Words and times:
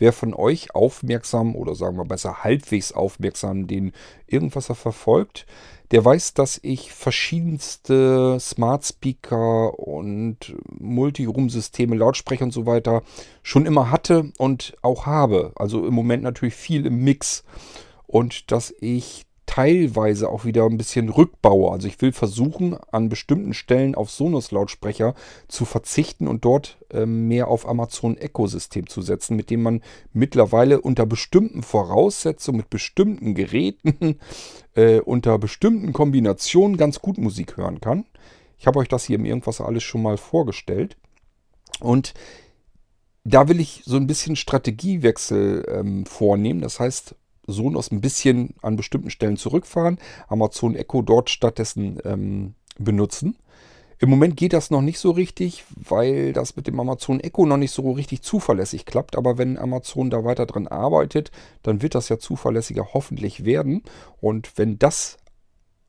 Wer 0.00 0.14
von 0.14 0.32
euch 0.32 0.74
aufmerksam 0.74 1.54
oder 1.54 1.74
sagen 1.74 1.98
wir 1.98 2.06
besser 2.06 2.42
halbwegs 2.42 2.90
aufmerksam 2.90 3.66
den 3.66 3.92
Irgendwasser 4.26 4.74
verfolgt, 4.74 5.46
der 5.90 6.02
weiß, 6.02 6.32
dass 6.32 6.58
ich 6.62 6.90
verschiedenste 6.90 8.38
Smart 8.40 8.84
Speaker 8.86 9.78
und 9.78 10.54
Multiroom-Systeme, 10.78 11.96
Lautsprecher 11.96 12.44
und 12.44 12.52
so 12.52 12.64
weiter 12.64 13.02
schon 13.42 13.66
immer 13.66 13.90
hatte 13.90 14.32
und 14.38 14.74
auch 14.80 15.04
habe. 15.04 15.52
Also 15.56 15.86
im 15.86 15.92
Moment 15.92 16.22
natürlich 16.22 16.54
viel 16.54 16.86
im 16.86 17.04
Mix. 17.04 17.44
Und 18.06 18.50
dass 18.52 18.74
ich 18.80 19.26
teilweise 19.50 20.28
auch 20.28 20.44
wieder 20.44 20.64
ein 20.64 20.76
bisschen 20.76 21.08
rückbaue. 21.08 21.72
Also 21.72 21.88
ich 21.88 22.00
will 22.00 22.12
versuchen, 22.12 22.76
an 22.92 23.08
bestimmten 23.08 23.52
Stellen 23.52 23.96
auf 23.96 24.08
Sonos-Lautsprecher 24.08 25.16
zu 25.48 25.64
verzichten 25.64 26.28
und 26.28 26.44
dort 26.44 26.78
äh, 26.90 27.04
mehr 27.04 27.48
auf 27.48 27.68
Amazon 27.68 28.16
Echo-System 28.16 28.86
zu 28.86 29.02
setzen, 29.02 29.34
mit 29.34 29.50
dem 29.50 29.64
man 29.64 29.82
mittlerweile 30.12 30.80
unter 30.80 31.04
bestimmten 31.04 31.64
Voraussetzungen, 31.64 32.58
mit 32.58 32.70
bestimmten 32.70 33.34
Geräten, 33.34 34.20
äh, 34.76 35.00
unter 35.00 35.36
bestimmten 35.36 35.92
Kombinationen 35.92 36.76
ganz 36.76 37.00
gut 37.00 37.18
Musik 37.18 37.56
hören 37.56 37.80
kann. 37.80 38.04
Ich 38.56 38.68
habe 38.68 38.78
euch 38.78 38.88
das 38.88 39.06
hier 39.06 39.16
im 39.16 39.24
Irgendwas 39.24 39.60
alles 39.60 39.82
schon 39.82 40.02
mal 40.02 40.16
vorgestellt. 40.16 40.96
Und 41.80 42.14
da 43.24 43.48
will 43.48 43.58
ich 43.58 43.82
so 43.84 43.96
ein 43.96 44.06
bisschen 44.06 44.36
Strategiewechsel 44.36 45.66
ähm, 45.68 46.06
vornehmen. 46.06 46.60
Das 46.60 46.78
heißt, 46.78 47.16
Sonos 47.46 47.90
ein 47.90 48.00
bisschen 48.00 48.54
an 48.62 48.76
bestimmten 48.76 49.10
Stellen 49.10 49.36
zurückfahren, 49.36 49.98
Amazon 50.28 50.74
Echo 50.74 51.02
dort 51.02 51.30
stattdessen 51.30 51.98
ähm, 52.04 52.54
benutzen. 52.78 53.36
Im 54.02 54.08
Moment 54.08 54.38
geht 54.38 54.54
das 54.54 54.70
noch 54.70 54.80
nicht 54.80 54.98
so 54.98 55.10
richtig, 55.10 55.64
weil 55.76 56.32
das 56.32 56.56
mit 56.56 56.66
dem 56.66 56.80
Amazon 56.80 57.20
Echo 57.20 57.44
noch 57.44 57.58
nicht 57.58 57.72
so 57.72 57.90
richtig 57.90 58.22
zuverlässig 58.22 58.86
klappt. 58.86 59.14
Aber 59.14 59.36
wenn 59.36 59.58
Amazon 59.58 60.08
da 60.08 60.24
weiter 60.24 60.46
dran 60.46 60.66
arbeitet, 60.66 61.30
dann 61.62 61.82
wird 61.82 61.94
das 61.94 62.08
ja 62.08 62.18
zuverlässiger 62.18 62.94
hoffentlich 62.94 63.44
werden. 63.44 63.82
Und 64.18 64.56
wenn 64.56 64.78
das 64.78 65.18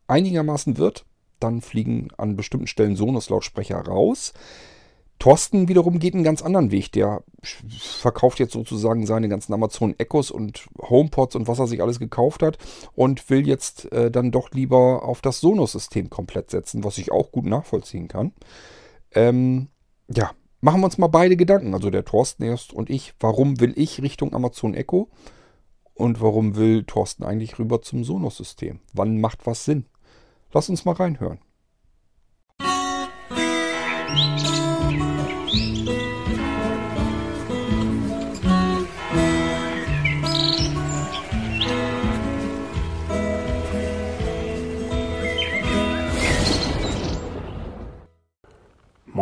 einigermaßen 0.08 0.78
wird, 0.78 1.06
dann 1.40 1.62
fliegen 1.62 2.10
an 2.18 2.36
bestimmten 2.36 2.68
Stellen 2.68 2.98
Sonos-Lautsprecher 2.98 3.78
raus. 3.78 4.34
Thorsten 5.22 5.68
wiederum 5.68 6.00
geht 6.00 6.16
einen 6.16 6.24
ganz 6.24 6.42
anderen 6.42 6.72
Weg. 6.72 6.92
Der 6.94 7.24
verkauft 7.44 8.40
jetzt 8.40 8.54
sozusagen 8.54 9.06
seine 9.06 9.30
ganzen 9.30 9.54
Amazon 9.54 9.94
Echos 10.00 10.32
und 10.32 10.68
HomePods 10.82 11.36
und 11.36 11.48
was 11.48 11.60
er 11.60 11.68
sich 11.68 11.80
alles 11.80 12.00
gekauft 12.00 12.42
hat 12.42 12.58
und 12.96 13.30
will 13.30 13.48
jetzt 13.48 13.92
äh, 13.92 14.10
dann 14.10 14.32
doch 14.32 14.50
lieber 14.50 15.04
auf 15.04 15.22
das 15.22 15.40
Sonos-System 15.40 16.10
komplett 16.10 16.50
setzen, 16.50 16.84
was 16.84 16.98
ich 16.98 17.12
auch 17.12 17.32
gut 17.32 17.46
nachvollziehen 17.46 18.08
kann. 18.08 18.32
Ähm, 19.14 19.68
ja, 20.10 20.32
machen 20.60 20.82
wir 20.82 20.86
uns 20.86 20.98
mal 20.98 21.06
beide 21.06 21.38
Gedanken. 21.38 21.76
Also 21.76 21.92
der 21.92 22.04
Thorsten 22.04 22.42
erst 22.42 22.74
und 22.74 22.90
ich. 22.90 23.14
Warum 23.20 23.60
will 23.60 23.74
ich 23.76 24.02
Richtung 24.02 24.34
Amazon 24.34 24.74
Echo? 24.74 25.08
Und 25.94 26.20
warum 26.20 26.56
will 26.56 26.84
Thorsten 26.84 27.24
eigentlich 27.24 27.60
rüber 27.60 27.84
zum 27.84 28.04
Sonos-System? 28.04 28.80
Wann 28.94 29.22
macht 29.22 29.46
was 29.46 29.66
Sinn? 29.66 29.86
Lass 30.52 30.68
uns 30.68 30.84
mal 30.84 30.96
reinhören. 30.96 31.38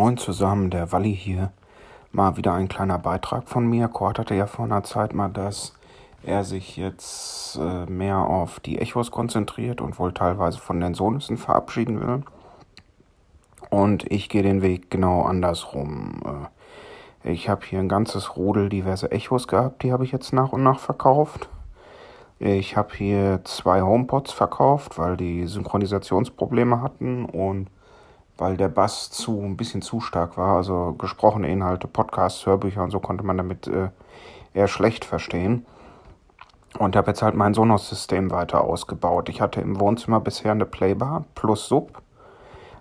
Moin 0.10 0.18
zusammen, 0.18 0.72
der 0.72 0.92
Walli 0.92 1.16
hier. 1.16 1.52
Mal 2.12 2.36
wieder 2.36 2.56
ein 2.56 2.68
kleiner 2.68 2.98
Beitrag 2.98 3.48
von 3.48 3.68
mir. 3.68 3.88
Kurt 3.90 4.18
hatte 4.18 4.34
ja 4.34 4.48
vor 4.48 4.66
einer 4.66 4.82
Zeit 4.82 5.14
mal, 5.14 5.30
dass 5.30 5.76
er 6.24 6.44
sich 6.44 6.78
jetzt 6.78 7.58
äh, 7.58 7.86
mehr 7.86 8.18
auf 8.18 8.60
die 8.60 8.80
Echos 8.80 9.12
konzentriert 9.12 9.82
und 9.82 10.00
wohl 10.00 10.12
teilweise 10.12 10.58
von 10.58 10.80
den 10.80 10.96
Sonussen 10.96 11.38
verabschieden 11.38 12.02
will. 12.02 12.24
Und 13.70 14.12
ich 14.12 14.30
gehe 14.30 14.42
den 14.42 14.64
Weg 14.64 14.90
genau 14.90 15.22
andersrum. 15.22 16.50
Äh, 17.24 17.32
ich 17.32 17.48
habe 17.48 17.64
hier 17.64 17.78
ein 17.78 17.88
ganzes 17.88 18.36
Rudel 18.36 18.70
diverse 18.70 19.12
Echos 19.12 19.48
gehabt, 19.48 19.84
die 19.84 19.92
habe 19.92 20.06
ich 20.06 20.12
jetzt 20.12 20.34
nach 20.34 20.54
und 20.54 20.64
nach 20.64 20.80
verkauft. 20.80 21.50
Ich 22.40 22.76
habe 22.76 22.96
hier 22.96 23.42
zwei 23.44 23.84
HomePods 23.84 24.32
verkauft, 24.32 24.98
weil 24.98 25.18
die 25.18 25.46
Synchronisationsprobleme 25.46 26.82
hatten 26.82 27.26
und 27.26 27.70
weil 28.40 28.58
der 28.58 28.70
Bass 28.70 29.12
zu 29.12 29.42
ein 29.42 29.58
bisschen 29.58 29.82
zu 29.82 30.00
stark 30.00 30.38
war. 30.38 30.58
Also 30.58 30.96
gesprochene 30.98 31.50
Inhalte, 31.50 31.88
Podcasts, 31.88 32.46
Hörbücher 32.46 32.84
und 32.84 32.92
so 32.92 33.00
konnte 33.00 33.26
man 33.26 33.38
damit 33.38 33.68
äh, 33.68 33.90
eher 34.54 34.68
schlecht 34.68 35.06
verstehen. 35.06 35.66
Und 36.78 36.96
habe 36.96 37.12
jetzt 37.12 37.24
halt 37.24 37.36
mein 37.36 37.54
Sonos-System 37.54 38.30
weiter 38.32 38.62
ausgebaut. 38.62 39.28
Ich 39.30 39.42
hatte 39.42 39.60
im 39.60 39.80
Wohnzimmer 39.80 40.20
bisher 40.20 40.52
eine 40.52 40.66
Playbar 40.66 41.26
plus 41.34 41.68
Sub. 41.68 42.02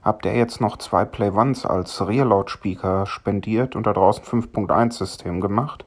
Hab 0.03 0.23
der 0.23 0.37
jetzt 0.37 0.61
noch 0.61 0.77
zwei 0.77 1.05
Play 1.05 1.31
Ones 1.31 1.65
als 1.65 2.07
Rear-Lautspeaker 2.07 3.07
spendiert 3.07 3.75
und 3.77 3.87
da 3.87 3.93
draußen 3.93 4.25
5.1 4.25 4.93
System 4.93 5.41
gemacht. 5.41 5.87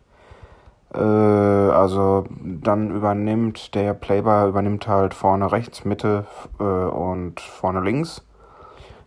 Äh, 0.94 1.00
also 1.00 2.26
dann 2.42 2.92
übernimmt 2.92 3.76
der 3.76 3.94
Playbar 3.94 4.48
übernimmt 4.48 4.88
halt 4.88 5.14
vorne 5.14 5.52
rechts, 5.52 5.86
Mitte 5.86 6.26
äh, 6.60 6.64
und 6.64 7.40
vorne 7.40 7.82
links 7.82 8.24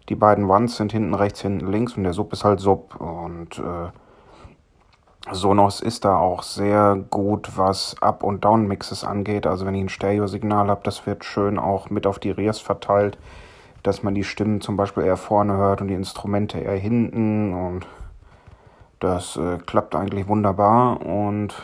die 0.08 0.14
beiden 0.14 0.48
Ones 0.50 0.76
sind 0.76 0.92
hinten 0.92 1.14
rechts, 1.14 1.40
hinten 1.40 1.66
links 1.66 1.96
und 1.96 2.04
der 2.04 2.12
Sub 2.12 2.32
ist 2.32 2.44
halt 2.44 2.60
Sub. 2.60 2.96
Und 3.00 3.58
äh, 3.58 3.90
Sonos 5.32 5.80
ist 5.80 6.04
da 6.04 6.18
auch 6.18 6.42
sehr 6.42 6.96
gut, 7.10 7.56
was 7.56 7.96
Up- 8.02 8.22
und 8.22 8.44
Down-Mixes 8.44 9.04
angeht. 9.04 9.46
Also 9.46 9.64
wenn 9.64 9.74
ich 9.74 9.82
ein 9.82 9.88
Stereo-Signal 9.88 10.68
habe, 10.68 10.82
das 10.84 11.06
wird 11.06 11.24
schön 11.24 11.58
auch 11.58 11.88
mit 11.88 12.06
auf 12.06 12.18
die 12.18 12.30
Rears 12.30 12.58
verteilt, 12.58 13.16
dass 13.82 14.02
man 14.02 14.14
die 14.14 14.24
Stimmen 14.24 14.60
zum 14.60 14.76
Beispiel 14.76 15.04
eher 15.04 15.16
vorne 15.16 15.54
hört 15.56 15.80
und 15.80 15.88
die 15.88 15.94
Instrumente 15.94 16.58
eher 16.58 16.76
hinten. 16.76 17.54
Und 17.54 17.86
das 19.00 19.36
äh, 19.36 19.56
klappt 19.64 19.96
eigentlich 19.96 20.28
wunderbar. 20.28 21.00
Und 21.00 21.54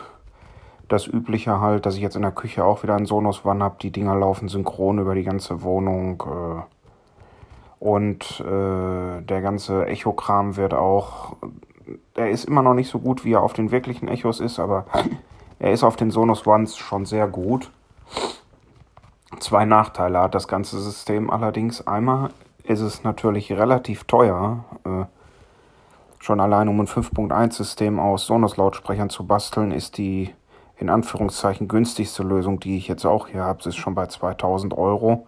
das 0.87 1.05
Übliche 1.05 1.61
halt, 1.61 1.85
dass 1.85 1.95
ich 1.95 2.01
jetzt 2.01 2.15
in 2.15 2.23
der 2.23 2.31
Küche 2.31 2.65
auch 2.65 2.81
wieder 2.81 2.95
einen 2.95 3.05
Sonos 3.05 3.45
One 3.45 3.63
habe. 3.63 3.75
Die 3.79 3.91
Dinger 3.91 4.15
laufen 4.15 4.49
synchron 4.49 4.97
über 4.97 5.13
die 5.13 5.23
ganze 5.23 5.61
Wohnung. 5.61 6.23
Äh, 6.25 6.80
und 7.81 8.39
äh, 8.41 9.21
der 9.23 9.41
ganze 9.41 9.87
Echo-Kram 9.87 10.55
wird 10.55 10.75
auch. 10.75 11.35
Er 12.13 12.29
ist 12.29 12.45
immer 12.45 12.61
noch 12.61 12.75
nicht 12.75 12.91
so 12.91 12.99
gut, 12.99 13.25
wie 13.25 13.33
er 13.33 13.41
auf 13.41 13.53
den 13.53 13.71
wirklichen 13.71 14.07
Echos 14.07 14.39
ist, 14.39 14.59
aber 14.59 14.85
er 15.59 15.71
ist 15.71 15.83
auf 15.83 15.95
den 15.95 16.11
Sonos 16.11 16.45
Ones 16.45 16.77
schon 16.77 17.05
sehr 17.05 17.27
gut. 17.27 17.71
Zwei 19.39 19.65
Nachteile 19.65 20.19
hat 20.19 20.35
das 20.35 20.47
ganze 20.47 20.79
System 20.79 21.31
allerdings. 21.31 21.87
Einmal 21.87 22.29
ist 22.65 22.81
es 22.81 23.03
natürlich 23.03 23.51
relativ 23.51 24.03
teuer, 24.03 24.63
äh, 24.83 25.05
schon 26.19 26.39
allein 26.39 26.67
um 26.67 26.79
ein 26.81 26.87
5.1-System 26.87 27.99
aus 27.99 28.27
Sonos-Lautsprechern 28.27 29.09
zu 29.09 29.25
basteln, 29.25 29.71
ist 29.71 29.97
die 29.97 30.35
in 30.77 30.91
Anführungszeichen 30.91 31.67
günstigste 31.67 32.21
Lösung, 32.21 32.59
die 32.59 32.77
ich 32.77 32.87
jetzt 32.87 33.05
auch 33.05 33.27
hier 33.27 33.41
habe, 33.41 33.67
ist 33.67 33.75
schon 33.75 33.95
bei 33.95 34.05
2000 34.05 34.77
Euro 34.77 35.25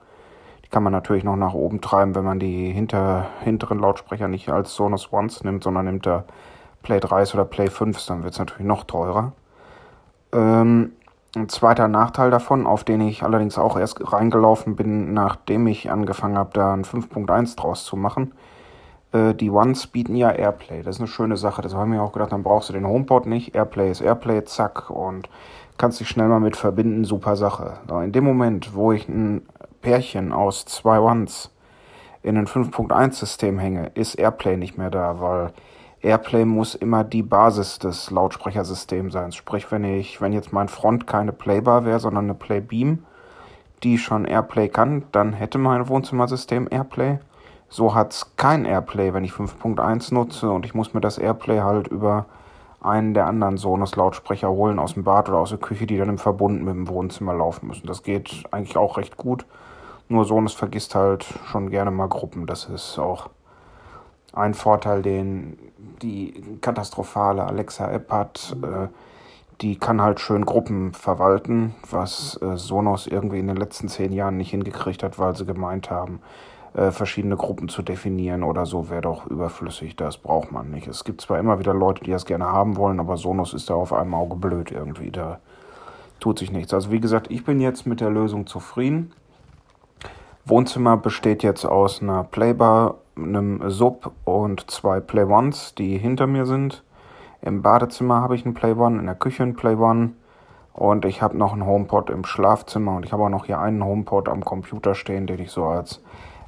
kann 0.74 0.84
man 0.84 0.92
natürlich 0.92 1.24
noch 1.24 1.36
nach 1.36 1.54
oben 1.54 1.82
treiben, 1.82 2.16
wenn 2.16 2.26
man 2.26 2.40
die 2.40 2.72
hinter, 2.72 3.28
hinteren 3.44 3.78
Lautsprecher 3.78 4.28
nicht 4.28 4.50
als 4.50 4.74
Sonos 4.74 5.14
Ones 5.14 5.44
nimmt, 5.44 5.64
sondern 5.64 5.86
nimmt 5.86 6.08
der 6.08 6.26
Play 6.82 7.00
3 7.00 7.32
oder 7.36 7.46
Play 7.46 7.70
5, 7.70 8.04
dann 8.08 8.24
wird 8.24 8.34
es 8.34 8.40
natürlich 8.40 8.66
noch 8.66 8.84
teurer. 8.84 9.34
Ähm, 10.34 10.94
ein 11.36 11.48
zweiter 11.48 11.88
Nachteil 11.88 12.32
davon, 12.32 12.66
auf 12.66 12.84
den 12.84 13.02
ich 13.02 13.22
allerdings 13.22 13.60
auch 13.60 13.78
erst 13.78 14.12
reingelaufen 14.12 14.76
bin, 14.76 15.14
nachdem 15.14 15.68
ich 15.68 15.92
angefangen 15.92 16.40
habe, 16.40 16.50
da 16.54 16.74
ein 16.74 16.86
5.1 16.86 17.56
draus 17.56 17.86
zu 17.86 17.96
machen. 17.96 18.34
Äh, 19.12 19.36
die 19.36 19.52
Ones 19.52 19.86
bieten 19.86 20.16
ja 20.16 20.32
Airplay. 20.32 20.82
Das 20.82 20.96
ist 20.96 21.02
eine 21.02 21.08
schöne 21.08 21.38
Sache. 21.38 21.62
Das 21.62 21.76
haben 21.76 21.94
wir 21.94 22.02
auch 22.02 22.14
gedacht, 22.14 22.32
dann 22.32 22.42
brauchst 22.42 22.70
du 22.70 22.74
den 22.74 22.88
HomePod 22.88 23.28
nicht. 23.28 23.54
Airplay 23.54 23.92
ist 23.92 24.02
Airplay, 24.02 24.44
zack, 24.44 24.90
und 24.90 25.30
kannst 25.78 26.00
dich 26.00 26.10
schnell 26.10 26.28
mal 26.28 26.40
mit 26.40 26.58
verbinden. 26.58 27.04
Super 27.04 27.36
Sache. 27.36 27.74
In 28.04 28.12
dem 28.12 28.24
Moment, 28.24 28.74
wo 28.74 28.92
ich 28.92 29.08
ein 29.08 29.44
Pärchen 29.84 30.32
aus 30.32 30.66
zwei 30.66 31.00
Ones 31.00 31.52
in 32.24 32.38
ein 32.38 32.48
5.1-System 32.48 33.60
hänge, 33.60 33.92
ist 33.94 34.16
Airplay 34.16 34.58
nicht 34.58 34.78
mehr 34.78 34.90
da, 34.90 35.20
weil 35.20 35.54
Airplay 36.02 36.46
muss 36.46 36.74
immer 36.74 37.04
die 37.04 37.22
Basis 37.22 37.80
des 37.80 38.10
Lautsprechersystems 38.10 39.14
sein. 39.14 39.32
Sprich, 39.32 39.72
wenn 39.72 39.84
ich, 39.84 40.22
wenn 40.22 40.34
jetzt 40.34 40.52
mein 40.52 40.70
Front 40.70 41.06
keine 41.06 41.32
Playbar 41.34 41.86
wäre, 41.86 42.00
sondern 42.00 42.26
eine 42.26 42.34
Playbeam, 42.34 43.06
die 43.84 43.98
schon 43.98 44.26
Airplay 44.26 44.70
kann, 44.70 45.04
dann 45.12 45.34
hätte 45.34 45.58
mein 45.58 45.88
Wohnzimmersystem 45.88 46.68
Airplay. 46.72 47.20
So 47.70 47.94
hat 47.94 48.14
es 48.14 48.36
kein 48.38 48.66
Airplay, 48.66 49.14
wenn 49.14 49.24
ich 49.24 49.32
5.1 49.32 50.14
nutze 50.14 50.50
und 50.50 50.66
ich 50.66 50.74
muss 50.74 50.94
mir 50.94 51.02
das 51.02 51.18
Airplay 51.18 51.60
halt 51.60 51.88
über 51.88 52.26
einen 52.82 53.14
der 53.14 53.26
anderen 53.26 53.58
Sonos-Lautsprecher 53.58 54.50
holen 54.50 54.80
aus 54.80 54.94
dem 54.94 55.04
Bad 55.04 55.30
oder 55.30 55.40
aus 55.40 55.50
der 55.50 55.58
Küche, 55.58 55.88
die 55.88 55.98
dann 55.98 56.10
im 56.10 56.18
Verbund 56.18 56.64
mit 56.64 56.74
dem 56.74 56.88
Wohnzimmer 56.88 57.34
laufen 57.34 57.68
müssen. 57.68 57.88
Das 57.88 58.04
geht 58.04 58.44
eigentlich 58.52 58.78
auch 58.78 58.98
recht 58.98 59.18
gut. 59.18 59.46
Nur 60.10 60.26
Sonos 60.26 60.54
vergisst 60.54 60.96
halt 60.96 61.26
schon 61.46 61.70
gerne 61.70 61.92
mal 61.92 62.08
Gruppen. 62.08 62.46
Das 62.46 62.66
ist 62.66 63.00
auch 63.00 63.30
ein 64.34 64.54
Vorteil, 64.54 65.02
den 65.02 65.58
die 66.02 66.58
katastrophale 66.62 67.44
Alexa-App 67.44 68.12
hat. 68.12 68.56
Äh, 68.62 68.88
die 69.62 69.78
kann 69.78 70.02
halt 70.02 70.20
schön 70.20 70.46
Gruppen 70.46 70.94
verwalten, 70.94 71.76
was 71.90 72.40
äh, 72.42 72.58
Sonos 72.58 73.08
irgendwie 73.08 73.40
in 73.40 73.48
den 73.48 73.56
letzten 73.56 73.88
zehn 73.88 74.12
Jahren 74.12 74.38
nicht 74.38 74.52
hingekriegt 74.52 75.04
hat, 75.04 75.20
weil 75.20 75.36
sie 75.36 75.46
gemeint 75.46 75.90
haben, 75.90 76.20
äh, 76.74 76.92
verschiedene 76.92 77.38
Gruppen 77.38 77.70
zu 77.70 77.84
definieren 77.84 78.44
oder 78.44 78.66
so 78.66 78.90
wäre 78.90 79.02
doch 79.02 79.28
überflüssig. 79.28 79.96
Das 79.96 80.18
braucht 80.18 80.52
man 80.52 80.72
nicht. 80.72 80.88
Es 80.88 81.04
gibt 81.04 81.22
zwar 81.22 81.40
immer 81.40 81.60
wieder 81.60 81.74
Leute, 81.74 82.04
die 82.04 82.12
das 82.12 82.26
gerne 82.26 82.46
haben 82.46 82.78
wollen, 82.78 83.00
aber 83.00 83.16
Sonos 83.16 83.54
ist 83.54 83.70
da 83.70 83.76
auf 83.76 83.94
einem 83.94 84.16
Auge 84.16 84.36
blöd 84.36 84.72
irgendwie. 84.72 85.12
Da 85.12 85.40
tut 86.20 86.40
sich 86.40 86.52
nichts. 86.52 86.74
Also 86.74 86.92
wie 86.92 87.00
gesagt, 87.00 87.30
ich 87.30 87.46
bin 87.46 87.60
jetzt 87.60 87.86
mit 87.86 88.02
der 88.02 88.10
Lösung 88.10 88.48
zufrieden. 88.48 89.12
Wohnzimmer 90.46 90.98
besteht 90.98 91.42
jetzt 91.42 91.64
aus 91.64 92.02
einer 92.02 92.26
Playbar, 92.26 92.96
einem 93.16 93.70
Sub 93.70 94.12
und 94.26 94.70
zwei 94.70 95.00
Play 95.00 95.24
Ones, 95.24 95.74
die 95.74 95.98
hinter 95.98 96.28
mir 96.28 96.46
sind. 96.46 96.84
Im 97.42 97.62
Badezimmer 97.62 98.20
habe 98.20 98.36
ich 98.36 98.44
einen 98.44 98.54
Play 98.54 98.74
One, 98.74 99.00
in 99.00 99.06
der 99.06 99.16
Küche 99.16 99.44
einen 99.44 99.56
Play 99.56 99.76
One 99.76 100.12
und 100.74 101.06
ich 101.06 101.22
habe 101.22 101.38
noch 101.38 101.54
einen 101.54 101.66
HomePod 101.66 102.10
im 102.10 102.26
Schlafzimmer 102.26 102.98
und 102.98 103.06
ich 103.06 103.14
habe 103.14 103.24
auch 103.24 103.30
noch 103.30 103.46
hier 103.46 103.60
einen 103.60 103.86
HomePod 103.86 104.28
am 104.28 104.44
Computer 104.44 104.96
stehen, 104.96 105.28
den 105.28 105.40
ich 105.40 105.52
so 105.52 105.64
als 105.64 106.02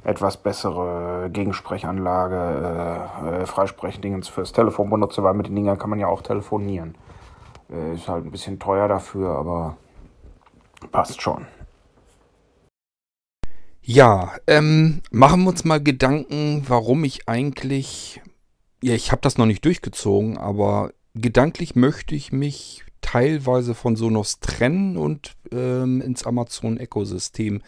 etwas 0.04 0.36
bessere 0.36 1.30
Gegensprechanlage, 1.30 3.08
äh, 3.24 3.42
äh, 3.42 3.46
Freisprechdingens 3.46 4.28
fürs 4.28 4.52
Telefon 4.52 4.90
benutze, 4.90 5.22
weil 5.22 5.32
mit 5.32 5.46
den 5.46 5.56
Dingern 5.56 5.78
kann 5.78 5.88
man 5.88 5.98
ja 5.98 6.06
auch 6.06 6.20
telefonieren. 6.20 6.96
Äh, 7.70 7.94
ist 7.94 8.08
halt 8.08 8.26
ein 8.26 8.30
bisschen 8.30 8.58
teuer 8.58 8.88
dafür, 8.88 9.30
aber 9.30 9.78
passt 10.92 11.22
schon. 11.22 11.46
Ja, 13.88 14.32
ähm, 14.48 15.00
machen 15.12 15.44
wir 15.44 15.50
uns 15.50 15.64
mal 15.64 15.80
Gedanken, 15.80 16.64
warum 16.66 17.04
ich 17.04 17.28
eigentlich, 17.28 18.20
ja, 18.82 18.94
ich 18.94 19.12
habe 19.12 19.22
das 19.22 19.38
noch 19.38 19.46
nicht 19.46 19.64
durchgezogen, 19.64 20.38
aber 20.38 20.92
gedanklich 21.14 21.76
möchte 21.76 22.16
ich 22.16 22.32
mich 22.32 22.84
teilweise 23.00 23.76
von 23.76 23.94
Sonos 23.94 24.40
trennen 24.40 24.96
und 24.96 25.36
ähm, 25.52 26.00
ins 26.00 26.26
Amazon 26.26 26.78
Ecosystem 26.78 27.62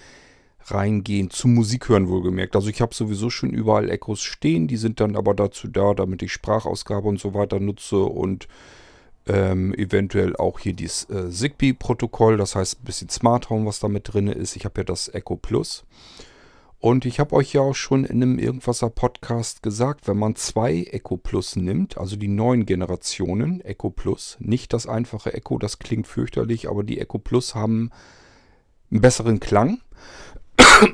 reingehen, 0.65 1.31
zum 1.31 1.55
Musik 1.55 1.89
hören 1.89 2.09
wohlgemerkt. 2.09 2.57
Also 2.57 2.69
ich 2.69 2.81
habe 2.81 2.97
sowieso 2.97 3.31
schon 3.31 3.51
überall 3.51 3.89
Echos 3.89 4.21
stehen, 4.21 4.67
die 4.67 4.77
sind 4.77 4.99
dann 4.99 5.15
aber 5.15 5.35
dazu 5.35 5.69
da, 5.69 5.95
damit 5.95 6.23
ich 6.23 6.33
Sprachausgabe 6.33 7.07
und 7.07 7.21
so 7.21 7.33
weiter 7.33 7.61
nutze 7.61 8.03
und 8.03 8.49
ähm, 9.29 9.75
eventuell 9.75 10.35
auch 10.37 10.59
hier 10.59 10.73
dieses 10.73 11.09
äh, 11.11 11.31
Zigbee-Protokoll, 11.31 12.37
das 12.37 12.55
heißt 12.55 12.81
ein 12.81 12.85
bisschen 12.85 13.09
Smart 13.09 13.51
Home, 13.51 13.67
was 13.67 13.79
da 13.79 13.89
mit 13.89 14.13
drin 14.13 14.27
ist. 14.27 14.57
Ich 14.57 14.65
habe 14.65 14.81
ja 14.81 14.85
das 14.85 15.09
Echo 15.13 15.37
Plus. 15.37 15.85
Und 16.81 17.05
ich 17.07 17.19
habe 17.19 17.35
euch 17.35 17.53
ja 17.53 17.61
auch 17.61 17.75
schon 17.75 18.05
in 18.05 18.23
einem 18.23 18.39
Irgendwasser 18.39 18.89
Podcast 18.89 19.63
gesagt, 19.65 20.07
wenn 20.07 20.17
man 20.17 20.37
zwei 20.37 20.85
Echo 20.85 21.17
Plus 21.17 21.57
nimmt, 21.57 21.99
also 21.99 22.15
die 22.17 22.29
neuen 22.29 22.67
Generationen 22.67 23.61
Echo 23.63 23.91
Plus, 23.91 24.37
nicht 24.39 24.73
das 24.73 24.87
einfache 24.87 25.35
Echo, 25.35 25.59
das 25.59 25.81
klingt 25.81 26.07
fürchterlich, 26.07 26.69
aber 26.69 26.85
die 26.85 27.01
Echo 27.01 27.19
Plus 27.19 27.57
haben 27.57 27.91
einen 28.91 29.01
besseren 29.01 29.41
Klang. 29.41 29.81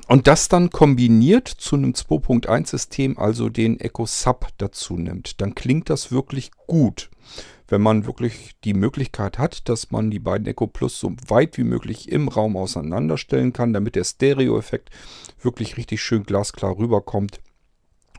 Und 0.09 0.27
das 0.27 0.49
dann 0.49 0.71
kombiniert 0.71 1.49
zu 1.49 1.77
einem 1.77 1.93
2.1 1.93 2.69
System, 2.69 3.19
also 3.19 3.51
den 3.51 3.79
Echo 3.79 4.07
Sub 4.07 4.49
dazu 4.57 4.97
nimmt, 4.97 5.41
dann 5.43 5.55
klingt 5.55 5.91
das 5.91 6.11
wirklich 6.11 6.51
gut 6.67 7.11
wenn 7.69 7.81
man 7.81 8.06
wirklich 8.06 8.52
die 8.64 8.75
Möglichkeit 8.75 9.38
hat, 9.38 9.69
dass 9.69 9.90
man 9.90 10.11
die 10.11 10.19
beiden 10.19 10.46
Echo 10.46 10.66
Plus 10.66 10.99
so 10.99 11.14
weit 11.28 11.56
wie 11.58 11.64
möglich 11.64 12.11
im 12.11 12.28
Raum 12.28 12.56
auseinanderstellen 12.56 13.52
kann, 13.52 13.72
damit 13.72 13.96
der 13.96 14.05
Stereo-Effekt 14.05 14.90
wirklich 15.40 15.76
richtig 15.76 16.02
schön 16.02 16.25
glasklar 16.25 16.76
rüberkommt 16.76 17.40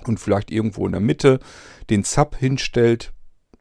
und 0.05 0.19
vielleicht 0.19 0.51
irgendwo 0.51 0.85
in 0.85 0.93
der 0.93 1.01
Mitte 1.01 1.39
den 1.89 2.03
Sub 2.03 2.35
hinstellt, 2.35 3.13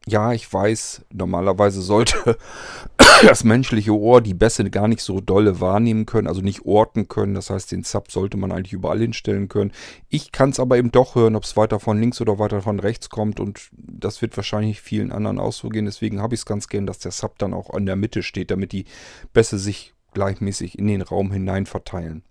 ja, 0.07 0.33
ich 0.33 0.51
weiß, 0.51 1.05
normalerweise 1.11 1.81
sollte 1.81 2.37
das 3.23 3.43
menschliche 3.43 3.91
Ohr 3.91 4.21
die 4.21 4.35
Bässe 4.35 4.69
gar 4.69 4.87
nicht 4.87 5.01
so 5.01 5.19
dolle 5.19 5.59
wahrnehmen 5.59 6.05
können, 6.05 6.27
also 6.27 6.41
nicht 6.41 6.65
orten 6.65 7.07
können. 7.07 7.33
Das 7.33 7.49
heißt, 7.49 7.71
den 7.71 7.83
Sub 7.83 8.11
sollte 8.11 8.37
man 8.37 8.51
eigentlich 8.51 8.73
überall 8.73 8.99
hinstellen 8.99 9.47
können. 9.47 9.71
Ich 10.09 10.31
kann 10.31 10.51
es 10.51 10.59
aber 10.59 10.77
eben 10.77 10.91
doch 10.91 11.15
hören, 11.15 11.35
ob 11.35 11.43
es 11.43 11.57
weiter 11.57 11.79
von 11.79 11.99
links 11.99 12.21
oder 12.21 12.37
weiter 12.37 12.61
von 12.61 12.79
rechts 12.79 13.09
kommt 13.09 13.39
und 13.39 13.69
das 13.71 14.21
wird 14.21 14.37
wahrscheinlich 14.37 14.79
vielen 14.79 15.11
anderen 15.11 15.39
auch 15.39 15.53
so 15.53 15.69
gehen. 15.69 15.85
Deswegen 15.85 16.21
habe 16.21 16.35
ich 16.35 16.41
es 16.41 16.45
ganz 16.45 16.67
gern, 16.67 16.85
dass 16.85 16.99
der 16.99 17.11
Sub 17.11 17.39
dann 17.39 17.53
auch 17.53 17.71
an 17.71 17.87
der 17.87 17.95
Mitte 17.95 18.21
steht, 18.21 18.51
damit 18.51 18.73
die 18.73 18.85
Bässe 19.33 19.57
sich 19.57 19.95
gleichmäßig 20.13 20.77
in 20.77 20.87
den 20.87 21.01
Raum 21.01 21.31
hinein 21.31 21.65
verteilen. 21.65 22.23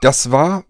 Das 0.00 0.30
war 0.30 0.64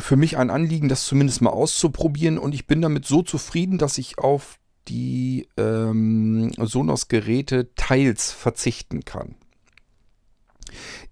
für 0.00 0.16
mich 0.16 0.36
ein 0.36 0.50
Anliegen, 0.50 0.88
das 0.88 1.04
zumindest 1.04 1.42
mal 1.42 1.50
auszuprobieren 1.50 2.38
und 2.38 2.54
ich 2.54 2.66
bin 2.66 2.82
damit 2.82 3.06
so 3.06 3.22
zufrieden, 3.22 3.78
dass 3.78 3.98
ich 3.98 4.18
auf 4.18 4.58
die 4.88 5.48
ähm, 5.56 6.50
Sonos-Geräte 6.56 7.74
teils 7.74 8.32
verzichten 8.32 9.04
kann. 9.04 9.34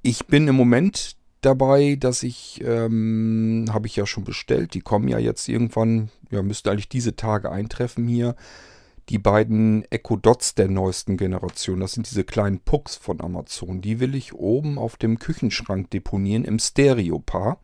Ich 0.03 0.27
bin 0.27 0.49
im 0.49 0.57
Moment 0.57 1.17
dabei, 1.41 1.97
dass 1.99 2.23
ich, 2.23 2.61
ähm, 2.65 3.67
habe 3.71 3.87
ich 3.87 3.97
ja 3.97 4.07
schon 4.07 4.25
bestellt, 4.25 4.75
die 4.75 4.81
kommen 4.81 5.09
ja 5.09 5.19
jetzt 5.19 5.49
irgendwann, 5.49 6.11
ja, 6.31 6.43
müsste 6.43 6.71
eigentlich 6.71 6.89
diese 6.89 7.17
Tage 7.17 7.51
eintreffen 7.51 8.07
hier, 8.09 8.35
die 9.09 9.19
beiden 9.19 9.85
Echo 9.91 10.17
Dots 10.17 10.55
der 10.55 10.69
neuesten 10.69 11.17
Generation. 11.17 11.81
Das 11.81 11.93
sind 11.93 12.11
diese 12.11 12.25
kleinen 12.25 12.59
Pucks 12.61 12.97
von 12.97 13.21
Amazon. 13.21 13.81
Die 13.81 14.01
will 14.01 14.17
ich 14.17 14.35
oben 14.35 14.79
auf 14.79 14.97
dem 14.97 15.19
Küchenschrank 15.19 15.91
deponieren 15.91 16.45
im 16.45 16.59
Stereo-Paar 16.59 17.61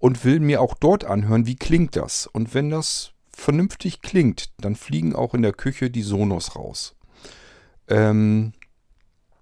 und 0.00 0.24
will 0.24 0.40
mir 0.40 0.60
auch 0.60 0.74
dort 0.74 1.04
anhören, 1.04 1.46
wie 1.46 1.56
klingt 1.56 1.94
das. 1.94 2.26
Und 2.26 2.54
wenn 2.54 2.70
das 2.70 3.12
vernünftig 3.32 4.02
klingt, 4.02 4.50
dann 4.58 4.74
fliegen 4.74 5.14
auch 5.14 5.34
in 5.34 5.42
der 5.42 5.52
Küche 5.52 5.90
die 5.90 6.02
Sonos 6.02 6.56
raus. 6.56 6.96
Ähm, 7.86 8.52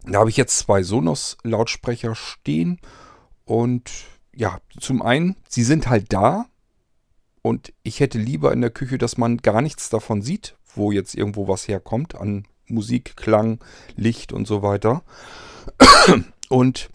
da 0.05 0.20
habe 0.20 0.31
ich 0.31 0.37
jetzt 0.37 0.58
zwei 0.58 0.82
Sonos-Lautsprecher 0.82 2.14
stehen 2.14 2.81
und 3.44 3.90
ja, 4.34 4.58
zum 4.78 5.02
einen, 5.02 5.37
sie 5.49 5.64
sind 5.64 5.88
halt 5.88 6.12
da 6.12 6.46
und 7.43 7.72
ich 7.82 8.00
hätte 8.00 8.19
lieber 8.19 8.52
in 8.52 8.61
der 8.61 8.70
Küche, 8.70 8.99
dass 8.99 9.16
man 9.16 9.38
gar 9.38 9.62
nichts 9.62 9.90
davon 9.90 10.22
sieht, 10.22 10.56
wo 10.75 10.93
jetzt 10.93 11.14
irgendwo 11.14 11.49
was 11.49 11.66
herkommt 11.66 12.14
an 12.14 12.46
Musik, 12.66 13.16
Klang, 13.16 13.58
Licht 13.96 14.32
und 14.32 14.46
so 14.46 14.62
weiter. 14.62 15.02
Und 16.49 16.90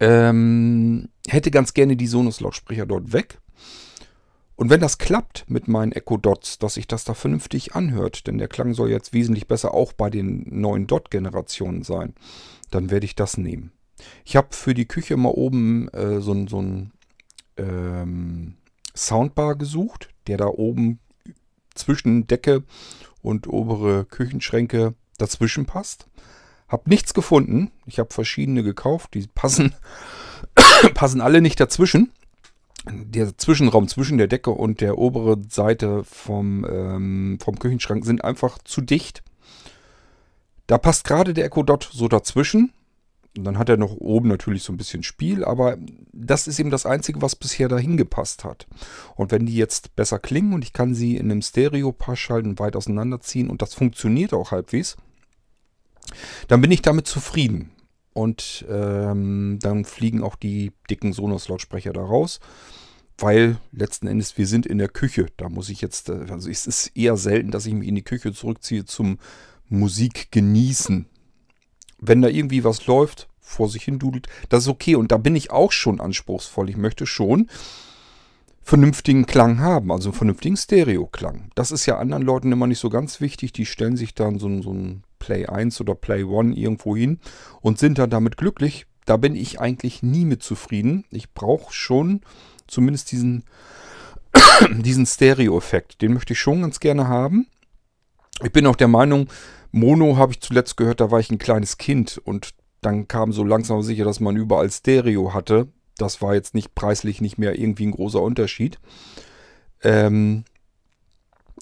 ähm, 0.00 1.08
hätte 1.26 1.50
ganz 1.50 1.74
gerne 1.74 1.96
die 1.96 2.06
Sonos-Lautsprecher 2.06 2.86
dort 2.86 3.12
weg. 3.12 3.38
Und 4.56 4.68
wenn 4.68 4.80
das 4.80 4.98
klappt 4.98 5.48
mit 5.48 5.68
meinen 5.68 5.92
Echo 5.92 6.18
Dots, 6.18 6.58
dass 6.58 6.74
sich 6.74 6.86
das 6.86 7.04
da 7.04 7.14
vernünftig 7.14 7.74
anhört, 7.74 8.26
denn 8.26 8.36
der 8.36 8.48
Klang 8.48 8.74
soll 8.74 8.90
jetzt 8.90 9.14
wesentlich 9.14 9.48
besser 9.48 9.72
auch 9.72 9.94
bei 9.94 10.10
den 10.10 10.44
neuen 10.60 10.86
Dot-Generationen 10.86 11.82
sein, 11.82 12.14
dann 12.70 12.90
werde 12.90 13.06
ich 13.06 13.14
das 13.14 13.38
nehmen. 13.38 13.72
Ich 14.24 14.36
habe 14.36 14.48
für 14.50 14.74
die 14.74 14.86
Küche 14.86 15.16
mal 15.16 15.30
oben 15.30 15.88
äh, 15.88 16.20
so, 16.20 16.46
so 16.46 16.60
ein 16.60 16.92
ähm, 17.56 18.56
Soundbar 18.94 19.56
gesucht, 19.56 20.10
der 20.26 20.36
da 20.36 20.46
oben 20.46 20.98
zwischen 21.74 22.26
Decke 22.26 22.64
und 23.22 23.46
obere 23.46 24.04
Küchenschränke 24.04 24.94
dazwischen 25.16 25.64
passt. 25.64 26.06
Hab 26.70 26.86
nichts 26.86 27.14
gefunden. 27.14 27.72
Ich 27.84 27.98
habe 27.98 28.14
verschiedene 28.14 28.62
gekauft, 28.62 29.14
die 29.14 29.26
passen, 29.26 29.74
passen 30.94 31.20
alle 31.20 31.40
nicht 31.40 31.58
dazwischen. 31.58 32.12
Der 32.86 33.36
Zwischenraum 33.36 33.88
zwischen 33.88 34.18
der 34.18 34.28
Decke 34.28 34.52
und 34.52 34.80
der 34.80 34.96
oberen 34.96 35.50
Seite 35.50 36.04
vom, 36.04 36.64
ähm, 36.64 37.38
vom 37.42 37.58
Küchenschrank 37.58 38.06
sind 38.06 38.24
einfach 38.24 38.58
zu 38.58 38.80
dicht. 38.80 39.22
Da 40.66 40.78
passt 40.78 41.04
gerade 41.04 41.34
der 41.34 41.44
Echo 41.44 41.64
Dot 41.64 41.90
so 41.92 42.08
dazwischen. 42.08 42.72
Und 43.36 43.44
dann 43.44 43.58
hat 43.58 43.68
er 43.68 43.76
noch 43.76 43.92
oben 43.92 44.28
natürlich 44.28 44.62
so 44.62 44.72
ein 44.72 44.76
bisschen 44.76 45.02
Spiel, 45.04 45.44
aber 45.44 45.76
das 46.12 46.48
ist 46.48 46.58
eben 46.58 46.70
das 46.70 46.84
Einzige, 46.84 47.22
was 47.22 47.36
bisher 47.36 47.68
dahin 47.68 47.96
gepasst 47.96 48.44
hat. 48.44 48.66
Und 49.14 49.30
wenn 49.30 49.46
die 49.46 49.54
jetzt 49.54 49.94
besser 49.94 50.18
klingen 50.18 50.52
und 50.52 50.64
ich 50.64 50.72
kann 50.72 50.94
sie 50.94 51.16
in 51.16 51.30
einem 51.30 51.42
Stereo-Paar 51.42 52.16
schalten, 52.16 52.58
weit 52.58 52.74
auseinanderziehen 52.74 53.48
und 53.48 53.62
das 53.62 53.74
funktioniert 53.74 54.32
auch 54.32 54.50
halbwegs, 54.50 54.96
dann 56.48 56.60
bin 56.60 56.70
ich 56.70 56.82
damit 56.82 57.06
zufrieden. 57.06 57.70
Und 58.12 58.64
ähm, 58.68 59.58
dann 59.62 59.84
fliegen 59.84 60.22
auch 60.22 60.34
die 60.34 60.72
dicken 60.90 61.12
Sonos-Lautsprecher 61.12 61.92
da 61.92 62.02
raus. 62.02 62.40
Weil 63.18 63.58
letzten 63.72 64.06
Endes 64.06 64.36
wir 64.38 64.46
sind 64.46 64.66
in 64.66 64.78
der 64.78 64.88
Küche. 64.88 65.26
Da 65.36 65.48
muss 65.48 65.68
ich 65.68 65.80
jetzt, 65.80 66.08
äh, 66.08 66.26
also 66.30 66.48
es 66.48 66.66
ist 66.66 66.88
eher 66.96 67.16
selten, 67.16 67.50
dass 67.50 67.66
ich 67.66 67.74
mich 67.74 67.88
in 67.88 67.94
die 67.94 68.02
Küche 68.02 68.32
zurückziehe 68.32 68.84
zum 68.84 69.18
Musik 69.68 70.32
genießen. 70.32 71.06
Wenn 71.98 72.22
da 72.22 72.28
irgendwie 72.28 72.64
was 72.64 72.86
läuft, 72.86 73.28
vor 73.40 73.68
sich 73.68 73.84
hin 73.84 73.98
dudelt, 73.98 74.26
das 74.48 74.64
ist 74.64 74.68
okay. 74.68 74.96
Und 74.96 75.12
da 75.12 75.18
bin 75.18 75.36
ich 75.36 75.50
auch 75.50 75.72
schon 75.72 76.00
anspruchsvoll. 76.00 76.70
Ich 76.70 76.76
möchte 76.76 77.06
schon 77.06 77.48
vernünftigen 78.62 79.26
Klang 79.26 79.60
haben, 79.60 79.90
also 79.90 80.10
einen 80.10 80.16
vernünftigen 80.16 80.56
Stereo-Klang. 80.56 81.50
Das 81.54 81.72
ist 81.72 81.86
ja 81.86 81.98
anderen 81.98 82.22
Leuten 82.22 82.52
immer 82.52 82.66
nicht 82.66 82.78
so 82.78 82.88
ganz 82.88 83.20
wichtig. 83.20 83.52
Die 83.52 83.66
stellen 83.66 83.96
sich 83.96 84.14
dann 84.14 84.38
so, 84.38 84.62
so 84.62 84.72
ein 84.72 85.02
Play 85.20 85.46
1 85.46 85.80
oder 85.80 85.94
Play 85.94 86.24
1 86.24 86.56
irgendwo 86.56 86.96
hin 86.96 87.20
und 87.60 87.78
sind 87.78 87.98
dann 87.98 88.10
damit 88.10 88.36
glücklich. 88.36 88.86
Da 89.06 89.16
bin 89.16 89.36
ich 89.36 89.60
eigentlich 89.60 90.02
nie 90.02 90.24
mit 90.24 90.42
zufrieden. 90.42 91.04
Ich 91.10 91.32
brauche 91.32 91.72
schon 91.72 92.22
zumindest 92.66 93.12
diesen, 93.12 93.44
diesen 94.70 95.06
Stereo-Effekt. 95.06 96.02
Den 96.02 96.14
möchte 96.14 96.32
ich 96.32 96.40
schon 96.40 96.62
ganz 96.62 96.80
gerne 96.80 97.06
haben. 97.06 97.46
Ich 98.42 98.52
bin 98.52 98.66
auch 98.66 98.76
der 98.76 98.88
Meinung, 98.88 99.28
Mono 99.70 100.16
habe 100.16 100.32
ich 100.32 100.40
zuletzt 100.40 100.76
gehört, 100.76 101.00
da 101.00 101.10
war 101.10 101.20
ich 101.20 101.30
ein 101.30 101.38
kleines 101.38 101.78
Kind 101.78 102.18
und 102.18 102.54
dann 102.80 103.06
kam 103.06 103.32
so 103.32 103.44
langsam 103.44 103.82
sicher, 103.82 104.04
dass 104.04 104.20
man 104.20 104.36
überall 104.36 104.70
Stereo 104.70 105.34
hatte. 105.34 105.68
Das 105.96 106.22
war 106.22 106.34
jetzt 106.34 106.54
nicht 106.54 106.74
preislich 106.74 107.20
nicht 107.20 107.38
mehr 107.38 107.58
irgendwie 107.58 107.86
ein 107.86 107.92
großer 107.92 108.22
Unterschied. 108.22 108.78
Ähm, 109.82 110.44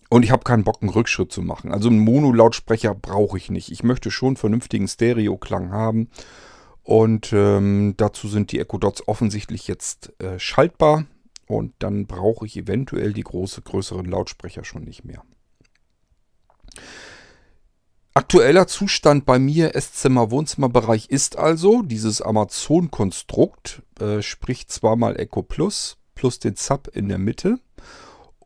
und 0.08 0.24
ich 0.24 0.30
habe 0.30 0.44
keinen 0.44 0.64
Bock, 0.64 0.78
einen 0.80 0.90
Rückschritt 0.90 1.32
zu 1.32 1.42
machen. 1.42 1.72
Also 1.72 1.88
einen 1.88 1.98
Mono-Lautsprecher 1.98 2.94
brauche 2.94 3.36
ich 3.36 3.50
nicht. 3.50 3.70
Ich 3.70 3.82
möchte 3.82 4.10
schon 4.10 4.36
vernünftigen 4.36 4.88
Stereo-Klang 4.88 5.70
haben. 5.70 6.10
Und 6.82 7.32
ähm, 7.34 7.94
dazu 7.98 8.28
sind 8.28 8.50
die 8.50 8.60
Echo 8.60 8.78
Dots 8.78 9.06
offensichtlich 9.06 9.68
jetzt 9.68 10.12
äh, 10.22 10.38
schaltbar. 10.38 11.04
Und 11.46 11.74
dann 11.78 12.06
brauche 12.06 12.46
ich 12.46 12.56
eventuell 12.56 13.12
die 13.12 13.22
große, 13.22 13.62
größeren 13.62 14.06
Lautsprecher 14.06 14.64
schon 14.64 14.84
nicht 14.84 15.04
mehr. 15.04 15.22
Aktueller 18.14 18.66
Zustand 18.66 19.26
bei 19.26 19.38
mir 19.38 19.74
Esszimmer-Wohnzimmerbereich 19.76 21.08
ist 21.08 21.38
also 21.38 21.82
dieses 21.82 22.20
Amazon-Konstrukt, 22.20 23.82
äh, 24.00 24.22
sprich 24.22 24.68
zweimal 24.68 25.18
Echo 25.20 25.42
Plus 25.42 25.98
plus 26.18 26.40
den 26.40 26.56
Sub 26.56 26.88
in 26.92 27.08
der 27.08 27.18
Mitte. 27.18 27.60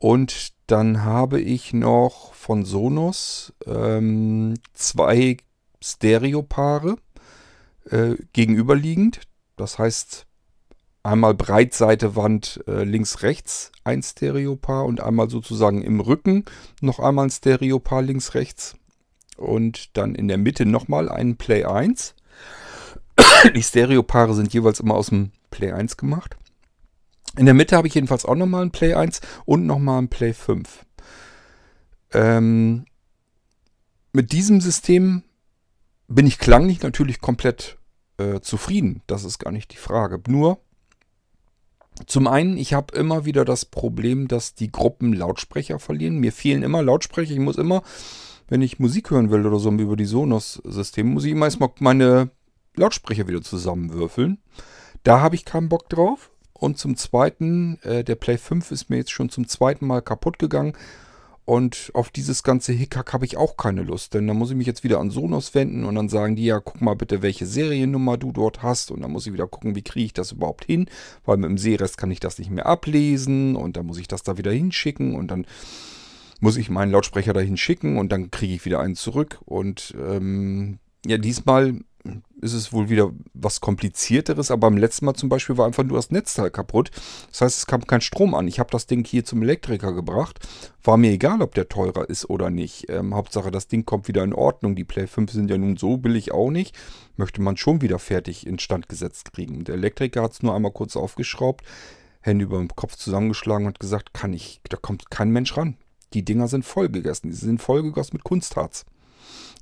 Und 0.03 0.51
dann 0.67 1.05
habe 1.05 1.39
ich 1.39 1.71
noch 1.71 2.33
von 2.33 2.65
Sonos 2.65 3.53
ähm, 3.65 4.55
zwei 4.73 5.37
Stereopaare 5.81 6.97
äh, 7.89 8.15
gegenüberliegend. 8.33 9.21
Das 9.55 9.79
heißt, 9.79 10.25
einmal 11.03 11.35
Breitseite 11.35 12.17
Wand 12.17 12.61
äh, 12.67 12.83
links 12.83 13.21
rechts 13.21 13.71
ein 13.85 14.03
Stereopaar 14.03 14.83
und 14.83 14.99
einmal 14.99 15.29
sozusagen 15.29 15.81
im 15.81 16.01
Rücken 16.01 16.43
noch 16.81 16.99
einmal 16.99 17.27
ein 17.27 17.31
Stereopaar 17.31 18.01
links 18.01 18.33
rechts 18.33 18.75
und 19.37 19.95
dann 19.95 20.15
in 20.15 20.27
der 20.27 20.37
Mitte 20.37 20.65
nochmal 20.65 21.07
ein 21.07 21.37
Play 21.37 21.63
1. 21.63 22.13
Die 23.55 23.63
Stereopaare 23.63 24.33
sind 24.33 24.53
jeweils 24.53 24.81
immer 24.81 24.95
aus 24.95 25.07
dem 25.07 25.31
Play 25.49 25.71
1 25.71 25.95
gemacht. 25.95 26.35
In 27.37 27.45
der 27.45 27.55
Mitte 27.55 27.75
habe 27.75 27.87
ich 27.87 27.95
jedenfalls 27.95 28.25
auch 28.25 28.35
nochmal 28.35 28.63
ein 28.63 28.71
Play 28.71 28.93
1 28.93 29.21
und 29.45 29.65
nochmal 29.65 30.01
ein 30.01 30.09
Play 30.09 30.33
5. 30.33 30.85
Ähm, 32.13 32.85
mit 34.11 34.31
diesem 34.31 34.61
System 34.61 35.23
bin 36.07 36.27
ich 36.27 36.37
klanglich 36.37 36.81
natürlich 36.83 37.21
komplett 37.21 37.77
äh, 38.17 38.39
zufrieden. 38.41 39.01
Das 39.07 39.23
ist 39.23 39.39
gar 39.39 39.51
nicht 39.51 39.73
die 39.73 39.77
Frage. 39.77 40.21
Nur 40.27 40.59
zum 42.05 42.27
einen, 42.27 42.57
ich 42.57 42.73
habe 42.73 42.95
immer 42.95 43.25
wieder 43.25 43.45
das 43.45 43.65
Problem, 43.65 44.27
dass 44.27 44.55
die 44.55 44.71
Gruppen 44.71 45.13
Lautsprecher 45.13 45.79
verlieren. 45.79 46.19
Mir 46.19 46.31
fehlen 46.31 46.63
immer 46.63 46.83
Lautsprecher. 46.83 47.33
Ich 47.33 47.39
muss 47.39 47.57
immer, 47.57 47.81
wenn 48.47 48.61
ich 48.61 48.79
Musik 48.79 49.11
hören 49.11 49.31
will 49.31 49.45
oder 49.45 49.59
so 49.59 49.71
über 49.71 49.95
die 49.95 50.05
Sonos-Systeme, 50.05 51.09
muss 51.09 51.25
ich 51.25 51.31
immer 51.31 51.45
erstmal 51.45 51.71
meine 51.79 52.29
Lautsprecher 52.75 53.27
wieder 53.27 53.41
zusammenwürfeln. 53.41 54.39
Da 55.03 55.21
habe 55.21 55.35
ich 55.35 55.45
keinen 55.45 55.69
Bock 55.69 55.89
drauf. 55.89 56.31
Und 56.63 56.77
zum 56.77 56.95
zweiten, 56.95 57.77
äh, 57.81 58.05
der 58.05 58.15
Play 58.15 58.37
5 58.37 58.71
ist 58.71 58.89
mir 58.89 58.95
jetzt 58.95 59.11
schon 59.11 59.27
zum 59.27 59.49
zweiten 59.49 59.85
Mal 59.85 60.01
kaputt 60.01 60.39
gegangen. 60.39 60.71
Und 61.43 61.91
auf 61.93 62.09
dieses 62.09 62.41
ganze 62.41 62.71
Hickhack 62.71 63.11
habe 63.11 63.25
ich 63.25 63.35
auch 63.35 63.57
keine 63.57 63.83
Lust, 63.83 64.13
denn 64.13 64.27
da 64.27 64.33
muss 64.33 64.49
ich 64.49 64.55
mich 64.55 64.65
jetzt 64.65 64.85
wieder 64.85 65.01
an 65.01 65.09
Sonos 65.09 65.53
wenden 65.55 65.83
und 65.83 65.95
dann 65.95 66.07
sagen 66.07 66.37
die, 66.37 66.45
ja, 66.45 66.61
guck 66.61 66.79
mal 66.79 66.95
bitte, 66.95 67.21
welche 67.21 67.45
Seriennummer 67.45 68.15
du 68.15 68.31
dort 68.31 68.63
hast. 68.63 68.91
Und 68.91 69.01
dann 69.01 69.11
muss 69.11 69.27
ich 69.27 69.33
wieder 69.33 69.45
gucken, 69.45 69.75
wie 69.75 69.81
kriege 69.81 70.05
ich 70.05 70.13
das 70.13 70.31
überhaupt 70.31 70.63
hin, 70.63 70.87
weil 71.25 71.35
mit 71.35 71.49
dem 71.49 71.57
Sehrest 71.57 71.97
kann 71.97 72.11
ich 72.11 72.21
das 72.21 72.39
nicht 72.39 72.49
mehr 72.49 72.65
ablesen 72.65 73.57
und 73.57 73.75
dann 73.75 73.85
muss 73.85 73.97
ich 73.97 74.07
das 74.07 74.23
da 74.23 74.37
wieder 74.37 74.53
hinschicken 74.53 75.15
und 75.15 75.31
dann 75.31 75.45
muss 76.39 76.55
ich 76.55 76.69
meinen 76.69 76.93
Lautsprecher 76.93 77.33
dahin 77.33 77.57
schicken 77.57 77.97
und 77.97 78.09
dann 78.13 78.31
kriege 78.31 78.53
ich 78.53 78.63
wieder 78.63 78.79
einen 78.79 78.95
zurück. 78.95 79.39
Und 79.43 79.93
ähm, 79.99 80.79
ja, 81.05 81.17
diesmal 81.17 81.81
ist 82.39 82.53
es 82.53 82.71
wohl 82.71 82.89
wieder 82.89 83.11
was 83.43 83.61
komplizierteres, 83.61 84.51
aber 84.51 84.69
beim 84.69 84.77
letzten 84.77 85.05
Mal 85.05 85.13
zum 85.13 85.29
Beispiel 85.29 85.57
war 85.57 85.65
einfach 85.65 85.83
nur 85.83 85.97
das 85.97 86.11
Netzteil 86.11 86.51
kaputt. 86.51 86.91
Das 87.31 87.41
heißt, 87.41 87.57
es 87.59 87.67
kam 87.67 87.85
kein 87.85 88.01
Strom 88.01 88.35
an. 88.35 88.47
Ich 88.47 88.59
habe 88.59 88.71
das 88.71 88.87
Ding 88.87 89.05
hier 89.05 89.25
zum 89.25 89.41
Elektriker 89.41 89.93
gebracht. 89.93 90.39
War 90.83 90.97
mir 90.97 91.11
egal, 91.11 91.41
ob 91.41 91.55
der 91.55 91.69
teurer 91.69 92.09
ist 92.09 92.29
oder 92.29 92.49
nicht. 92.49 92.89
Ähm, 92.89 93.15
Hauptsache, 93.15 93.51
das 93.51 93.67
Ding 93.67 93.85
kommt 93.85 94.07
wieder 94.07 94.23
in 94.23 94.33
Ordnung. 94.33 94.75
Die 94.75 94.83
Play 94.83 95.07
5 95.07 95.31
sind 95.31 95.49
ja 95.49 95.57
nun 95.57 95.77
so 95.77 95.97
billig 95.97 96.31
auch 96.31 96.51
nicht. 96.51 96.75
Möchte 97.15 97.41
man 97.41 97.57
schon 97.57 97.81
wieder 97.81 97.99
fertig 97.99 98.47
instand 98.47 98.89
gesetzt 98.89 99.33
kriegen. 99.33 99.63
Der 99.63 99.75
Elektriker 99.75 100.21
hat 100.21 100.33
es 100.33 100.43
nur 100.43 100.55
einmal 100.55 100.71
kurz 100.71 100.95
aufgeschraubt, 100.95 101.63
Hände 102.21 102.45
über 102.45 102.57
dem 102.57 102.69
Kopf 102.69 102.95
zusammengeschlagen 102.95 103.67
und 103.67 103.79
gesagt, 103.79 104.13
kann 104.13 104.33
ich, 104.33 104.61
da 104.69 104.77
kommt 104.77 105.11
kein 105.11 105.29
Mensch 105.29 105.55
ran. 105.57 105.77
Die 106.13 106.23
Dinger 106.23 106.47
sind 106.47 106.63
vollgegessen. 106.63 107.31
Die 107.31 107.35
sind 107.35 107.61
vollgegossen 107.61 108.17
mit 108.17 108.23
Kunstharz. 108.23 108.85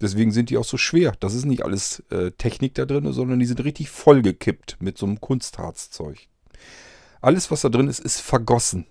Deswegen 0.02 0.32
sind 0.32 0.50
die 0.50 0.58
auch 0.58 0.66
so 0.66 0.78
schwer. 0.78 1.14
Das 1.20 1.34
ist 1.34 1.46
nicht 1.46 1.64
alles 1.64 2.04
äh, 2.10 2.32
Technik 2.32 2.76
da 2.76 2.86
drin, 2.86 3.12
sondern 3.14 3.40
die 3.40 3.46
sind 3.46 3.64
richtig 3.64 3.90
vollgekippt 3.90 4.78
mit 4.80 4.98
so 4.98 5.06
einem 5.06 5.22
Kunstharzzeug. 5.22 6.28
Alles, 7.22 7.52
was 7.52 7.62
da 7.62 7.70
drin 7.70 7.88
ist, 7.88 8.00
ist 8.00 8.20
vergossen. 8.20 8.88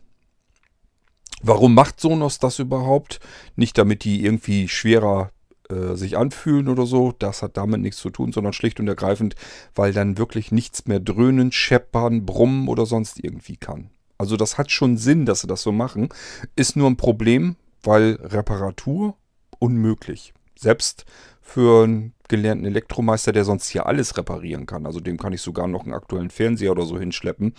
Warum 1.42 1.74
macht 1.74 2.00
Sonos 2.00 2.38
das 2.38 2.58
überhaupt? 2.58 3.18
Nicht 3.56 3.76
damit 3.78 4.04
die 4.04 4.24
irgendwie 4.24 4.68
schwerer 4.68 5.32
äh, 5.68 5.96
sich 5.96 6.16
anfühlen 6.16 6.68
oder 6.68 6.86
so. 6.86 7.12
Das 7.18 7.42
hat 7.42 7.56
damit 7.56 7.80
nichts 7.80 7.98
zu 7.98 8.10
tun, 8.10 8.32
sondern 8.32 8.52
schlicht 8.52 8.78
und 8.78 8.88
ergreifend, 8.88 9.34
weil 9.74 9.92
dann 9.92 10.18
wirklich 10.18 10.52
nichts 10.52 10.86
mehr 10.86 11.00
dröhnen, 11.00 11.50
scheppern, 11.50 12.26
brummen 12.26 12.68
oder 12.68 12.86
sonst 12.86 13.22
irgendwie 13.22 13.56
kann. 13.56 13.90
Also 14.18 14.36
das 14.36 14.58
hat 14.58 14.70
schon 14.70 14.98
Sinn, 14.98 15.24
dass 15.24 15.40
sie 15.40 15.46
das 15.46 15.62
so 15.62 15.72
machen. 15.72 16.10
Ist 16.54 16.76
nur 16.76 16.88
ein 16.88 16.96
Problem, 16.96 17.56
weil 17.82 18.18
Reparatur 18.20 19.16
unmöglich. 19.58 20.34
Selbst 20.60 21.04
für 21.40 21.84
einen 21.84 22.12
gelernten 22.28 22.66
Elektromeister, 22.66 23.32
der 23.32 23.44
sonst 23.44 23.68
hier 23.68 23.86
alles 23.86 24.16
reparieren 24.16 24.66
kann. 24.66 24.86
Also 24.86 25.00
dem 25.00 25.16
kann 25.16 25.32
ich 25.32 25.40
sogar 25.40 25.66
noch 25.66 25.84
einen 25.84 25.94
aktuellen 25.94 26.30
Fernseher 26.30 26.72
oder 26.72 26.84
so 26.84 26.98
hinschleppen. 26.98 27.54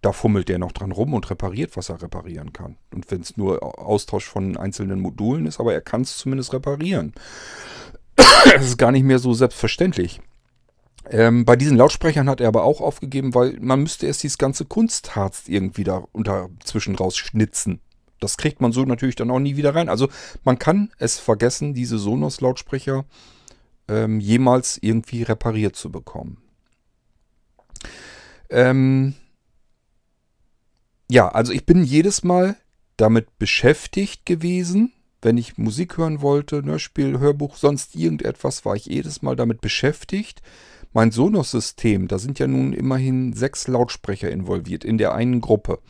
Da 0.00 0.12
fummelt 0.12 0.48
der 0.48 0.58
noch 0.58 0.72
dran 0.72 0.92
rum 0.92 1.12
und 1.12 1.28
repariert, 1.28 1.76
was 1.76 1.88
er 1.88 2.00
reparieren 2.00 2.52
kann. 2.52 2.76
Und 2.92 3.10
wenn 3.10 3.20
es 3.20 3.36
nur 3.36 3.62
Austausch 3.78 4.26
von 4.26 4.56
einzelnen 4.56 5.00
Modulen 5.00 5.46
ist, 5.46 5.60
aber 5.60 5.74
er 5.74 5.80
kann 5.80 6.02
es 6.02 6.16
zumindest 6.16 6.52
reparieren. 6.52 7.12
Das 8.44 8.64
ist 8.64 8.78
gar 8.78 8.92
nicht 8.92 9.04
mehr 9.04 9.18
so 9.18 9.34
selbstverständlich. 9.34 10.20
Ähm, 11.10 11.44
bei 11.44 11.56
diesen 11.56 11.76
Lautsprechern 11.76 12.28
hat 12.28 12.40
er 12.40 12.48
aber 12.48 12.64
auch 12.64 12.80
aufgegeben, 12.80 13.34
weil 13.34 13.56
man 13.60 13.82
müsste 13.82 14.06
erst 14.06 14.22
dieses 14.22 14.38
ganze 14.38 14.64
Kunstharz 14.64 15.44
irgendwie 15.46 15.84
da 15.84 16.04
unter 16.12 16.48
zwischen 16.64 16.94
rausschnitzen. 16.94 17.80
Das 18.20 18.36
kriegt 18.36 18.60
man 18.60 18.72
so 18.72 18.84
natürlich 18.84 19.16
dann 19.16 19.30
auch 19.30 19.38
nie 19.38 19.56
wieder 19.56 19.74
rein. 19.74 19.88
Also 19.88 20.08
man 20.44 20.58
kann 20.58 20.90
es 20.98 21.18
vergessen, 21.18 21.74
diese 21.74 21.98
Sonos-Lautsprecher 21.98 23.04
ähm, 23.88 24.20
jemals 24.20 24.78
irgendwie 24.80 25.22
repariert 25.22 25.76
zu 25.76 25.90
bekommen. 25.90 26.42
Ähm 28.50 29.14
ja, 31.10 31.28
also 31.28 31.52
ich 31.52 31.64
bin 31.64 31.84
jedes 31.84 32.22
Mal 32.22 32.56
damit 32.96 33.38
beschäftigt 33.38 34.26
gewesen, 34.26 34.92
wenn 35.22 35.36
ich 35.36 35.58
Musik 35.58 35.96
hören 35.96 36.20
wollte, 36.20 36.62
Hörspiel, 36.64 37.18
Hörbuch, 37.18 37.56
sonst 37.56 37.96
irgendetwas, 37.96 38.64
war 38.64 38.76
ich 38.76 38.86
jedes 38.86 39.22
Mal 39.22 39.36
damit 39.36 39.60
beschäftigt, 39.60 40.42
mein 40.92 41.10
Sonos-System, 41.10 42.08
da 42.08 42.18
sind 42.18 42.38
ja 42.38 42.46
nun 42.46 42.72
immerhin 42.72 43.32
sechs 43.32 43.68
Lautsprecher 43.68 44.30
involviert 44.30 44.84
in 44.84 44.98
der 44.98 45.14
einen 45.14 45.40
Gruppe. 45.40 45.80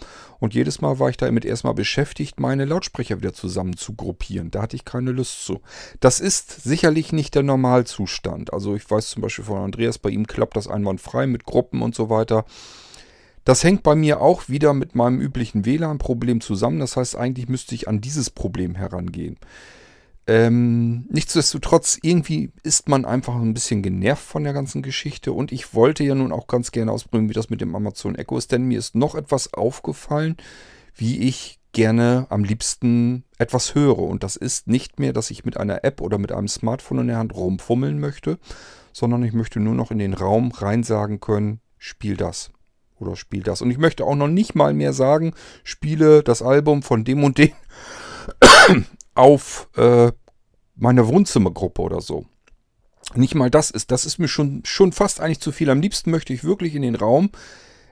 Und 0.40 0.54
jedes 0.54 0.80
Mal 0.80 0.98
war 0.98 1.08
ich 1.08 1.16
damit 1.16 1.44
erstmal 1.44 1.74
beschäftigt, 1.74 2.40
meine 2.40 2.64
Lautsprecher 2.64 3.18
wieder 3.18 3.32
zusammen 3.32 3.76
zu 3.76 3.94
gruppieren. 3.94 4.50
Da 4.50 4.62
hatte 4.62 4.76
ich 4.76 4.84
keine 4.84 5.12
Lust 5.12 5.44
zu. 5.44 5.60
Das 6.00 6.20
ist 6.20 6.62
sicherlich 6.62 7.12
nicht 7.12 7.34
der 7.34 7.42
Normalzustand. 7.42 8.52
Also 8.52 8.74
ich 8.74 8.88
weiß 8.88 9.10
zum 9.10 9.22
Beispiel 9.22 9.44
von 9.44 9.58
Andreas, 9.58 9.98
bei 9.98 10.10
ihm 10.10 10.26
klappt 10.26 10.56
das 10.56 10.68
einwandfrei 10.68 11.26
mit 11.26 11.44
Gruppen 11.44 11.82
und 11.82 11.94
so 11.94 12.10
weiter. 12.10 12.44
Das 13.44 13.64
hängt 13.64 13.82
bei 13.82 13.94
mir 13.94 14.20
auch 14.20 14.48
wieder 14.48 14.74
mit 14.74 14.94
meinem 14.94 15.20
üblichen 15.20 15.64
WLAN-Problem 15.64 16.40
zusammen. 16.40 16.80
Das 16.80 16.96
heißt, 16.96 17.16
eigentlich 17.16 17.48
müsste 17.48 17.74
ich 17.74 17.88
an 17.88 18.00
dieses 18.00 18.30
Problem 18.30 18.74
herangehen. 18.74 19.38
Ähm, 20.28 21.06
nichtsdestotrotz, 21.08 21.98
irgendwie 22.02 22.52
ist 22.62 22.86
man 22.86 23.06
einfach 23.06 23.34
ein 23.34 23.54
bisschen 23.54 23.80
genervt 23.80 24.22
von 24.22 24.44
der 24.44 24.52
ganzen 24.52 24.82
Geschichte 24.82 25.32
und 25.32 25.52
ich 25.52 25.72
wollte 25.72 26.04
ja 26.04 26.14
nun 26.14 26.32
auch 26.32 26.46
ganz 26.48 26.70
gerne 26.70 26.92
ausprobieren, 26.92 27.30
wie 27.30 27.34
das 27.34 27.48
mit 27.48 27.62
dem 27.62 27.74
Amazon 27.74 28.14
Echo 28.14 28.36
ist, 28.36 28.52
denn 28.52 28.64
mir 28.64 28.78
ist 28.78 28.94
noch 28.94 29.14
etwas 29.14 29.54
aufgefallen, 29.54 30.36
wie 30.94 31.20
ich 31.20 31.60
gerne 31.72 32.26
am 32.28 32.44
liebsten 32.44 33.24
etwas 33.38 33.74
höre. 33.74 34.00
Und 34.00 34.22
das 34.22 34.36
ist 34.36 34.66
nicht 34.66 35.00
mehr, 35.00 35.14
dass 35.14 35.30
ich 35.30 35.46
mit 35.46 35.56
einer 35.56 35.82
App 35.82 36.02
oder 36.02 36.18
mit 36.18 36.30
einem 36.30 36.48
Smartphone 36.48 36.98
in 36.98 37.06
der 37.06 37.16
Hand 37.18 37.34
rumfummeln 37.34 37.98
möchte, 37.98 38.38
sondern 38.92 39.22
ich 39.22 39.32
möchte 39.32 39.60
nur 39.60 39.74
noch 39.74 39.90
in 39.90 39.98
den 39.98 40.12
Raum 40.12 40.52
rein 40.52 40.82
sagen 40.82 41.20
können, 41.20 41.60
spiel 41.78 42.18
das 42.18 42.50
oder 42.98 43.16
spiel 43.16 43.42
das. 43.42 43.62
Und 43.62 43.70
ich 43.70 43.78
möchte 43.78 44.04
auch 44.04 44.16
noch 44.16 44.28
nicht 44.28 44.54
mal 44.54 44.74
mehr 44.74 44.92
sagen, 44.92 45.32
spiele 45.64 46.22
das 46.22 46.42
Album 46.42 46.82
von 46.82 47.04
dem 47.04 47.24
und 47.24 47.38
dem 47.38 47.52
auf 49.18 49.68
äh, 49.76 50.12
meiner 50.76 51.08
Wohnzimmergruppe 51.08 51.82
oder 51.82 52.00
so. 52.00 52.24
Nicht 53.14 53.34
mal 53.34 53.50
das 53.50 53.70
ist, 53.70 53.90
das 53.90 54.06
ist 54.06 54.18
mir 54.18 54.28
schon, 54.28 54.62
schon 54.64 54.92
fast 54.92 55.20
eigentlich 55.20 55.40
zu 55.40 55.50
viel. 55.50 55.70
Am 55.70 55.80
liebsten 55.80 56.10
möchte 56.10 56.32
ich 56.32 56.44
wirklich 56.44 56.74
in 56.74 56.82
den 56.82 56.94
Raum 56.94 57.30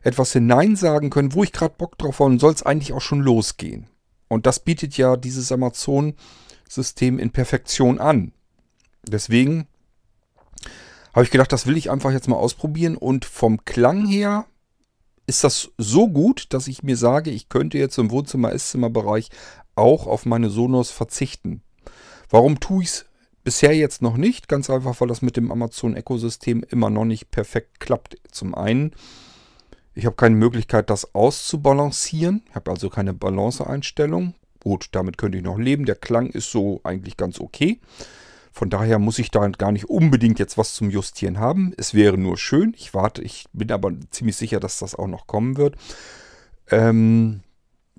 etwas 0.02 0.33
hineinsagen 0.33 1.11
können, 1.11 1.35
wo 1.35 1.42
ich 1.42 1.52
gerade 1.52 1.75
Bock 1.76 1.99
drauf 1.99 2.21
habe 2.21 2.30
und 2.30 2.38
soll 2.38 2.52
es 2.52 2.62
eigentlich 2.62 2.92
auch 2.92 3.00
schon 3.00 3.21
losgehen. 3.21 3.88
Und 4.28 4.47
das 4.47 4.61
bietet 4.61 4.97
ja 4.97 5.16
dieses 5.16 5.50
Amazon 5.50 6.14
System 6.68 7.18
in 7.18 7.30
Perfektion 7.30 7.99
an. 7.99 8.33
Deswegen 9.04 9.66
habe 11.12 11.25
ich 11.25 11.30
gedacht, 11.30 11.52
das 11.52 11.66
will 11.66 11.76
ich 11.76 11.90
einfach 11.90 12.12
jetzt 12.12 12.28
mal 12.28 12.37
ausprobieren 12.37 12.97
und 12.97 13.25
vom 13.25 13.64
Klang 13.64 14.06
her 14.06 14.47
ist 15.26 15.42
das 15.42 15.71
so 15.76 16.09
gut, 16.09 16.47
dass 16.50 16.68
ich 16.68 16.85
mir 16.85 16.97
sage, 16.97 17.30
ich 17.30 17.49
könnte 17.49 17.78
jetzt 17.78 17.99
im 17.99 18.11
Wohnzimmer-Esszimmerbereich 18.11 19.30
auch 19.76 20.06
auf 20.06 20.26
meine 20.26 20.50
Sonos 20.50 20.90
verzichten. 20.90 21.62
Warum 22.28 22.61
tue 22.61 22.83
ich 22.83 22.88
es 22.88 23.06
bisher 23.45 23.75
jetzt 23.75 24.02
noch 24.02 24.16
nicht? 24.16 24.49
Ganz 24.49 24.68
einfach, 24.71 25.00
weil 25.00 25.09
das 25.09 25.23
mit 25.23 25.37
dem 25.37 25.52
Amazon 25.52 25.95
Echo-System 25.95 26.64
immer 26.68 26.90
noch 26.90 27.04
nicht 27.04 27.30
perfekt 27.30 27.80
klappt. 27.80 28.16
Zum 28.30 28.54
einen, 28.54 28.92
ich 29.95 30.06
habe 30.06 30.16
keine 30.16 30.37
Möglichkeit, 30.37 30.90
das 30.90 31.14
auszubalancieren. 31.14 32.42
Ich 32.49 32.54
habe 32.54 32.71
also 32.71 32.90
keine 32.90 33.14
Balanceeinstellung. 33.14 34.35
Gut, 34.61 34.88
damit 34.92 35.16
könnte 35.16 35.38
ich 35.38 35.45
noch 35.45 35.59
leben. 35.59 35.85
Der 35.85 35.95
Klang 35.95 36.28
ist 36.30 36.50
so 36.50 36.80
eigentlich 36.83 37.16
ganz 37.16 37.38
okay. 37.40 37.80
Von 38.56 38.71
daher 38.71 38.99
muss 38.99 39.18
ich 39.18 39.30
da 39.30 39.47
gar 39.49 39.71
nicht 39.71 39.90
unbedingt 39.90 40.38
jetzt 40.38 40.56
was 40.56 40.75
zum 40.75 40.90
Justieren 40.90 41.38
haben. 41.38 41.75
Es 41.76 41.92
wäre 41.92 42.16
nur 42.16 42.38
schön. 42.38 42.75
Ich 42.76 42.95
warte, 42.95 43.23
ich 43.23 43.45
bin 43.52 43.71
aber 43.71 43.92
ziemlich 44.11 44.37
sicher, 44.37 44.61
dass 44.61 44.78
das 44.78 44.95
auch 44.95 45.06
noch 45.06 45.26
kommen 45.26 45.56
wird. 45.56 45.76
Ähm, 46.71 47.42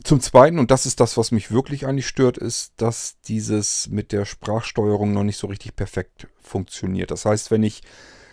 zum 0.08 0.22
Zweiten, 0.22 0.58
und 0.58 0.72
das 0.72 0.86
ist 0.86 1.00
das, 1.02 1.18
was 1.18 1.32
mich 1.32 1.52
wirklich 1.52 1.86
eigentlich 1.86 2.08
stört, 2.08 2.38
ist, 2.38 2.74
dass 2.78 3.20
dieses 3.22 3.90
mit 3.90 4.12
der 4.12 4.24
Sprachsteuerung 4.26 5.12
noch 5.14 5.24
nicht 5.24 5.38
so 5.38 5.48
richtig 5.48 5.76
perfekt 5.76 6.28
funktioniert. 6.40 7.12
Das 7.12 7.26
heißt, 7.26 7.52
wenn 7.52 7.62
ich 7.62 7.82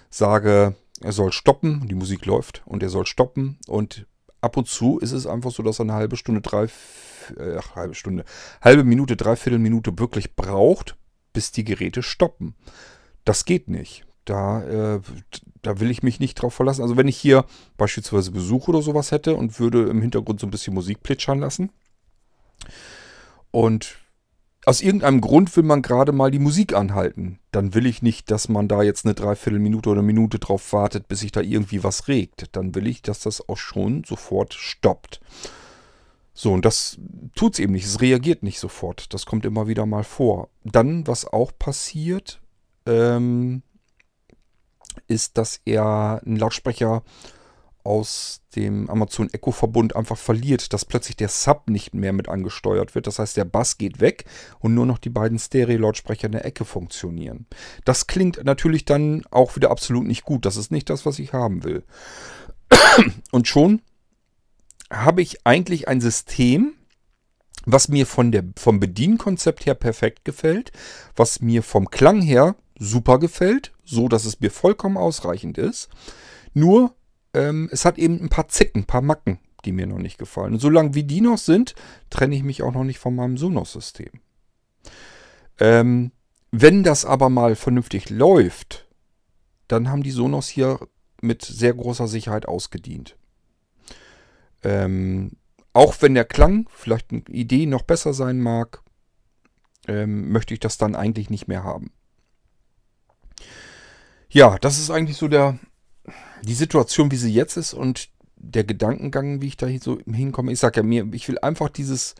sage, 0.08 0.76
er 1.00 1.12
soll 1.12 1.32
stoppen, 1.32 1.88
die 1.88 1.96
Musik 1.96 2.26
läuft 2.26 2.62
und 2.64 2.82
er 2.82 2.90
soll 2.90 3.06
stoppen 3.06 3.58
und 3.66 4.06
ab 4.40 4.56
und 4.56 4.68
zu 4.68 4.98
ist 4.98 5.10
es 5.10 5.26
einfach 5.26 5.50
so, 5.50 5.64
dass 5.64 5.80
er 5.80 5.84
eine 5.84 5.94
halbe 5.94 6.16
Stunde, 6.16 6.40
drei, 6.40 6.68
äh, 7.36 7.58
halbe 7.74 7.94
Stunde, 7.94 8.24
halbe 8.60 8.84
Minute, 8.84 9.16
dreiviertel 9.16 9.58
Minute 9.58 9.98
wirklich 9.98 10.36
braucht, 10.36 10.96
bis 11.32 11.50
die 11.50 11.64
Geräte 11.64 12.04
stoppen. 12.04 12.54
Das 13.24 13.44
geht 13.44 13.68
nicht. 13.68 14.06
Da, 14.24 14.62
äh, 14.62 15.00
da 15.62 15.80
will 15.80 15.90
ich 15.90 16.02
mich 16.02 16.20
nicht 16.20 16.34
drauf 16.34 16.54
verlassen. 16.54 16.82
Also 16.82 16.96
wenn 16.96 17.08
ich 17.08 17.16
hier 17.16 17.44
beispielsweise 17.76 18.30
Besuch 18.30 18.68
oder 18.68 18.82
sowas 18.82 19.10
hätte 19.10 19.34
und 19.34 19.58
würde 19.60 19.88
im 19.88 20.00
Hintergrund 20.00 20.40
so 20.40 20.46
ein 20.46 20.50
bisschen 20.50 20.74
Musik 20.74 21.02
plitschern 21.02 21.40
lassen 21.40 21.70
und 23.50 23.98
aus 24.66 24.80
irgendeinem 24.80 25.20
Grund 25.20 25.54
will 25.56 25.62
man 25.62 25.82
gerade 25.82 26.12
mal 26.12 26.30
die 26.30 26.38
Musik 26.38 26.74
anhalten, 26.74 27.38
dann 27.50 27.74
will 27.74 27.86
ich 27.86 28.00
nicht, 28.00 28.30
dass 28.30 28.48
man 28.48 28.66
da 28.66 28.82
jetzt 28.82 29.04
eine 29.04 29.14
Dreiviertelminute 29.14 29.90
oder 29.90 30.00
eine 30.00 30.06
Minute 30.06 30.38
drauf 30.38 30.72
wartet, 30.72 31.06
bis 31.06 31.20
sich 31.20 31.32
da 31.32 31.40
irgendwie 31.40 31.84
was 31.84 32.08
regt. 32.08 32.46
Dann 32.52 32.74
will 32.74 32.86
ich, 32.86 33.02
dass 33.02 33.20
das 33.20 33.46
auch 33.46 33.58
schon 33.58 34.04
sofort 34.04 34.54
stoppt. 34.54 35.20
So, 36.32 36.52
und 36.52 36.64
das 36.64 36.98
tut 37.36 37.54
es 37.54 37.58
eben 37.60 37.72
nicht. 37.72 37.84
Es 37.84 38.00
reagiert 38.00 38.42
nicht 38.42 38.58
sofort. 38.58 39.12
Das 39.12 39.26
kommt 39.26 39.44
immer 39.44 39.68
wieder 39.68 39.86
mal 39.86 40.02
vor. 40.02 40.48
Dann, 40.64 41.06
was 41.06 41.26
auch 41.26 41.52
passiert, 41.56 42.40
ähm, 42.86 43.62
ist, 45.06 45.38
dass 45.38 45.60
er 45.64 46.22
einen 46.24 46.36
Lautsprecher 46.36 47.02
aus 47.84 48.40
dem 48.56 48.88
Amazon 48.88 49.28
Echo 49.32 49.52
Verbund 49.52 49.94
einfach 49.94 50.16
verliert, 50.16 50.72
dass 50.72 50.86
plötzlich 50.86 51.16
der 51.16 51.28
Sub 51.28 51.68
nicht 51.68 51.92
mehr 51.92 52.14
mit 52.14 52.28
angesteuert 52.28 52.94
wird. 52.94 53.06
Das 53.06 53.18
heißt, 53.18 53.36
der 53.36 53.44
Bass 53.44 53.76
geht 53.76 54.00
weg 54.00 54.24
und 54.58 54.74
nur 54.74 54.86
noch 54.86 54.98
die 54.98 55.10
beiden 55.10 55.38
Stereo-Lautsprecher 55.38 56.26
in 56.26 56.32
der 56.32 56.46
Ecke 56.46 56.64
funktionieren. 56.64 57.46
Das 57.84 58.06
klingt 58.06 58.42
natürlich 58.42 58.86
dann 58.86 59.24
auch 59.30 59.54
wieder 59.54 59.70
absolut 59.70 60.06
nicht 60.06 60.24
gut. 60.24 60.46
Das 60.46 60.56
ist 60.56 60.72
nicht 60.72 60.88
das, 60.88 61.04
was 61.04 61.18
ich 61.18 61.34
haben 61.34 61.62
will. 61.62 61.84
Und 63.30 63.46
schon 63.48 63.82
habe 64.90 65.20
ich 65.20 65.46
eigentlich 65.46 65.86
ein 65.86 66.00
System, 66.00 66.72
was 67.66 67.88
mir 67.88 68.06
von 68.06 68.32
der, 68.32 68.44
vom 68.56 68.80
Bedienkonzept 68.80 69.66
her 69.66 69.74
perfekt 69.74 70.24
gefällt, 70.24 70.72
was 71.16 71.40
mir 71.40 71.62
vom 71.62 71.90
Klang 71.90 72.22
her 72.22 72.56
super 72.78 73.18
gefällt, 73.18 73.73
so 73.84 74.08
dass 74.08 74.24
es 74.24 74.40
mir 74.40 74.50
vollkommen 74.50 74.96
ausreichend 74.96 75.58
ist. 75.58 75.88
Nur, 76.52 76.94
ähm, 77.34 77.68
es 77.72 77.84
hat 77.84 77.98
eben 77.98 78.20
ein 78.22 78.28
paar 78.28 78.48
Zicken, 78.48 78.82
ein 78.82 78.86
paar 78.86 79.02
Macken, 79.02 79.38
die 79.64 79.72
mir 79.72 79.86
noch 79.86 79.98
nicht 79.98 80.18
gefallen. 80.18 80.54
Und 80.54 80.60
solange 80.60 80.94
wie 80.94 81.04
die 81.04 81.20
noch 81.20 81.38
sind, 81.38 81.74
trenne 82.10 82.36
ich 82.36 82.42
mich 82.42 82.62
auch 82.62 82.72
noch 82.72 82.84
nicht 82.84 82.98
von 82.98 83.14
meinem 83.14 83.36
Sonos-System. 83.36 84.10
Ähm, 85.58 86.12
wenn 86.50 86.82
das 86.84 87.04
aber 87.04 87.30
mal 87.30 87.56
vernünftig 87.56 88.10
läuft, 88.10 88.88
dann 89.68 89.90
haben 89.90 90.02
die 90.02 90.10
Sonos 90.10 90.48
hier 90.48 90.78
mit 91.20 91.42
sehr 91.42 91.74
großer 91.74 92.06
Sicherheit 92.06 92.46
ausgedient. 92.46 93.16
Ähm, 94.62 95.32
auch 95.72 95.96
wenn 96.00 96.14
der 96.14 96.24
Klang 96.24 96.68
vielleicht 96.70 97.10
eine 97.10 97.22
Idee 97.28 97.66
noch 97.66 97.82
besser 97.82 98.14
sein 98.14 98.40
mag, 98.40 98.82
ähm, 99.88 100.30
möchte 100.30 100.54
ich 100.54 100.60
das 100.60 100.78
dann 100.78 100.94
eigentlich 100.94 101.30
nicht 101.30 101.48
mehr 101.48 101.64
haben. 101.64 101.92
Ja, 104.34 104.58
das 104.58 104.80
ist 104.80 104.90
eigentlich 104.90 105.16
so 105.16 105.28
der, 105.28 105.60
die 106.42 106.54
Situation, 106.54 107.12
wie 107.12 107.16
sie 107.16 107.32
jetzt 107.32 107.56
ist 107.56 107.72
und 107.72 108.08
der 108.34 108.64
Gedankengang, 108.64 109.40
wie 109.40 109.46
ich 109.46 109.56
da 109.56 109.68
so 109.78 110.00
hinkomme. 110.12 110.50
Ich 110.50 110.58
sage 110.58 110.80
ja 110.80 110.82
mir, 110.82 111.06
ich 111.12 111.28
will 111.28 111.38
einfach 111.38 111.68
dieses 111.68 112.16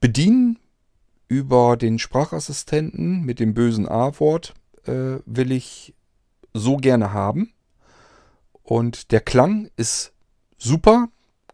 Bedienen 0.00 0.60
über 1.26 1.76
den 1.76 1.98
Sprachassistenten 1.98 3.24
mit 3.24 3.40
dem 3.40 3.52
bösen 3.52 3.88
A-Wort 3.88 4.54
äh, 4.86 5.18
will 5.26 5.50
ich 5.50 5.92
so 6.54 6.76
gerne 6.76 7.12
haben. 7.12 7.52
Und 8.62 9.10
der 9.10 9.20
Klang 9.20 9.70
ist 9.76 10.12
super. 10.56 11.08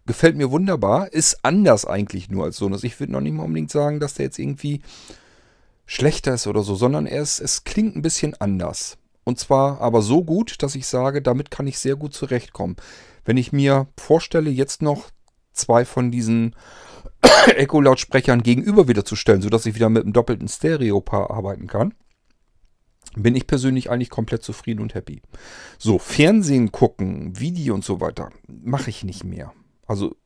Gefällt 0.05 0.37
mir 0.37 0.51
wunderbar. 0.51 1.11
Ist 1.11 1.43
anders 1.43 1.87
eigentlich 1.87 2.29
nur 2.29 2.45
als 2.45 2.59
Sonos. 2.59 2.85
Ich 2.85 3.01
würde 3.01 3.13
noch 3.13 3.23
nicht 3.23 3.33
mal 3.33 3.45
unbedingt 3.45 3.71
sagen, 3.71 3.99
dass 3.99 4.13
der 4.13 4.27
jetzt 4.27 4.39
irgendwie 4.39 4.83
schlechter 5.87 6.35
ist 6.35 6.47
oder 6.47 6.63
so, 6.63 6.75
sondern 6.75 7.07
er 7.07 7.23
ist, 7.23 7.41
es 7.41 7.65
klingt 7.65 7.97
ein 7.97 8.03
bisschen 8.03 8.35
anders. 8.39 8.99
Und 9.25 9.39
zwar 9.39 9.81
aber 9.81 10.03
so 10.03 10.23
gut, 10.23 10.63
dass 10.63 10.75
ich 10.75 10.87
sage, 10.87 11.23
damit 11.23 11.51
kann 11.51 11.67
ich 11.67 11.79
sehr 11.79 11.97
gut 11.97 12.15
zurechtkommen. 12.15 12.77
Wenn 13.25 13.37
ich 13.37 13.53
mir 13.53 13.89
vorstelle, 13.99 14.51
jetzt 14.51 14.83
noch 14.83 15.11
zwei 15.53 15.85
von 15.85 16.11
diesen 16.11 16.55
Echo-Lautsprechern 17.47 18.43
gegenüber 18.43 18.87
wieder 18.89 19.05
zu 19.05 19.17
stellen, 19.17 19.43
sodass 19.43 19.67
ich 19.67 19.75
wieder 19.75 19.89
mit 19.89 20.05
einem 20.05 20.13
doppelten 20.13 20.49
Stereo-Paar 20.49 21.31
arbeiten 21.31 21.67
kann, 21.67 21.95
bin 23.17 23.37
ich 23.37 23.47
persönlich 23.47 23.91
eigentlich 23.91 24.11
komplett 24.11 24.43
zufrieden 24.43 24.81
und 24.81 24.95
happy. 24.95 25.23
So, 25.79 25.99
Fernsehen 25.99 26.73
gucken, 26.73 27.39
Video 27.39 27.75
und 27.75 27.85
so 27.85 28.01
weiter, 28.01 28.31
mache 28.47 28.91
ich 28.91 29.05
nicht 29.05 29.25
mehr. 29.25 29.53
Also 29.87 30.17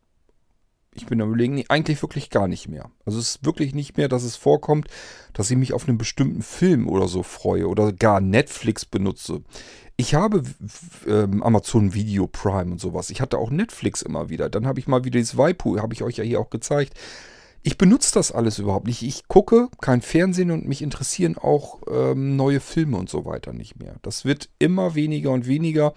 ich 0.99 1.07
bin 1.07 1.21
am 1.23 1.29
überlegen, 1.29 1.55
nee, 1.55 1.65
eigentlich 1.69 2.03
wirklich 2.03 2.31
gar 2.31 2.49
nicht 2.49 2.69
mehr. 2.69 2.91
Also 3.05 3.19
es 3.19 3.37
ist 3.37 3.45
wirklich 3.45 3.75
nicht 3.75 3.97
mehr, 3.97 4.09
dass 4.09 4.23
es 4.23 4.37
vorkommt, 4.37 4.89
dass 5.33 5.51
ich 5.51 5.57
mich 5.57 5.73
auf 5.73 5.89
einen 5.89 5.99
bestimmten 5.99 6.43
Film 6.43 6.89
oder 6.89 7.09
so 7.09 7.23
freue 7.23 7.69
oder 7.69 7.93
gar 7.93 8.21
Netflix 8.21 8.85
benutze. 8.85 9.43
Ich 9.97 10.15
habe 10.15 10.43
ähm, 11.07 11.43
Amazon 11.43 11.95
Video 11.95 12.27
Prime 12.27 12.73
und 12.73 12.81
sowas. 12.81 13.11
Ich 13.11 13.21
hatte 13.21 13.39
auch 13.39 13.51
Netflix 13.51 14.03
immer 14.03 14.29
wieder. 14.29 14.49
Dann 14.49 14.67
habe 14.67 14.79
ich 14.79 14.87
mal 14.87 15.05
wieder 15.05 15.19
dieses 15.19 15.37
Waipu, 15.37 15.79
habe 15.79 15.95
ich 15.95 16.03
euch 16.03 16.19
ja 16.19 16.25
hier 16.25 16.41
auch 16.41 16.51
gezeigt. 16.51 16.95
Ich 17.63 17.79
benutze 17.79 18.15
das 18.15 18.31
alles 18.31 18.59
überhaupt 18.59 18.87
nicht. 18.87 19.03
Ich 19.03 19.27
gucke 19.27 19.69
kein 19.81 20.01
Fernsehen 20.01 20.51
und 20.51 20.69
mich 20.69 20.83
interessieren 20.83 21.37
auch 21.37 21.81
ähm, 21.91 22.37
neue 22.37 22.61
Filme 22.61 22.97
und 22.97 23.09
so 23.09 23.25
weiter 23.25 23.53
nicht 23.53 23.79
mehr. 23.81 23.97
Das 24.03 24.25
wird 24.25 24.49
immer 24.59 24.95
weniger 24.95 25.33
und 25.33 25.47
weniger. 25.47 25.95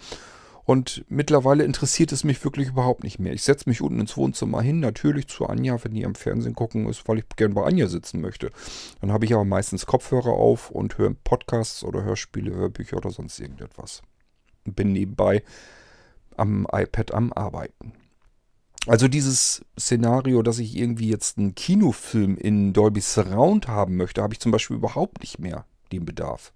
Und 0.64 1.04
mittlerweile 1.10 1.64
interessiert 1.64 2.12
es 2.12 2.24
mich 2.24 2.44
wirklich 2.44 2.70
überhaupt 2.70 3.04
nicht 3.04 3.20
mehr. 3.20 3.34
Ich 3.34 3.44
setze 3.44 3.68
mich 3.70 3.82
unten 3.82 4.00
ins 4.00 4.16
Wohnzimmer 4.16 4.62
hin, 4.62 4.80
natürlich 4.80 5.28
zu 5.28 5.48
Anja, 5.48 5.84
wenn 5.84 5.94
die 5.94 6.06
am 6.06 6.16
Fernsehen 6.16 6.56
gucken 6.56 6.88
ist, 6.88 7.08
weil 7.08 7.20
ich 7.20 7.26
gern 7.36 7.54
bei 7.54 7.64
Anja 7.64 7.88
sitzen 7.88 8.22
möchte. 8.22 8.52
Dann 9.02 9.12
habe 9.12 9.26
ich 9.26 9.34
aber 9.34 9.46
meistens 9.46 9.86
Kopfhörer 9.86 10.32
auf 10.32 10.70
und 10.70 10.98
höre 10.98 11.14
Podcasts 11.24 11.84
oder 11.84 12.04
Hörspiele, 12.04 12.54
Hörbücher 12.54 12.98
oder 12.98 13.10
sonst 13.10 13.40
irgendetwas. 13.40 14.02
Bin 14.66 14.92
nebenbei 14.92 15.44
am 16.38 16.68
iPad 16.72 17.14
am 17.14 17.34
Arbeiten. 17.34 17.94
Also 18.88 19.08
dieses 19.08 19.64
Szenario, 19.80 20.42
dass 20.42 20.58
ich 20.58 20.76
irgendwie 20.76 21.10
jetzt 21.10 21.38
einen 21.38 21.54
Kinofilm 21.54 22.36
in 22.38 22.74
Dolby 22.74 23.02
Surround 23.02 23.68
haben 23.68 23.96
möchte, 23.96 24.24
habe 24.24 24.34
ich 24.34 24.40
zum 24.40 24.52
Beispiel 24.52 24.78
überhaupt 24.78 25.22
nicht 25.22 25.40
mehr 25.40 25.66
den 25.92 26.06
Bedarf. 26.06 26.54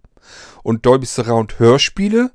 Und 0.63 0.86
Dolby 0.88 1.06
Surround 1.06 1.60
Hörspiele, 1.60 2.32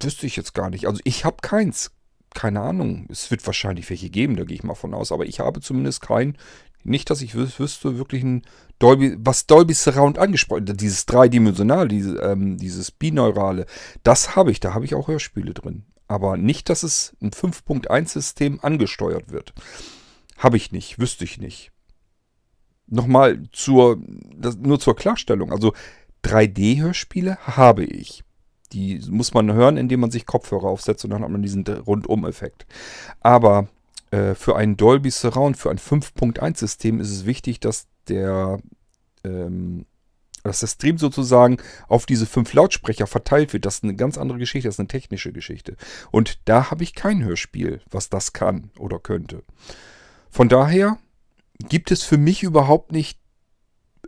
wüsste 0.00 0.26
ich 0.26 0.36
jetzt 0.36 0.54
gar 0.54 0.70
nicht. 0.70 0.86
Also 0.86 1.00
ich 1.04 1.24
habe 1.24 1.36
keins. 1.42 1.92
Keine 2.34 2.60
Ahnung. 2.60 3.06
Es 3.10 3.30
wird 3.30 3.46
wahrscheinlich 3.46 3.88
welche 3.88 4.10
geben, 4.10 4.36
da 4.36 4.44
gehe 4.44 4.56
ich 4.56 4.62
mal 4.62 4.74
von 4.74 4.92
aus. 4.92 5.10
Aber 5.10 5.24
ich 5.24 5.40
habe 5.40 5.60
zumindest 5.60 6.02
kein, 6.02 6.36
nicht, 6.86 7.10
dass 7.10 7.22
ich 7.22 7.34
wüsste, 7.34 7.98
wirklich 7.98 8.22
ein 8.22 8.42
Dolby, 8.78 9.16
was 9.18 9.46
Dolby 9.46 9.74
Surround 9.74 10.18
angesprochen 10.18 10.66
dieses 10.66 11.06
dreidimensionale, 11.06 11.88
diese, 11.88 12.16
ähm, 12.18 12.58
dieses 12.58 12.90
binaurale, 12.90 13.66
das 14.02 14.36
habe 14.36 14.50
ich, 14.50 14.60
da 14.60 14.74
habe 14.74 14.84
ich 14.84 14.94
auch 14.94 15.08
Hörspiele 15.08 15.52
drin. 15.52 15.84
Aber 16.08 16.36
nicht, 16.36 16.68
dass 16.68 16.82
es 16.82 17.16
ein 17.20 17.30
5.1-System 17.30 18.60
angesteuert 18.62 19.32
wird. 19.32 19.52
Habe 20.38 20.56
ich 20.56 20.70
nicht, 20.70 20.98
wüsste 20.98 21.24
ich 21.24 21.38
nicht. 21.38 21.72
Nochmal 22.86 23.42
zur, 23.50 24.00
das, 24.36 24.56
nur 24.56 24.78
zur 24.78 24.94
Klarstellung. 24.94 25.50
Also 25.50 25.72
3D-Hörspiele 26.22 27.38
habe 27.38 27.84
ich. 27.84 28.22
Die 28.72 29.00
muss 29.08 29.34
man 29.34 29.52
hören, 29.52 29.76
indem 29.76 30.00
man 30.00 30.10
sich 30.10 30.26
Kopfhörer 30.26 30.64
aufsetzt 30.64 31.04
und 31.04 31.10
dann 31.10 31.22
hat 31.22 31.30
man 31.30 31.42
diesen 31.42 31.66
Rundum-Effekt. 31.66 32.66
Aber 33.20 33.68
äh, 34.10 34.34
für 34.34 34.56
ein 34.56 34.76
Dolby 34.76 35.10
Surround, 35.10 35.56
für 35.56 35.70
ein 35.70 35.78
5.1-System 35.78 37.00
ist 37.00 37.10
es 37.10 37.26
wichtig, 37.26 37.60
dass 37.60 37.86
der 38.08 38.58
ähm, 39.24 39.86
dass 40.46 40.60
der 40.60 40.68
Stream 40.68 40.98
sozusagen 40.98 41.58
auf 41.88 42.06
diese 42.06 42.26
fünf 42.26 42.52
Lautsprecher 42.52 43.06
verteilt 43.06 43.52
wird, 43.52 43.66
das 43.66 43.76
ist 43.76 43.84
eine 43.84 43.96
ganz 43.96 44.16
andere 44.16 44.38
Geschichte, 44.38 44.68
das 44.68 44.76
ist 44.76 44.80
eine 44.80 44.88
technische 44.88 45.32
Geschichte. 45.32 45.76
Und 46.10 46.38
da 46.44 46.70
habe 46.70 46.84
ich 46.84 46.94
kein 46.94 47.24
Hörspiel, 47.24 47.80
was 47.90 48.08
das 48.08 48.32
kann 48.32 48.70
oder 48.78 48.98
könnte. 48.98 49.42
Von 50.30 50.48
daher 50.48 50.98
gibt 51.68 51.90
es 51.90 52.02
für 52.02 52.18
mich 52.18 52.42
überhaupt 52.42 52.92
nicht 52.92 53.18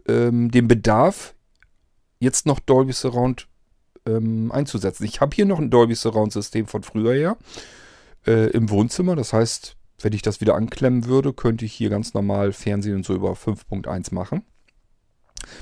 ähm, 0.07 0.51
den 0.51 0.69
Bedarf, 0.69 1.35
jetzt 2.21 2.47
noch 2.47 2.61
Dolby 2.61 2.93
Surround 2.93 3.49
ähm, 4.09 4.51
einzusetzen. 4.53 5.05
Ich 5.05 5.21
habe 5.21 5.35
hier 5.35 5.47
noch 5.47 5.59
ein 5.59 5.71
Dolby 5.71 5.95
Surround 5.95 6.33
System 6.33 6.67
von 6.67 6.83
früher 6.83 7.15
her 7.15 7.37
äh, 8.27 8.51
im 8.51 8.71
Wohnzimmer. 8.71 9.17
Das 9.17 9.33
heißt, 9.33 9.77
wenn 10.01 10.13
ich 10.13 10.23
das 10.23 10.41
wieder 10.41 10.55
anklemmen 10.55 11.07
würde, 11.07 11.33
könnte 11.33 11.65
ich 11.65 11.73
hier 11.73 11.91
ganz 11.91 12.15
normal 12.15 12.53
Fernsehen 12.53 12.97
und 12.97 13.05
so 13.05 13.15
über 13.15 13.33
5.1 13.33 14.15
machen. 14.15 14.43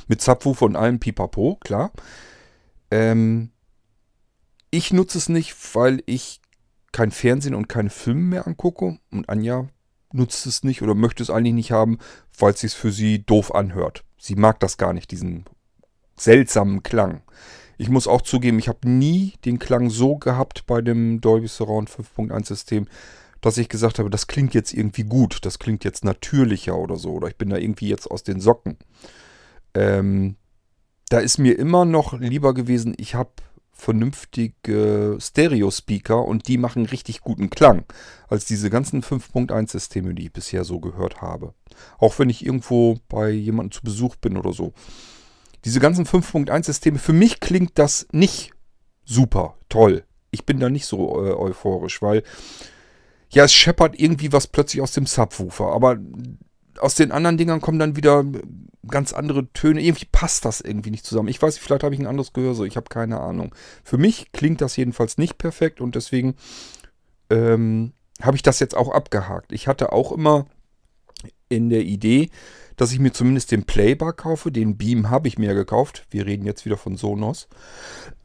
Mit 0.08 0.22
Subwoofer 0.22 0.66
und 0.66 0.76
allem 0.76 0.98
Pipapo, 0.98 1.56
klar. 1.60 1.92
Ähm, 2.90 3.50
ich 4.70 4.92
nutze 4.92 5.18
es 5.18 5.28
nicht, 5.28 5.54
weil 5.74 6.02
ich 6.06 6.40
kein 6.92 7.10
Fernsehen 7.10 7.54
und 7.54 7.68
keine 7.68 7.90
Filme 7.90 8.22
mehr 8.22 8.46
angucke. 8.46 8.98
Und 9.10 9.28
Anja 9.28 9.68
nutzt 10.12 10.46
es 10.46 10.64
nicht 10.64 10.82
oder 10.82 10.94
möchte 10.94 11.22
es 11.22 11.30
eigentlich 11.30 11.54
nicht 11.54 11.72
haben, 11.72 11.98
weil 12.38 12.52
es 12.52 12.60
sich 12.60 12.74
für 12.74 12.92
sie 12.92 13.24
doof 13.24 13.54
anhört. 13.54 14.04
Sie 14.18 14.34
mag 14.34 14.60
das 14.60 14.76
gar 14.76 14.92
nicht, 14.92 15.10
diesen 15.10 15.44
seltsamen 16.16 16.82
Klang. 16.82 17.22
Ich 17.78 17.88
muss 17.88 18.08
auch 18.08 18.22
zugeben, 18.22 18.58
ich 18.58 18.68
habe 18.68 18.88
nie 18.88 19.34
den 19.44 19.58
Klang 19.58 19.90
so 19.90 20.16
gehabt 20.16 20.66
bei 20.66 20.80
dem 20.80 21.20
Dolby 21.20 21.48
Surround 21.48 21.90
5.1 21.90 22.46
System, 22.46 22.86
dass 23.40 23.58
ich 23.58 23.68
gesagt 23.68 23.98
habe, 23.98 24.10
das 24.10 24.26
klingt 24.26 24.54
jetzt 24.54 24.72
irgendwie 24.72 25.04
gut, 25.04 25.38
das 25.42 25.58
klingt 25.58 25.84
jetzt 25.84 26.04
natürlicher 26.04 26.76
oder 26.76 26.96
so, 26.96 27.12
oder 27.12 27.28
ich 27.28 27.36
bin 27.36 27.50
da 27.50 27.56
irgendwie 27.56 27.88
jetzt 27.88 28.10
aus 28.10 28.22
den 28.22 28.40
Socken. 28.40 28.76
Ähm, 29.74 30.36
da 31.10 31.18
ist 31.18 31.38
mir 31.38 31.58
immer 31.58 31.84
noch 31.84 32.18
lieber 32.18 32.54
gewesen, 32.54 32.94
ich 32.96 33.14
habe 33.14 33.30
vernünftige 33.76 35.18
Stereo-Speaker 35.20 36.24
und 36.24 36.48
die 36.48 36.56
machen 36.56 36.86
richtig 36.86 37.20
guten 37.20 37.50
Klang, 37.50 37.84
als 38.26 38.46
diese 38.46 38.70
ganzen 38.70 39.02
5.1-Systeme, 39.02 40.14
die 40.14 40.24
ich 40.24 40.32
bisher 40.32 40.64
so 40.64 40.80
gehört 40.80 41.20
habe. 41.20 41.52
Auch 41.98 42.18
wenn 42.18 42.30
ich 42.30 42.44
irgendwo 42.44 42.98
bei 43.08 43.28
jemandem 43.30 43.72
zu 43.72 43.82
Besuch 43.82 44.16
bin 44.16 44.38
oder 44.38 44.54
so. 44.54 44.72
Diese 45.66 45.80
ganzen 45.80 46.06
5.1-Systeme, 46.06 47.00
für 47.00 47.12
mich 47.12 47.40
klingt 47.40 47.76
das 47.76 48.06
nicht 48.12 48.52
super 49.04 49.58
toll. 49.68 50.04
Ich 50.30 50.46
bin 50.46 50.60
da 50.60 50.70
nicht 50.70 50.86
so 50.86 51.26
äh, 51.26 51.32
euphorisch, 51.32 52.00
weil 52.00 52.22
ja, 53.30 53.42
es 53.42 53.52
scheppert 53.52 53.98
irgendwie 53.98 54.32
was 54.32 54.46
plötzlich 54.46 54.80
aus 54.80 54.92
dem 54.92 55.06
Subwoofer, 55.06 55.66
aber 55.72 55.98
aus 56.78 56.94
den 56.94 57.10
anderen 57.10 57.36
Dingern 57.36 57.60
kommen 57.60 57.80
dann 57.80 57.96
wieder 57.96 58.24
ganz 58.86 59.12
andere 59.12 59.52
Töne. 59.54 59.82
Irgendwie 59.82 60.06
passt 60.10 60.44
das 60.44 60.60
irgendwie 60.60 60.92
nicht 60.92 61.04
zusammen. 61.04 61.28
Ich 61.28 61.42
weiß 61.42 61.54
nicht, 61.54 61.64
vielleicht 61.64 61.82
habe 61.82 61.96
ich 61.96 62.00
ein 62.00 62.06
anderes 62.06 62.32
Gehör, 62.32 62.54
so 62.54 62.64
ich 62.64 62.76
habe 62.76 62.88
keine 62.88 63.18
Ahnung. 63.18 63.52
Für 63.82 63.98
mich 63.98 64.30
klingt 64.30 64.60
das 64.60 64.76
jedenfalls 64.76 65.18
nicht 65.18 65.36
perfekt 65.36 65.80
und 65.80 65.96
deswegen 65.96 66.36
ähm, 67.28 67.92
habe 68.22 68.36
ich 68.36 68.42
das 68.44 68.60
jetzt 68.60 68.76
auch 68.76 68.92
abgehakt. 68.92 69.52
Ich 69.52 69.66
hatte 69.66 69.90
auch 69.90 70.12
immer 70.12 70.46
in 71.48 71.70
der 71.70 71.82
Idee, 71.82 72.30
dass 72.76 72.92
ich 72.92 72.98
mir 72.98 73.12
zumindest 73.12 73.50
den 73.50 73.64
Playbar 73.64 74.12
kaufe. 74.12 74.52
Den 74.52 74.76
Beam 74.76 75.10
habe 75.10 75.28
ich 75.28 75.38
mir 75.38 75.54
gekauft. 75.54 76.06
Wir 76.10 76.26
reden 76.26 76.46
jetzt 76.46 76.64
wieder 76.64 76.76
von 76.76 76.96
Sonos. 76.96 77.48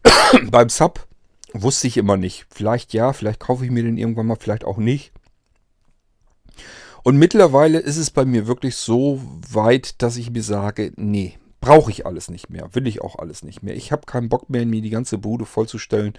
Beim 0.51 0.69
Sub 0.69 1.07
wusste 1.53 1.87
ich 1.87 1.97
immer 1.97 2.17
nicht. 2.17 2.45
Vielleicht 2.49 2.93
ja, 2.93 3.13
vielleicht 3.13 3.39
kaufe 3.39 3.65
ich 3.65 3.71
mir 3.71 3.83
den 3.83 3.97
irgendwann 3.97 4.27
mal, 4.27 4.37
vielleicht 4.39 4.63
auch 4.63 4.77
nicht. 4.77 5.11
Und 7.03 7.17
mittlerweile 7.17 7.79
ist 7.79 7.97
es 7.97 8.11
bei 8.11 8.25
mir 8.25 8.45
wirklich 8.45 8.75
so 8.75 9.21
weit, 9.49 10.01
dass 10.01 10.17
ich 10.17 10.29
mir 10.29 10.43
sage, 10.43 10.91
nee, 10.97 11.37
brauche 11.59 11.91
ich 11.91 12.05
alles 12.05 12.29
nicht 12.29 12.49
mehr, 12.49 12.69
will 12.73 12.87
ich 12.87 13.01
auch 13.01 13.17
alles 13.17 13.43
nicht 13.43 13.63
mehr. 13.63 13.75
Ich 13.75 13.91
habe 13.91 14.05
keinen 14.05 14.29
Bock 14.29 14.49
mehr, 14.49 14.65
mir 14.65 14.81
die 14.81 14.89
ganze 14.89 15.17
Bude 15.17 15.45
vollzustellen, 15.45 16.13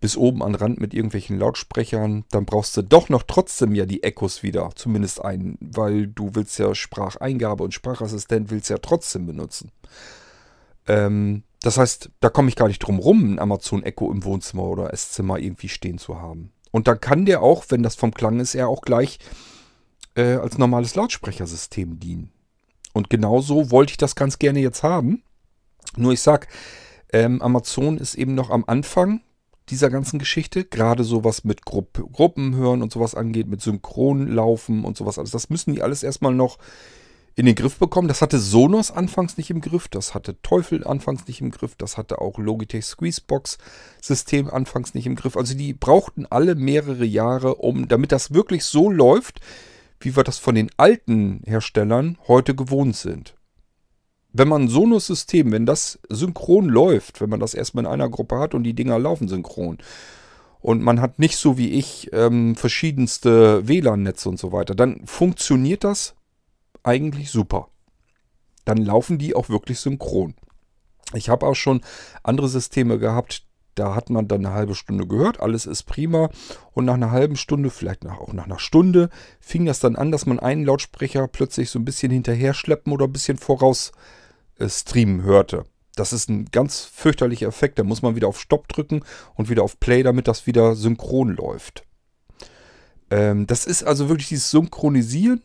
bis 0.00 0.16
oben 0.16 0.42
an 0.42 0.54
Rand 0.54 0.80
mit 0.80 0.94
irgendwelchen 0.94 1.38
Lautsprechern. 1.38 2.24
Dann 2.30 2.44
brauchst 2.44 2.76
du 2.76 2.82
doch 2.82 3.08
noch 3.08 3.22
trotzdem 3.24 3.74
ja 3.74 3.86
die 3.86 4.02
Echos 4.02 4.42
wieder, 4.42 4.70
zumindest 4.74 5.24
einen, 5.24 5.58
weil 5.60 6.06
du 6.06 6.34
willst 6.34 6.58
ja 6.58 6.74
Spracheingabe 6.74 7.64
und 7.64 7.74
Sprachassistent 7.74 8.50
willst 8.50 8.70
ja 8.70 8.78
trotzdem 8.78 9.26
benutzen. 9.26 9.72
Ähm, 10.86 11.42
das 11.60 11.76
heißt, 11.76 12.10
da 12.20 12.28
komme 12.28 12.48
ich 12.48 12.56
gar 12.56 12.68
nicht 12.68 12.78
drum 12.78 12.98
rum, 12.98 13.34
ein 13.34 13.38
Amazon 13.38 13.82
Echo 13.82 14.12
im 14.12 14.24
Wohnzimmer 14.24 14.64
oder 14.64 14.92
Esszimmer 14.92 15.38
irgendwie 15.38 15.68
stehen 15.68 15.98
zu 15.98 16.20
haben. 16.20 16.52
Und 16.70 16.86
dann 16.86 17.00
kann 17.00 17.26
der 17.26 17.42
auch, 17.42 17.64
wenn 17.70 17.82
das 17.82 17.96
vom 17.96 18.14
Klang 18.14 18.38
ist, 18.40 18.54
er 18.54 18.68
auch 18.68 18.82
gleich 18.82 19.18
äh, 20.14 20.34
als 20.34 20.58
normales 20.58 20.94
Lautsprechersystem 20.94 21.98
dienen. 21.98 22.30
Und 22.92 23.10
genauso 23.10 23.70
wollte 23.70 23.92
ich 23.92 23.96
das 23.96 24.14
ganz 24.14 24.38
gerne 24.38 24.60
jetzt 24.60 24.82
haben. 24.82 25.22
Nur 25.96 26.12
ich 26.12 26.20
sag, 26.20 26.48
ähm, 27.12 27.42
Amazon 27.42 27.98
ist 27.98 28.14
eben 28.14 28.34
noch 28.34 28.50
am 28.50 28.64
Anfang 28.66 29.22
dieser 29.70 29.90
ganzen 29.90 30.18
Geschichte. 30.18 30.64
Gerade 30.64 31.04
sowas 31.04 31.44
mit 31.44 31.64
Grupp 31.64 32.02
Gruppen 32.12 32.54
hören 32.56 32.82
und 32.82 32.92
sowas 32.92 33.14
angeht, 33.14 33.48
mit 33.48 33.60
Synchronlaufen 33.60 34.84
und 34.84 34.96
sowas 34.96 35.18
alles. 35.18 35.30
Das 35.30 35.50
müssen 35.50 35.74
die 35.74 35.82
alles 35.82 36.02
erstmal 36.02 36.34
noch 36.34 36.58
in 37.38 37.46
den 37.46 37.54
Griff 37.54 37.78
bekommen. 37.78 38.08
Das 38.08 38.20
hatte 38.20 38.40
Sonos 38.40 38.90
anfangs 38.90 39.36
nicht 39.36 39.50
im 39.50 39.60
Griff, 39.60 39.86
das 39.86 40.12
hatte 40.12 40.42
Teufel 40.42 40.84
anfangs 40.84 41.26
nicht 41.28 41.40
im 41.40 41.52
Griff, 41.52 41.76
das 41.76 41.96
hatte 41.96 42.20
auch 42.20 42.36
Logitech 42.36 42.84
Squeezebox 42.84 43.58
System 44.02 44.50
anfangs 44.50 44.92
nicht 44.94 45.06
im 45.06 45.14
Griff. 45.14 45.36
Also 45.36 45.54
die 45.54 45.72
brauchten 45.72 46.26
alle 46.26 46.56
mehrere 46.56 47.04
Jahre, 47.04 47.54
um 47.54 47.86
damit 47.86 48.10
das 48.10 48.34
wirklich 48.34 48.64
so 48.64 48.90
läuft, 48.90 49.40
wie 50.00 50.16
wir 50.16 50.24
das 50.24 50.38
von 50.38 50.56
den 50.56 50.70
alten 50.76 51.42
Herstellern 51.46 52.18
heute 52.26 52.56
gewohnt 52.56 52.96
sind. 52.96 53.37
Wenn 54.32 54.48
man 54.48 54.68
so 54.68 54.84
ein 54.84 54.98
System, 55.00 55.52
wenn 55.52 55.66
das 55.66 55.98
synchron 56.08 56.68
läuft, 56.68 57.20
wenn 57.20 57.30
man 57.30 57.40
das 57.40 57.54
erstmal 57.54 57.84
in 57.84 57.90
einer 57.90 58.08
Gruppe 58.08 58.38
hat 58.38 58.54
und 58.54 58.62
die 58.62 58.74
Dinger 58.74 58.98
laufen 58.98 59.28
synchron 59.28 59.78
und 60.60 60.82
man 60.82 61.00
hat 61.00 61.18
nicht 61.18 61.36
so 61.36 61.56
wie 61.56 61.70
ich 61.70 62.10
ähm, 62.12 62.54
verschiedenste 62.54 63.66
WLAN-Netze 63.66 64.28
und 64.28 64.38
so 64.38 64.52
weiter, 64.52 64.74
dann 64.74 65.06
funktioniert 65.06 65.84
das 65.84 66.14
eigentlich 66.82 67.30
super. 67.30 67.68
Dann 68.64 68.78
laufen 68.78 69.18
die 69.18 69.34
auch 69.34 69.48
wirklich 69.48 69.80
synchron. 69.80 70.34
Ich 71.14 71.30
habe 71.30 71.46
auch 71.46 71.54
schon 71.54 71.80
andere 72.22 72.48
Systeme 72.48 72.98
gehabt, 72.98 73.46
da 73.78 73.94
hat 73.94 74.10
man 74.10 74.26
dann 74.26 74.44
eine 74.44 74.54
halbe 74.54 74.74
Stunde 74.74 75.06
gehört, 75.06 75.40
alles 75.40 75.64
ist 75.64 75.84
prima. 75.84 76.30
Und 76.72 76.84
nach 76.84 76.94
einer 76.94 77.12
halben 77.12 77.36
Stunde, 77.36 77.70
vielleicht 77.70 78.04
auch 78.06 78.32
nach 78.32 78.46
einer 78.46 78.58
Stunde, 78.58 79.08
fing 79.40 79.66
das 79.66 79.78
dann 79.78 79.94
an, 79.94 80.10
dass 80.10 80.26
man 80.26 80.40
einen 80.40 80.64
Lautsprecher 80.64 81.28
plötzlich 81.28 81.70
so 81.70 81.78
ein 81.78 81.84
bisschen 81.84 82.10
hinterher 82.10 82.54
schleppen 82.54 82.92
oder 82.92 83.04
ein 83.04 83.12
bisschen 83.12 83.38
voraus 83.38 83.92
streamen 84.66 85.22
hörte. 85.22 85.64
Das 85.94 86.12
ist 86.12 86.28
ein 86.28 86.46
ganz 86.46 86.84
fürchterlicher 86.84 87.48
Effekt. 87.48 87.78
Da 87.78 87.84
muss 87.84 88.02
man 88.02 88.16
wieder 88.16 88.28
auf 88.28 88.40
Stopp 88.40 88.68
drücken 88.68 89.02
und 89.34 89.48
wieder 89.48 89.62
auf 89.62 89.80
Play, 89.80 90.02
damit 90.02 90.28
das 90.28 90.46
wieder 90.46 90.74
synchron 90.74 91.30
läuft. 91.30 91.84
Ähm, 93.10 93.46
das 93.46 93.64
ist 93.64 93.82
also 93.82 94.08
wirklich 94.08 94.28
dieses 94.28 94.50
Synchronisieren 94.50 95.42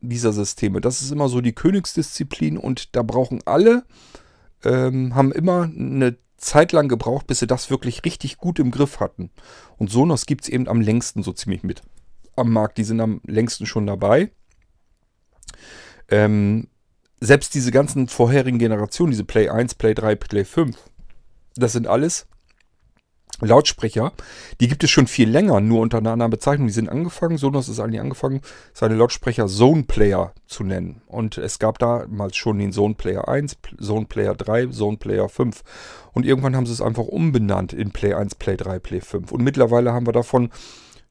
dieser 0.00 0.32
Systeme. 0.32 0.80
Das 0.80 1.02
ist 1.02 1.10
immer 1.10 1.28
so 1.28 1.40
die 1.40 1.52
Königsdisziplin 1.52 2.56
und 2.56 2.96
da 2.96 3.02
brauchen 3.02 3.40
alle, 3.44 3.84
ähm, 4.64 5.14
haben 5.14 5.32
immer 5.32 5.64
eine 5.64 6.16
Zeit 6.38 6.72
lang 6.72 6.88
gebraucht, 6.88 7.26
bis 7.26 7.40
sie 7.40 7.46
das 7.46 7.70
wirklich 7.70 8.04
richtig 8.04 8.38
gut 8.38 8.58
im 8.58 8.70
Griff 8.70 8.98
hatten. 9.00 9.30
Und 9.76 9.90
Sonos 9.90 10.24
gibt 10.24 10.44
es 10.44 10.48
eben 10.48 10.68
am 10.68 10.80
längsten 10.80 11.22
so 11.22 11.32
ziemlich 11.32 11.62
mit 11.62 11.82
am 12.36 12.50
Markt. 12.50 12.78
Die 12.78 12.84
sind 12.84 13.00
am 13.00 13.20
längsten 13.26 13.66
schon 13.66 13.86
dabei. 13.86 14.30
Ähm, 16.08 16.68
selbst 17.20 17.54
diese 17.54 17.70
ganzen 17.70 18.08
vorherigen 18.08 18.58
Generationen, 18.58 19.10
diese 19.10 19.24
Play 19.24 19.48
1, 19.48 19.74
Play 19.74 19.94
3, 19.94 20.16
Play 20.16 20.44
5, 20.44 20.76
das 21.56 21.72
sind 21.72 21.86
alles 21.86 22.26
Lautsprecher, 23.40 24.12
die 24.60 24.68
gibt 24.68 24.84
es 24.84 24.90
schon 24.90 25.06
viel 25.06 25.28
länger, 25.28 25.60
nur 25.60 25.80
unter 25.80 25.98
einer 25.98 26.12
anderen 26.12 26.30
Bezeichnung. 26.30 26.66
Die 26.66 26.72
sind 26.72 26.88
angefangen, 26.88 27.38
Sonos 27.38 27.68
ist 27.68 27.80
eigentlich 27.80 28.00
angefangen, 28.00 28.40
seine 28.74 28.96
Lautsprecher 28.96 29.46
Zone 29.46 29.84
Player 29.84 30.34
zu 30.46 30.64
nennen. 30.64 31.02
Und 31.06 31.38
es 31.38 31.58
gab 31.58 31.78
damals 31.78 32.36
schon 32.36 32.58
den 32.58 32.72
Zone 32.72 32.94
Player 32.94 33.28
1, 33.28 33.56
Zone 33.80 34.06
Player 34.06 34.34
3, 34.34 34.66
Zone 34.66 34.98
Player 34.98 35.28
5. 35.28 35.62
Und 36.12 36.26
irgendwann 36.26 36.54
haben 36.54 36.66
sie 36.66 36.72
es 36.72 36.82
einfach 36.82 37.04
umbenannt 37.04 37.72
in 37.72 37.92
Play 37.92 38.14
1, 38.14 38.34
Play 38.34 38.56
3, 38.56 38.78
Play 38.78 39.00
5. 39.00 39.32
Und 39.32 39.42
mittlerweile 39.42 39.92
haben 39.92 40.06
wir 40.06 40.12
davon 40.12 40.50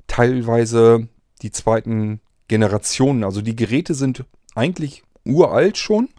teilweise 0.08 1.08
die 1.42 1.52
zweiten 1.52 2.22
Generationen. 2.48 3.24
Also 3.24 3.42
die 3.42 3.56
Geräte 3.56 3.94
sind 3.96 4.26
eigentlich 4.56 5.04
uralt 5.26 5.78
schon, 5.78 6.10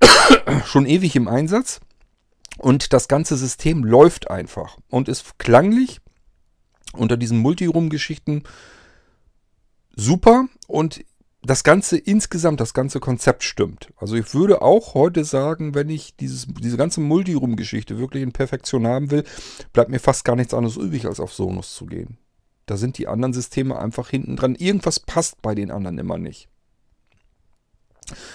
schon 0.64 0.86
ewig 0.86 1.16
im 1.16 1.28
Einsatz. 1.28 1.80
Und 2.58 2.92
das 2.92 3.08
ganze 3.08 3.36
System 3.36 3.84
läuft 3.84 4.30
einfach 4.30 4.78
und 4.88 5.08
ist 5.08 5.38
klanglich 5.38 6.00
unter 6.92 7.16
diesen 7.16 7.38
Multiroom-Geschichten 7.38 8.44
super 9.96 10.46
und 10.68 11.04
das 11.42 11.62
Ganze 11.62 11.98
insgesamt, 11.98 12.60
das 12.60 12.72
ganze 12.72 13.00
Konzept 13.00 13.42
stimmt. 13.42 13.92
Also 13.96 14.14
ich 14.14 14.32
würde 14.34 14.62
auch 14.62 14.94
heute 14.94 15.24
sagen, 15.24 15.74
wenn 15.74 15.90
ich 15.90 16.16
dieses, 16.16 16.46
diese 16.46 16.78
ganze 16.78 17.00
Multiroom-Geschichte 17.00 17.98
wirklich 17.98 18.22
in 18.22 18.32
Perfektion 18.32 18.86
haben 18.86 19.10
will, 19.10 19.24
bleibt 19.72 19.90
mir 19.90 19.98
fast 19.98 20.24
gar 20.24 20.36
nichts 20.36 20.54
anderes 20.54 20.76
übrig, 20.76 21.06
als 21.06 21.20
auf 21.20 21.34
Sonos 21.34 21.74
zu 21.74 21.86
gehen. 21.86 22.16
Da 22.66 22.78
sind 22.78 22.96
die 22.96 23.08
anderen 23.08 23.34
Systeme 23.34 23.78
einfach 23.78 24.08
hinten 24.08 24.36
dran. 24.36 24.54
Irgendwas 24.54 25.00
passt 25.00 25.42
bei 25.42 25.54
den 25.54 25.70
anderen 25.70 25.98
immer 25.98 26.16
nicht. 26.16 26.48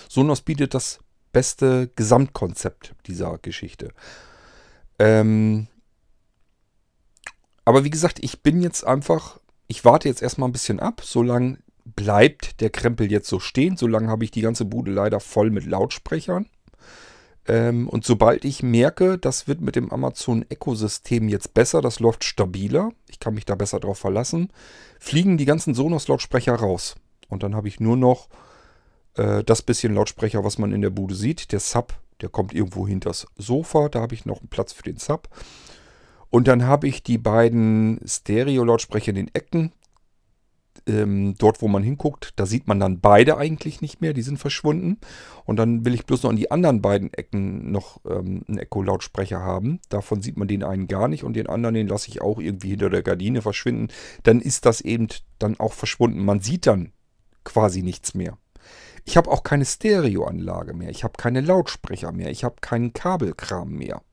Sonos 0.07 0.41
bietet 0.41 0.73
das 0.73 0.99
beste 1.31 1.89
Gesamtkonzept 1.95 2.95
dieser 3.05 3.37
Geschichte. 3.37 3.89
Ähm, 4.97 5.67
aber 7.65 7.83
wie 7.83 7.89
gesagt, 7.89 8.19
ich 8.21 8.41
bin 8.41 8.61
jetzt 8.61 8.85
einfach, 8.85 9.39
ich 9.67 9.85
warte 9.85 10.09
jetzt 10.09 10.21
erstmal 10.21 10.49
ein 10.49 10.53
bisschen 10.53 10.79
ab, 10.79 11.01
solange 11.03 11.59
bleibt 11.85 12.61
der 12.61 12.69
Krempel 12.69 13.11
jetzt 13.11 13.29
so 13.29 13.39
stehen, 13.39 13.77
solange 13.77 14.09
habe 14.09 14.23
ich 14.23 14.31
die 14.31 14.41
ganze 14.41 14.65
Bude 14.65 14.91
leider 14.91 15.19
voll 15.19 15.49
mit 15.49 15.65
Lautsprechern. 15.65 16.47
Ähm, 17.47 17.87
und 17.87 18.05
sobald 18.05 18.45
ich 18.45 18.61
merke, 18.61 19.17
das 19.17 19.47
wird 19.47 19.61
mit 19.61 19.75
dem 19.75 19.91
Amazon 19.91 20.45
Echo-System 20.49 21.29
jetzt 21.29 21.53
besser, 21.53 21.81
das 21.81 21.99
läuft 21.99 22.23
stabiler, 22.23 22.91
ich 23.07 23.19
kann 23.19 23.33
mich 23.33 23.45
da 23.45 23.55
besser 23.55 23.79
drauf 23.79 23.97
verlassen, 23.97 24.51
fliegen 24.99 25.37
die 25.37 25.45
ganzen 25.45 25.73
Sonos-Lautsprecher 25.73 26.55
raus. 26.55 26.95
Und 27.27 27.43
dann 27.43 27.55
habe 27.55 27.67
ich 27.67 27.79
nur 27.79 27.97
noch 27.97 28.29
äh, 29.15 29.43
das 29.43 29.61
bisschen 29.61 29.95
Lautsprecher, 29.95 30.43
was 30.43 30.57
man 30.57 30.71
in 30.71 30.81
der 30.81 30.89
Bude 30.89 31.15
sieht. 31.15 31.51
Der 31.51 31.59
Sub, 31.59 31.93
der 32.21 32.29
kommt 32.29 32.53
irgendwo 32.53 32.87
hinters 32.87 33.27
Sofa, 33.37 33.89
da 33.89 34.01
habe 34.01 34.15
ich 34.15 34.25
noch 34.25 34.39
einen 34.39 34.49
Platz 34.49 34.73
für 34.73 34.83
den 34.83 34.97
Sub. 34.97 35.29
Und 36.29 36.47
dann 36.47 36.65
habe 36.65 36.87
ich 36.87 37.01
die 37.01 37.17
beiden 37.17 37.99
Stereo-Lautsprecher 38.05 39.09
in 39.09 39.15
den 39.15 39.33
Ecken 39.33 39.71
ähm, 40.87 41.35
dort, 41.37 41.61
wo 41.61 41.67
man 41.67 41.83
hinguckt, 41.83 42.33
da 42.35 42.45
sieht 42.45 42.67
man 42.67 42.79
dann 42.79 42.99
beide 42.99 43.37
eigentlich 43.37 43.81
nicht 43.81 44.01
mehr, 44.01 44.13
die 44.13 44.21
sind 44.21 44.37
verschwunden. 44.37 44.97
Und 45.45 45.57
dann 45.57 45.85
will 45.85 45.93
ich 45.93 46.05
bloß 46.05 46.23
noch 46.23 46.29
an 46.29 46.35
die 46.35 46.51
anderen 46.51 46.81
beiden 46.81 47.13
Ecken 47.13 47.71
noch 47.71 47.99
ähm, 48.05 48.43
einen 48.47 48.57
Echo-Lautsprecher 48.57 49.39
haben. 49.39 49.79
Davon 49.89 50.21
sieht 50.21 50.37
man 50.37 50.47
den 50.47 50.63
einen 50.63 50.87
gar 50.87 51.07
nicht 51.07 51.23
und 51.23 51.33
den 51.33 51.47
anderen, 51.47 51.75
den 51.75 51.87
lasse 51.87 52.09
ich 52.09 52.21
auch 52.21 52.39
irgendwie 52.39 52.69
hinter 52.69 52.89
der 52.89 53.03
Gardine 53.03 53.41
verschwinden. 53.41 53.89
Dann 54.23 54.41
ist 54.41 54.65
das 54.65 54.81
eben 54.81 55.07
dann 55.37 55.59
auch 55.59 55.73
verschwunden. 55.73 56.23
Man 56.23 56.41
sieht 56.41 56.67
dann 56.67 56.91
quasi 57.43 57.81
nichts 57.81 58.13
mehr. 58.13 58.37
Ich 59.09 59.17
habe 59.17 59.31
auch 59.31 59.41
keine 59.41 59.65
Stereoanlage 59.65 60.75
mehr. 60.75 60.91
Ich 60.91 61.03
habe 61.03 61.13
keine 61.17 61.41
Lautsprecher 61.41 62.11
mehr. 62.11 62.29
Ich 62.29 62.43
habe 62.43 62.57
keinen 62.61 62.93
Kabelkram 62.93 63.71
mehr. 63.71 64.03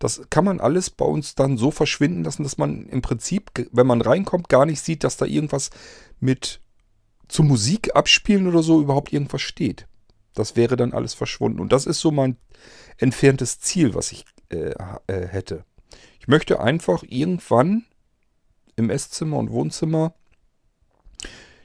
Das 0.00 0.22
kann 0.28 0.44
man 0.44 0.58
alles 0.58 0.90
bei 0.90 1.04
uns 1.04 1.36
dann 1.36 1.56
so 1.56 1.70
verschwinden 1.70 2.24
lassen, 2.24 2.42
dass 2.42 2.58
man 2.58 2.86
im 2.86 3.00
Prinzip, 3.00 3.52
wenn 3.70 3.86
man 3.86 4.00
reinkommt, 4.02 4.48
gar 4.48 4.66
nicht 4.66 4.80
sieht, 4.80 5.04
dass 5.04 5.16
da 5.16 5.24
irgendwas 5.24 5.70
mit 6.18 6.60
zu 7.28 7.44
Musik 7.44 7.94
abspielen 7.94 8.48
oder 8.48 8.64
so 8.64 8.80
überhaupt 8.80 9.12
irgendwas 9.12 9.40
steht. 9.40 9.86
Das 10.34 10.56
wäre 10.56 10.74
dann 10.74 10.94
alles 10.94 11.14
verschwunden. 11.14 11.60
Und 11.60 11.70
das 11.70 11.86
ist 11.86 12.00
so 12.00 12.10
mein 12.10 12.36
entferntes 12.98 13.60
Ziel, 13.60 13.94
was 13.94 14.10
ich 14.10 14.24
äh, 14.48 14.74
äh, 15.06 15.28
hätte. 15.28 15.64
Ich 16.18 16.26
möchte 16.26 16.58
einfach 16.58 17.04
irgendwann 17.06 17.84
im 18.74 18.90
Esszimmer 18.90 19.36
und 19.36 19.52
Wohnzimmer 19.52 20.12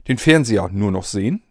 den 0.07 0.19
Fernseher 0.19 0.69
nur 0.71 0.91
noch 0.91 1.05
sehen. 1.05 1.41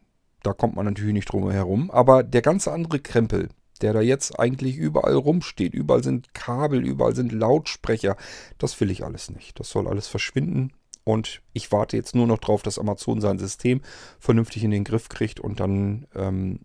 Da 0.45 0.53
kommt 0.53 0.77
man 0.77 0.85
natürlich 0.85 1.15
nicht 1.15 1.33
drum 1.33 1.51
herum. 1.51 1.91
Aber 1.91 2.23
der 2.23 2.43
ganze 2.43 2.71
andere 2.71 3.01
Krempel, 3.01 3.49
der 3.81 3.93
da 3.93 4.01
jetzt 4.01 4.39
eigentlich 4.39 4.77
überall 4.77 5.15
rumsteht, 5.15 5.75
überall 5.75 6.05
sind 6.05 6.35
Kabel, 6.35 6.87
überall 6.87 7.17
sind 7.17 7.33
Lautsprecher, 7.33 8.17
das 8.59 8.79
will 8.81 8.91
ich 8.91 9.05
alles 9.05 9.31
nicht. 9.31 9.59
Das 9.59 9.71
soll 9.71 9.89
alles 9.89 10.07
verschwinden. 10.07 10.73
Und 11.03 11.43
ich 11.53 11.73
warte 11.73 11.97
jetzt 11.97 12.15
nur 12.15 12.27
noch 12.27 12.39
darauf, 12.39 12.63
dass 12.63 12.79
Amazon 12.79 13.21
sein 13.21 13.39
System 13.39 13.81
vernünftig 14.19 14.65
in 14.65 14.71
den 14.71 14.85
Griff 14.85 15.09
kriegt. 15.09 15.41
Und 15.41 15.61
dann 15.61 16.07
ähm, 16.15 16.61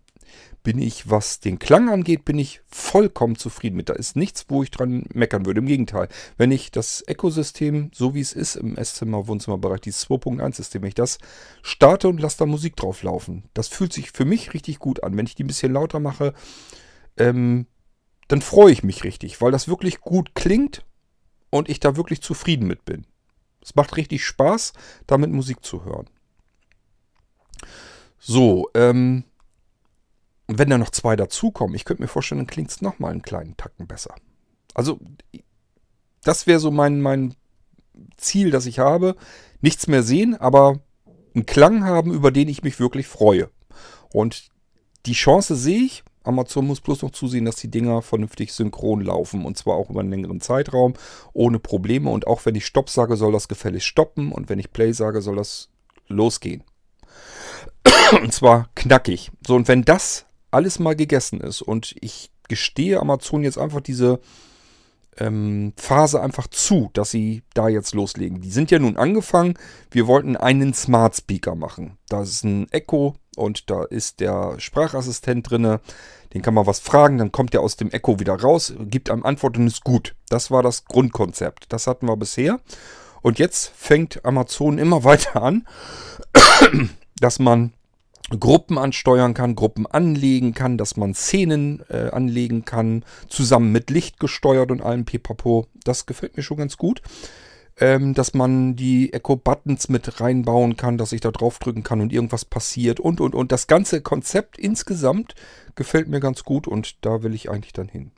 bin 0.62 0.78
ich, 0.78 1.08
was 1.08 1.40
den 1.40 1.58
Klang 1.58 1.88
angeht, 1.88 2.24
bin 2.24 2.38
ich 2.38 2.60
vollkommen 2.66 3.36
zufrieden 3.36 3.76
mit. 3.76 3.88
Da 3.88 3.94
ist 3.94 4.14
nichts, 4.14 4.46
wo 4.48 4.62
ich 4.62 4.70
dran 4.70 5.04
meckern 5.14 5.46
würde. 5.46 5.60
Im 5.60 5.66
Gegenteil, 5.66 6.08
wenn 6.36 6.50
ich 6.50 6.70
das 6.70 7.02
Ecosystem, 7.02 7.90
so 7.94 8.14
wie 8.14 8.20
es 8.20 8.34
ist 8.34 8.56
im 8.56 8.76
Esszimmer, 8.76 9.26
Wohnzimmerbereich, 9.26 9.80
dieses 9.80 10.06
2.1-System, 10.08 10.82
wenn 10.82 10.88
ich 10.88 10.94
das 10.94 11.18
starte 11.62 12.08
und 12.08 12.20
lasse 12.20 12.38
da 12.38 12.46
Musik 12.46 12.76
drauf 12.76 13.02
laufen, 13.02 13.44
das 13.54 13.68
fühlt 13.68 13.92
sich 13.92 14.10
für 14.10 14.26
mich 14.26 14.52
richtig 14.52 14.78
gut 14.78 15.02
an. 15.02 15.16
Wenn 15.16 15.26
ich 15.26 15.34
die 15.34 15.44
ein 15.44 15.48
bisschen 15.48 15.72
lauter 15.72 15.98
mache, 15.98 16.34
ähm, 17.16 17.66
dann 18.28 18.42
freue 18.42 18.72
ich 18.72 18.84
mich 18.84 19.02
richtig, 19.02 19.40
weil 19.40 19.52
das 19.52 19.66
wirklich 19.66 20.00
gut 20.00 20.34
klingt 20.34 20.84
und 21.48 21.68
ich 21.68 21.80
da 21.80 21.96
wirklich 21.96 22.20
zufrieden 22.20 22.66
mit 22.66 22.84
bin. 22.84 23.06
Es 23.62 23.74
macht 23.74 23.96
richtig 23.96 24.24
Spaß, 24.24 24.72
damit 25.06 25.30
Musik 25.30 25.64
zu 25.64 25.84
hören. 25.84 26.08
So, 28.18 28.68
ähm, 28.74 29.24
wenn 30.58 30.70
da 30.70 30.78
noch 30.78 30.90
zwei 30.90 31.16
dazukommen, 31.16 31.74
ich 31.74 31.84
könnte 31.84 32.02
mir 32.02 32.08
vorstellen, 32.08 32.40
dann 32.40 32.46
klingt 32.46 32.70
es 32.70 32.82
nochmal 32.82 33.12
einen 33.12 33.22
kleinen 33.22 33.56
Tacken 33.56 33.86
besser. 33.86 34.14
Also, 34.74 34.98
das 36.22 36.46
wäre 36.46 36.60
so 36.60 36.70
mein, 36.70 37.00
mein 37.00 37.34
Ziel, 38.16 38.50
das 38.50 38.66
ich 38.66 38.78
habe. 38.78 39.16
Nichts 39.60 39.86
mehr 39.86 40.02
sehen, 40.02 40.34
aber 40.34 40.80
einen 41.34 41.46
Klang 41.46 41.84
haben, 41.84 42.12
über 42.12 42.30
den 42.30 42.48
ich 42.48 42.62
mich 42.62 42.80
wirklich 42.80 43.06
freue. 43.06 43.50
Und 44.12 44.48
die 45.06 45.12
Chance 45.12 45.56
sehe 45.56 45.84
ich, 45.84 46.04
Amazon 46.22 46.66
muss 46.66 46.80
bloß 46.80 47.02
noch 47.02 47.12
zusehen, 47.12 47.46
dass 47.46 47.56
die 47.56 47.70
Dinger 47.70 48.02
vernünftig 48.02 48.52
synchron 48.52 49.00
laufen 49.00 49.44
und 49.44 49.56
zwar 49.56 49.76
auch 49.76 49.88
über 49.88 50.00
einen 50.00 50.10
längeren 50.10 50.40
Zeitraum, 50.40 50.94
ohne 51.32 51.58
Probleme. 51.58 52.10
Und 52.10 52.26
auch 52.26 52.44
wenn 52.44 52.54
ich 52.54 52.66
Stopp 52.66 52.90
sage, 52.90 53.16
soll 53.16 53.32
das 53.32 53.48
gefällig 53.48 53.84
stoppen 53.84 54.32
und 54.32 54.48
wenn 54.48 54.58
ich 54.58 54.72
Play 54.72 54.92
sage, 54.92 55.22
soll 55.22 55.36
das 55.36 55.70
losgehen. 56.08 56.62
und 58.22 58.34
zwar 58.34 58.68
knackig. 58.74 59.30
So, 59.46 59.54
und 59.54 59.68
wenn 59.68 59.82
das 59.82 60.26
alles 60.50 60.78
mal 60.78 60.96
gegessen 60.96 61.40
ist 61.40 61.62
und 61.62 61.94
ich 62.00 62.30
gestehe 62.48 63.00
Amazon 63.00 63.42
jetzt 63.42 63.58
einfach 63.58 63.80
diese 63.80 64.20
ähm, 65.16 65.72
Phase 65.76 66.20
einfach 66.20 66.46
zu, 66.48 66.90
dass 66.92 67.10
sie 67.10 67.42
da 67.54 67.68
jetzt 67.68 67.94
loslegen. 67.94 68.40
Die 68.40 68.50
sind 68.50 68.70
ja 68.70 68.78
nun 68.78 68.96
angefangen. 68.96 69.54
Wir 69.90 70.06
wollten 70.06 70.36
einen 70.36 70.74
Smart 70.74 71.16
Speaker 71.16 71.54
machen. 71.54 71.98
Da 72.08 72.22
ist 72.22 72.44
ein 72.44 72.70
Echo 72.70 73.14
und 73.36 73.70
da 73.70 73.84
ist 73.84 74.20
der 74.20 74.58
Sprachassistent 74.58 75.50
drin. 75.50 75.78
Den 76.32 76.42
kann 76.42 76.54
man 76.54 76.66
was 76.66 76.78
fragen, 76.78 77.18
dann 77.18 77.32
kommt 77.32 77.54
der 77.54 77.60
aus 77.60 77.76
dem 77.76 77.90
Echo 77.90 78.20
wieder 78.20 78.40
raus, 78.40 78.72
gibt 78.78 79.10
einem 79.10 79.24
Antwort 79.24 79.56
und 79.56 79.66
ist 79.66 79.82
gut. 79.82 80.14
Das 80.28 80.50
war 80.50 80.62
das 80.62 80.84
Grundkonzept. 80.84 81.72
Das 81.72 81.86
hatten 81.86 82.06
wir 82.06 82.16
bisher. 82.16 82.60
Und 83.22 83.38
jetzt 83.38 83.72
fängt 83.76 84.24
Amazon 84.24 84.78
immer 84.78 85.04
weiter 85.04 85.42
an, 85.42 85.66
dass 87.20 87.38
man 87.38 87.72
Gruppen 88.38 88.78
ansteuern 88.78 89.34
kann, 89.34 89.56
Gruppen 89.56 89.86
anlegen 89.86 90.54
kann, 90.54 90.78
dass 90.78 90.96
man 90.96 91.14
Szenen 91.14 91.82
äh, 91.88 92.10
anlegen 92.10 92.64
kann, 92.64 93.04
zusammen 93.28 93.72
mit 93.72 93.90
Licht 93.90 94.20
gesteuert 94.20 94.70
und 94.70 94.82
allem 94.82 95.04
Pipapo. 95.04 95.66
Das 95.84 96.06
gefällt 96.06 96.36
mir 96.36 96.42
schon 96.42 96.58
ganz 96.58 96.76
gut. 96.76 97.02
Ähm, 97.76 98.12
dass 98.12 98.34
man 98.34 98.76
die 98.76 99.12
Echo-Buttons 99.14 99.88
mit 99.88 100.20
reinbauen 100.20 100.76
kann, 100.76 100.98
dass 100.98 101.12
ich 101.12 101.22
da 101.22 101.30
draufdrücken 101.30 101.82
kann 101.82 102.02
und 102.02 102.12
irgendwas 102.12 102.44
passiert 102.44 103.00
und 103.00 103.22
und 103.22 103.34
und. 103.34 103.52
Das 103.52 103.68
ganze 103.68 104.02
Konzept 104.02 104.58
insgesamt 104.58 105.34
gefällt 105.76 106.08
mir 106.08 106.20
ganz 106.20 106.44
gut 106.44 106.68
und 106.68 107.04
da 107.06 107.22
will 107.22 107.34
ich 107.34 107.48
eigentlich 107.48 107.72
dann 107.72 107.88
hin. 107.88 108.10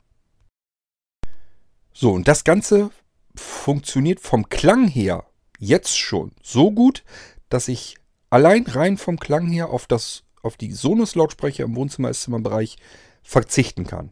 So, 1.93 2.11
und 2.11 2.27
das 2.27 2.43
Ganze 2.43 2.89
funktioniert 3.35 4.19
vom 4.19 4.49
Klang 4.49 4.87
her 4.87 5.25
jetzt 5.59 5.97
schon 5.97 6.31
so 6.41 6.71
gut, 6.71 7.03
dass 7.49 7.67
ich 7.67 7.95
allein 8.33 8.65
rein 8.65 8.97
vom 8.97 9.19
Klang 9.19 9.47
her 9.47 9.69
auf, 9.69 9.85
das, 9.85 10.23
auf 10.41 10.57
die 10.57 10.71
Sonos-Lautsprecher 10.71 11.65
im 11.65 11.75
Wohnzimmer-Esszimmerbereich 11.75 12.77
verzichten 13.21 13.85
kann. 13.85 14.11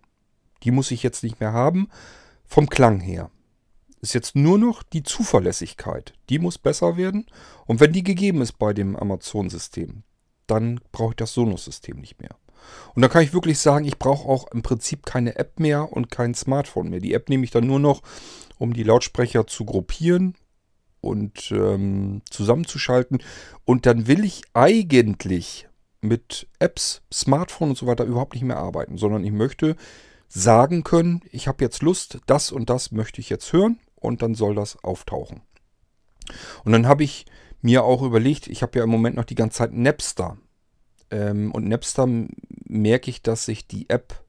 Die 0.61 0.69
muss 0.69 0.91
ich 0.91 1.01
jetzt 1.01 1.23
nicht 1.23 1.39
mehr 1.39 1.53
haben. 1.53 1.89
Vom 2.45 2.69
Klang 2.69 2.99
her. 2.99 3.31
Ist 3.99 4.13
jetzt 4.13 4.35
nur 4.35 4.59
noch 4.59 4.83
die 4.83 5.01
Zuverlässigkeit. 5.01 6.13
Die 6.29 6.37
muss 6.37 6.59
besser 6.59 6.97
werden. 6.97 7.25
Und 7.65 7.79
wenn 7.79 7.93
die 7.93 8.03
gegeben 8.03 8.41
ist 8.41 8.59
bei 8.59 8.73
dem 8.73 8.95
Amazon-System, 8.95 10.03
dann 10.45 10.79
brauche 10.91 11.13
ich 11.13 11.15
das 11.17 11.33
Sonos-System 11.33 11.97
nicht 11.97 12.21
mehr. 12.21 12.35
Und 12.93 13.01
da 13.01 13.07
kann 13.07 13.23
ich 13.23 13.33
wirklich 13.33 13.57
sagen, 13.57 13.85
ich 13.85 13.97
brauche 13.97 14.29
auch 14.29 14.51
im 14.51 14.61
Prinzip 14.61 15.03
keine 15.03 15.35
App 15.37 15.59
mehr 15.59 15.91
und 15.91 16.11
kein 16.11 16.35
Smartphone 16.35 16.91
mehr. 16.91 16.99
Die 16.99 17.15
App 17.15 17.27
nehme 17.27 17.43
ich 17.43 17.49
dann 17.49 17.65
nur 17.65 17.79
noch, 17.79 18.03
um 18.59 18.73
die 18.73 18.83
Lautsprecher 18.83 19.47
zu 19.47 19.65
gruppieren 19.65 20.35
und 21.01 21.51
ähm, 21.51 22.21
zusammenzuschalten. 22.29 23.21
Und 23.65 23.85
dann 23.85 24.07
will 24.07 24.23
ich 24.23 24.43
eigentlich 24.53 25.67
mit 26.01 26.47
Apps, 26.59 27.01
Smartphone 27.13 27.69
und 27.69 27.77
so 27.77 27.87
weiter 27.87 28.05
überhaupt 28.05 28.33
nicht 28.33 28.43
mehr 28.43 28.57
arbeiten, 28.57 28.97
sondern 28.97 29.23
ich 29.23 29.31
möchte 29.31 29.75
sagen 30.27 30.83
können, 30.83 31.21
ich 31.31 31.47
habe 31.47 31.63
jetzt 31.63 31.81
Lust, 31.81 32.19
das 32.25 32.51
und 32.51 32.69
das 32.69 32.91
möchte 32.91 33.19
ich 33.19 33.29
jetzt 33.29 33.51
hören 33.51 33.79
und 33.95 34.21
dann 34.21 34.33
soll 34.33 34.55
das 34.55 34.83
auftauchen. 34.83 35.41
Und 36.63 36.71
dann 36.71 36.87
habe 36.87 37.03
ich 37.03 37.25
mir 37.61 37.83
auch 37.83 38.01
überlegt, 38.01 38.47
ich 38.47 38.61
habe 38.63 38.79
ja 38.79 38.83
im 38.83 38.89
Moment 38.89 39.15
noch 39.15 39.25
die 39.25 39.35
ganze 39.35 39.57
Zeit 39.57 39.73
Napster. 39.73 40.37
Ähm, 41.11 41.51
und 41.51 41.67
Napster 41.67 42.07
merke 42.65 43.09
ich, 43.09 43.21
dass 43.21 43.45
sich 43.45 43.67
die 43.67 43.89
App 43.89 44.23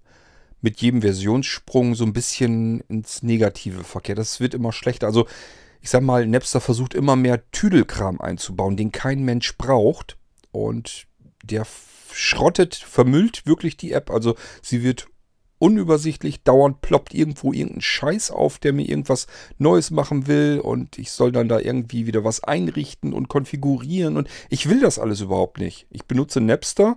mit 0.61 0.81
jedem 0.81 1.03
Versionssprung 1.03 1.95
so 1.95 2.05
ein 2.05 2.13
bisschen 2.13 2.81
ins 2.89 3.23
Negative 3.23 3.85
verkehrt. 3.85 4.19
Das 4.19 4.41
wird 4.41 4.55
immer 4.55 4.73
schlechter. 4.73 5.07
Also 5.07 5.27
ich 5.83 5.91
sag 5.91 6.03
mal, 6.03 6.27
Napster 6.27 6.61
versucht 6.61 6.95
immer 6.95 7.17
mehr 7.17 7.51
Tüdelkram 7.51 8.21
einzubauen, 8.21 8.77
den 8.77 8.93
kein 8.93 9.23
Mensch 9.25 9.59
braucht. 9.59 10.17
Und 10.53 11.07
der 11.43 11.67
schrottet, 12.13 12.75
vermüllt 12.75 13.47
wirklich 13.47 13.77
die 13.77 13.93
App. 13.93 14.11
Also 14.11 14.37
sie 14.63 14.85
wird 14.85 15.09
unübersichtlich, 15.59 16.43
dauernd 16.43 16.81
ploppt 16.81 17.15
irgendwo 17.15 17.53
irgendein 17.53 17.83
Scheiß 17.83 18.31
auf, 18.31 18.59
der 18.59 18.73
mir 18.73 18.89
irgendwas 18.89 19.27
Neues 19.59 19.91
machen 19.91 20.27
will 20.27 20.61
und 20.61 20.99
ich 20.99 21.13
soll 21.13 21.31
dann 21.31 21.49
da 21.49 21.61
irgendwie 21.61 22.07
wieder 22.07 22.25
was 22.25 22.43
einrichten 22.43 23.13
und 23.13 23.29
konfigurieren 23.29 24.17
und 24.17 24.29
ich 24.51 24.69
will 24.69 24.81
das 24.81 24.99
alles 24.99 25.21
überhaupt 25.21 25.59
nicht. 25.59 25.87
Ich 25.91 26.07
benutze 26.07 26.41
Napster, 26.41 26.97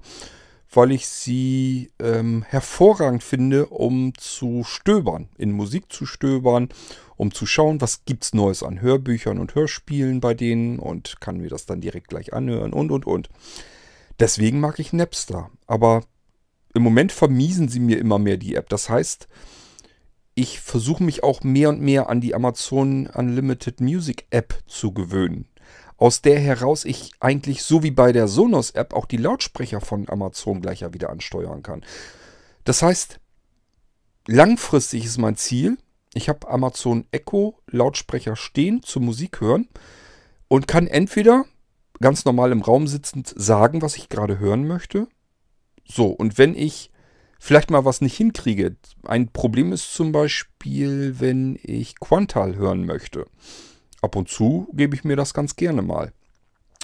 weil 0.72 0.92
ich 0.92 1.08
sie 1.08 1.92
ähm, 2.00 2.44
hervorragend 2.48 3.24
finde, 3.24 3.68
um 3.68 4.14
zu 4.18 4.64
stöbern, 4.64 5.30
in 5.38 5.52
Musik 5.52 5.92
zu 5.92 6.06
stöbern, 6.06 6.70
um 7.18 7.34
zu 7.34 7.46
schauen, 7.46 7.80
was 7.82 8.06
gibt 8.06 8.26
es 8.26 8.34
Neues 8.34 8.64
an 8.64 8.82
Hörbüchern 8.82 9.40
und 9.40 9.56
Hörspielen 9.56 10.20
bei 10.20 10.34
denen 10.34 10.80
und 10.80 11.22
kann 11.22 11.38
mir 11.38 11.50
das 11.50 11.66
dann 11.66 11.82
direkt 11.82 12.10
gleich 12.10 12.34
anhören 12.34 12.74
und 12.74 12.92
und 12.92 13.08
und. 13.08 13.30
Deswegen 14.20 14.60
mag 14.60 14.80
ich 14.80 14.94
Napster. 14.94 15.50
Aber 15.68 16.04
im 16.74 16.84
Moment 16.84 17.12
vermiesen 17.12 17.70
sie 17.70 17.80
mir 17.80 18.00
immer 18.00 18.20
mehr 18.20 18.38
die 18.38 18.56
App. 18.56 18.70
Das 18.70 18.90
heißt, 18.90 19.28
ich 20.36 20.60
versuche 20.60 21.04
mich 21.04 21.24
auch 21.24 21.44
mehr 21.44 21.70
und 21.70 21.82
mehr 21.82 22.10
an 22.10 22.20
die 22.20 22.36
Amazon 22.36 23.08
Unlimited 23.08 23.80
Music 23.80 24.26
App 24.30 24.62
zu 24.68 24.94
gewöhnen. 24.94 25.48
Aus 25.98 26.22
der 26.22 26.40
heraus 26.40 26.86
ich 26.86 27.12
eigentlich 27.20 27.64
so 27.64 27.84
wie 27.84 27.92
bei 27.92 28.12
der 28.12 28.28
Sonos 28.28 28.72
App 28.72 28.94
auch 28.94 29.06
die 29.06 29.18
Lautsprecher 29.18 29.82
von 29.82 30.10
Amazon 30.10 30.62
gleich 30.62 30.82
wieder 30.94 31.10
ansteuern 31.10 31.64
kann. 31.64 31.84
Das 32.66 32.82
heißt, 32.82 33.20
langfristig 34.28 35.06
ist 35.06 35.18
mein 35.18 35.38
Ziel, 35.38 35.78
ich 36.14 36.30
habe 36.30 36.48
Amazon 36.50 37.06
Echo 37.12 37.60
Lautsprecher 37.68 38.36
stehen 38.36 38.82
zum 38.84 39.06
Musik 39.06 39.42
hören 39.42 39.68
und 40.48 40.68
kann 40.68 40.88
entweder 40.88 41.46
ganz 42.00 42.26
normal 42.26 42.52
im 42.52 42.62
Raum 42.62 42.88
sitzend 42.88 43.34
sagen, 43.36 43.82
was 43.82 43.96
ich 43.96 44.10
gerade 44.10 44.40
hören 44.40 44.68
möchte. 44.68 45.08
So, 45.86 46.08
und 46.08 46.38
wenn 46.38 46.56
ich 46.56 46.92
vielleicht 47.40 47.70
mal 47.70 47.86
was 47.86 48.02
nicht 48.02 48.18
hinkriege, 48.18 48.76
ein 49.04 49.30
Problem 49.30 49.72
ist 49.72 49.94
zum 49.94 50.12
Beispiel, 50.12 51.20
wenn 51.20 51.60
ich 51.62 52.00
Quantal 52.00 52.56
hören 52.56 52.86
möchte. 52.86 53.28
Ab 54.06 54.16
und 54.16 54.30
zu 54.30 54.68
gebe 54.74 54.96
ich 54.96 55.04
mir 55.04 55.16
das 55.16 55.34
ganz 55.34 55.56
gerne 55.56 55.82
mal. 55.82 56.14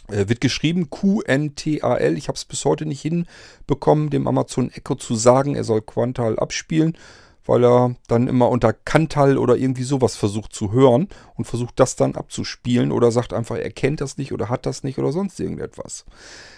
Äh, 0.10 0.28
wird 0.28 0.42
geschrieben 0.42 0.90
QNTAL. 0.90 2.18
Ich 2.18 2.28
habe 2.28 2.36
es 2.36 2.46
bis 2.46 2.66
heute 2.66 2.86
nicht 2.86 3.02
hinbekommen, 3.02 4.10
dem 4.10 4.28
Amazon 4.28 4.70
Echo 4.72 4.96
zu 4.96 5.16
sagen, 5.16 5.56
er 5.56 5.64
soll 5.64 5.82
Quantal 5.82 6.38
abspielen 6.38 6.98
weil 7.46 7.66
er 7.66 7.96
dann 8.08 8.28
immer 8.28 8.50
unter 8.50 8.74
Kantal 8.74 9.38
oder 9.38 9.56
irgendwie 9.56 9.84
sowas 9.84 10.16
versucht 10.16 10.54
zu 10.54 10.72
hören 10.72 11.08
und 11.36 11.46
versucht 11.46 11.80
das 11.80 11.96
dann 11.96 12.16
abzuspielen 12.16 12.92
oder 12.92 13.12
sagt 13.12 13.34
einfach, 13.34 13.58
er 13.58 13.72
kennt 13.72 14.02
das 14.02 14.18
nicht 14.18 14.32
oder 14.32 14.50
hat 14.50 14.66
das 14.66 14.84
nicht 14.84 15.00
oder 15.00 15.12
sonst 15.12 15.40
irgendetwas. 15.40 16.06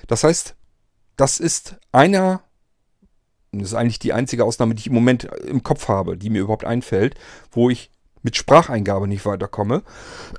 Das 0.08 0.24
heißt, 0.24 0.56
das 1.16 1.40
ist 1.40 1.78
einer, 1.92 2.42
das 3.52 3.70
ist 3.70 3.74
eigentlich 3.76 4.00
die 4.00 4.14
einzige 4.14 4.44
Ausnahme, 4.44 4.76
die 4.76 4.82
ich 4.82 4.88
im 4.88 4.94
Moment 4.94 5.26
im 5.48 5.64
Kopf 5.64 5.88
habe, 5.88 6.18
die 6.18 6.30
mir 6.30 6.42
überhaupt 6.42 6.66
einfällt, 6.66 7.16
wo 7.52 7.70
ich 7.70 7.92
mit 8.24 8.36
Spracheingabe 8.36 9.08
nicht 9.08 9.26
weiterkomme. 9.26 9.84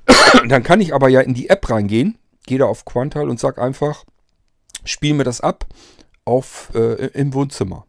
dann 0.49 0.63
kann 0.63 0.81
ich 0.81 0.95
aber 0.95 1.09
ja 1.09 1.21
in 1.21 1.35
die 1.35 1.49
App 1.49 1.71
reingehen, 1.71 2.19
gehe 2.47 2.59
da 2.59 2.67
auf 2.67 2.85
Quantal 2.85 3.29
und 3.29 3.39
sage 3.39 3.63
einfach, 3.63 4.05
spiel 4.85 5.15
mir 5.15 5.25
das 5.25 5.41
ab 5.41 5.67
auf, 6.25 6.71
äh, 6.75 7.07
im 7.09 7.35
Wohnzimmer. 7.35 7.87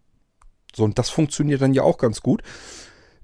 So, 0.75 0.83
und 0.83 0.99
das 0.99 1.09
funktioniert 1.09 1.61
dann 1.61 1.73
ja 1.73 1.83
auch 1.83 1.97
ganz 1.97 2.21
gut. 2.21 2.43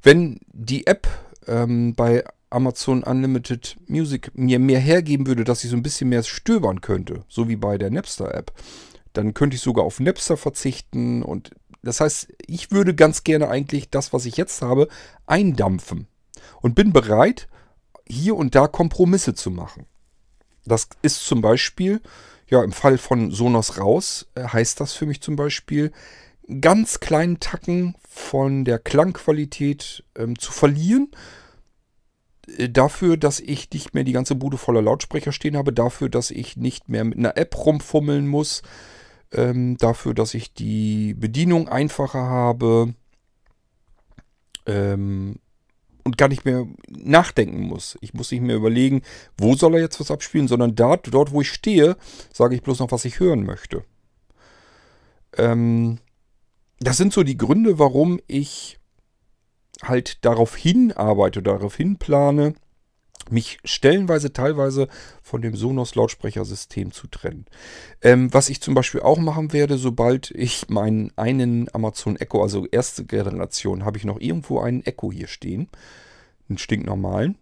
Wenn 0.02 0.40
die 0.48 0.88
App 0.88 1.08
ähm, 1.48 1.94
bei 1.96 2.24
Amazon 2.50 3.04
Unlimited 3.04 3.78
Music 3.88 4.32
mir 4.34 4.60
mehr 4.60 4.80
hergeben 4.80 5.28
würde, 5.28 5.44
dass 5.44 5.64
ich 5.64 5.70
so 5.70 5.76
ein 5.76 5.84
bisschen 5.84 6.10
mehr 6.10 6.24
stöbern 6.24 6.82
könnte, 6.82 7.24
so 7.28 7.48
wie 7.48 7.56
bei 7.56 7.78
der 7.78 7.92
Napster-App, 7.92 8.52
dann 9.14 9.34
könnte 9.34 9.56
ich 9.56 9.62
sogar 9.62 9.86
auf 9.86 10.00
Napster 10.00 10.38
verzichten. 10.38 11.24
Und 11.24 11.52
das 11.82 12.00
heißt, 12.00 12.34
ich 12.46 12.72
würde 12.72 12.94
ganz 12.94 13.24
gerne 13.24 13.50
eigentlich 13.50 13.90
das, 13.90 14.14
was 14.14 14.26
ich 14.26 14.38
jetzt 14.38 14.62
habe, 14.62 14.88
eindampfen. 15.26 16.08
Und 16.62 16.76
bin 16.76 16.94
bereit, 16.94 17.48
hier 18.08 18.36
und 18.36 18.56
da 18.56 18.68
Kompromisse 18.68 19.34
zu 19.34 19.52
machen. 19.52 19.86
Das 20.66 20.88
ist 21.02 21.26
zum 21.26 21.42
Beispiel, 21.42 22.02
ja, 22.48 22.64
im 22.64 22.72
Fall 22.72 22.98
von 22.98 23.32
Sonos 23.32 23.78
raus, 23.80 24.28
äh, 24.36 24.44
heißt 24.44 24.80
das 24.80 24.94
für 24.94 25.06
mich 25.06 25.22
zum 25.22 25.36
Beispiel, 25.36 25.92
ganz 26.60 27.00
kleinen 27.00 27.40
Tacken 27.40 27.96
von 28.08 28.66
der 28.66 28.80
Klangqualität 28.80 30.04
ähm, 30.16 30.38
zu 30.38 30.52
verlieren. 30.52 31.10
Äh, 32.58 32.70
dafür, 32.70 33.18
dass 33.18 33.40
ich 33.40 33.72
nicht 33.72 33.94
mehr 33.94 34.04
die 34.04 34.12
ganze 34.12 34.36
Bude 34.36 34.58
voller 34.58 34.82
Lautsprecher 34.82 35.32
stehen 35.32 35.56
habe. 35.56 35.74
Dafür, 35.74 36.10
dass 36.10 36.32
ich 36.32 36.58
nicht 36.58 36.90
mehr 36.90 37.04
mit 37.04 37.18
einer 37.18 37.38
App 37.38 37.56
rumfummeln 37.58 38.28
muss. 38.28 38.62
Ähm, 39.32 39.78
dafür, 39.78 40.14
dass 40.14 40.34
ich 40.34 40.54
die 40.54 41.14
Bedienung 41.14 41.70
einfacher 41.70 42.24
habe. 42.24 42.94
Ähm, 44.66 45.40
und 46.04 46.18
gar 46.18 46.28
nicht 46.28 46.46
mehr 46.46 46.68
nachdenken 46.88 47.62
muss. 47.62 47.98
Ich 48.02 48.14
muss 48.14 48.32
nicht 48.32 48.42
mehr 48.42 48.56
überlegen, 48.56 49.02
wo 49.38 49.56
soll 49.56 49.76
er 49.76 49.82
jetzt 49.82 50.00
was 50.00 50.12
abspielen, 50.12 50.48
sondern 50.48 50.76
dort, 50.76 51.14
dort 51.14 51.32
wo 51.32 51.42
ich 51.42 51.52
stehe, 51.52 51.98
sage 52.34 52.56
ich 52.56 52.62
bloß 52.62 52.80
noch, 52.80 52.92
was 52.92 53.06
ich 53.06 53.20
hören 53.20 53.46
möchte. 53.46 53.84
Ähm, 55.38 56.00
das 56.80 56.98
sind 56.98 57.14
so 57.14 57.24
die 57.24 57.38
Gründe, 57.38 57.80
warum 57.80 58.20
ich 58.28 58.80
halt 59.84 60.24
darauf 60.26 60.56
hinarbeite, 60.56 61.42
darauf 61.42 61.76
hinplane, 61.76 62.54
mich 63.32 63.60
stellenweise, 63.64 64.34
teilweise 64.34 64.88
von 65.22 65.42
dem 65.42 65.56
Sonos-Lautsprechersystem 65.56 66.92
zu 66.92 67.08
trennen. 67.08 67.46
Ähm, 68.02 68.34
was 68.34 68.50
ich 68.50 68.62
zum 68.62 68.74
Beispiel 68.74 69.02
auch 69.02 69.18
machen 69.18 69.54
werde, 69.54 69.78
sobald 69.78 70.32
ich 70.32 70.70
meinen 70.70 71.12
einen 71.16 71.74
Amazon 71.74 72.16
Echo, 72.16 72.42
also 72.42 72.66
erste 72.68 73.06
Generation, 73.06 73.86
habe 73.86 73.98
ich 73.98 74.06
noch 74.06 74.20
irgendwo 74.20 74.60
einen 74.60 74.84
Echo 74.84 75.12
hier 75.12 75.28
stehen, 75.28 75.70
einen 76.50 76.58
stinknormalen. 76.58 77.38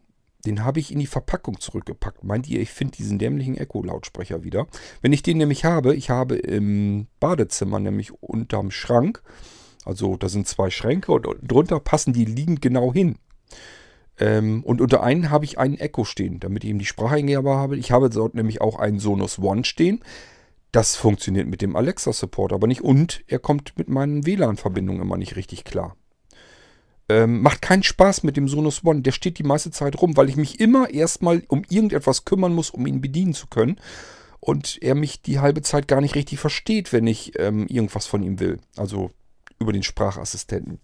Den 0.45 0.63
habe 0.63 0.79
ich 0.79 0.91
in 0.91 0.99
die 0.99 1.07
Verpackung 1.07 1.59
zurückgepackt. 1.59 2.23
Meint 2.23 2.47
ihr, 2.47 2.61
ich 2.61 2.69
finde 2.69 2.95
diesen 2.95 3.19
dämlichen 3.19 3.57
Echo-Lautsprecher 3.57 4.43
wieder? 4.43 4.67
Wenn 5.01 5.11
ich 5.11 5.21
den 5.21 5.37
nämlich 5.37 5.65
habe, 5.65 5.95
ich 5.95 6.09
habe 6.09 6.37
im 6.37 7.07
Badezimmer 7.19 7.79
nämlich 7.79 8.13
unterm 8.23 8.71
Schrank, 8.71 9.21
also 9.83 10.15
da 10.15 10.29
sind 10.29 10.47
zwei 10.47 10.69
Schränke 10.69 11.11
und 11.11 11.25
drunter 11.41 11.79
passen 11.79 12.13
die 12.13 12.25
liegend 12.25 12.61
genau 12.61 12.93
hin. 12.93 13.17
Ähm, 14.19 14.63
und 14.63 14.81
unter 14.81 15.01
einen 15.01 15.29
habe 15.29 15.45
ich 15.45 15.57
einen 15.57 15.77
Echo 15.77 16.03
stehen, 16.03 16.39
damit 16.39 16.63
ich 16.63 16.69
eben 16.69 16.79
die 16.79 16.85
Spracheingabe 16.85 17.49
habe. 17.51 17.77
Ich 17.77 17.91
habe 17.91 18.09
dort 18.09 18.35
nämlich 18.35 18.61
auch 18.61 18.77
einen 18.77 18.99
Sonos 18.99 19.39
One 19.39 19.63
stehen. 19.63 20.01
Das 20.71 20.95
funktioniert 20.95 21.47
mit 21.47 21.61
dem 21.61 21.75
Alexa-Support 21.75 22.53
aber 22.53 22.67
nicht. 22.67 22.81
Und 22.81 23.23
er 23.27 23.39
kommt 23.39 23.77
mit 23.77 23.89
meinen 23.89 24.25
WLAN-Verbindungen 24.25 25.01
immer 25.01 25.17
nicht 25.17 25.35
richtig 25.35 25.63
klar. 25.63 25.95
Ähm, 27.07 27.41
macht 27.41 27.61
keinen 27.61 27.81
Spaß 27.81 28.23
mit 28.23 28.37
dem 28.37 28.47
Sonos 28.47 28.83
One. 28.83 29.01
Der 29.01 29.11
steht 29.11 29.39
die 29.39 29.43
meiste 29.43 29.71
Zeit 29.71 29.99
rum, 29.99 30.15
weil 30.15 30.29
ich 30.29 30.35
mich 30.35 30.59
immer 30.59 30.91
erstmal 30.91 31.41
um 31.47 31.63
irgendetwas 31.69 32.25
kümmern 32.25 32.53
muss, 32.53 32.69
um 32.69 32.85
ihn 32.85 33.01
bedienen 33.01 33.33
zu 33.33 33.47
können. 33.47 33.79
Und 34.41 34.77
er 34.81 34.95
mich 34.95 35.21
die 35.21 35.39
halbe 35.39 35.61
Zeit 35.61 35.87
gar 35.87 36.01
nicht 36.01 36.15
richtig 36.15 36.39
versteht, 36.39 36.93
wenn 36.93 37.07
ich 37.07 37.37
ähm, 37.39 37.67
irgendwas 37.67 38.05
von 38.05 38.21
ihm 38.21 38.39
will. 38.39 38.59
Also 38.77 39.11
über 39.59 39.73
den 39.73 39.83
Sprachassistenten. 39.83 40.79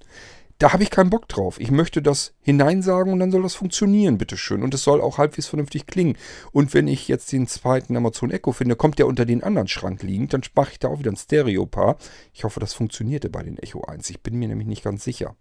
Da 0.58 0.72
habe 0.72 0.84
ich 0.84 0.90
keinen 0.90 1.10
Bock 1.10 1.28
drauf. 1.28 1.60
Ich 1.60 1.70
möchte 1.70 2.02
das 2.02 2.34
hineinsagen 2.42 3.12
und 3.12 3.20
dann 3.20 3.32
soll 3.32 3.44
das 3.44 3.56
funktionieren, 3.56 4.18
bitteschön. 4.18 4.64
Und 4.64 4.74
es 4.74 4.84
soll 4.84 5.02
auch 5.02 5.18
halbwegs 5.18 5.48
vernünftig 5.48 5.86
klingen. 5.86 6.18
Und 6.54 6.74
wenn 6.74 6.88
ich 6.88 7.10
jetzt 7.10 7.32
den 7.34 7.46
zweiten 7.48 7.98
Amazon 7.98 8.32
Echo 8.32 8.54
finde, 8.54 8.78
kommt 8.78 8.98
der 8.98 9.08
unter 9.08 9.26
den 9.26 9.44
anderen 9.44 9.68
Schrank 9.68 10.02
liegend, 10.02 10.34
dann 10.34 10.42
mache 10.56 10.72
ich 10.72 10.80
da 10.80 10.88
auch 10.88 11.00
wieder 11.00 11.12
ein 11.12 11.18
Stereo-Paar. 11.18 11.98
Ich 12.34 12.46
hoffe, 12.46 12.62
das 12.62 12.74
funktionierte 12.74 13.30
bei 13.30 13.44
den 13.44 13.58
Echo 13.58 13.82
1. 13.82 14.10
Ich 14.10 14.22
bin 14.22 14.36
mir 14.36 14.48
nämlich 14.48 14.68
nicht 14.68 14.84
ganz 14.84 15.04
sicher 15.04 15.36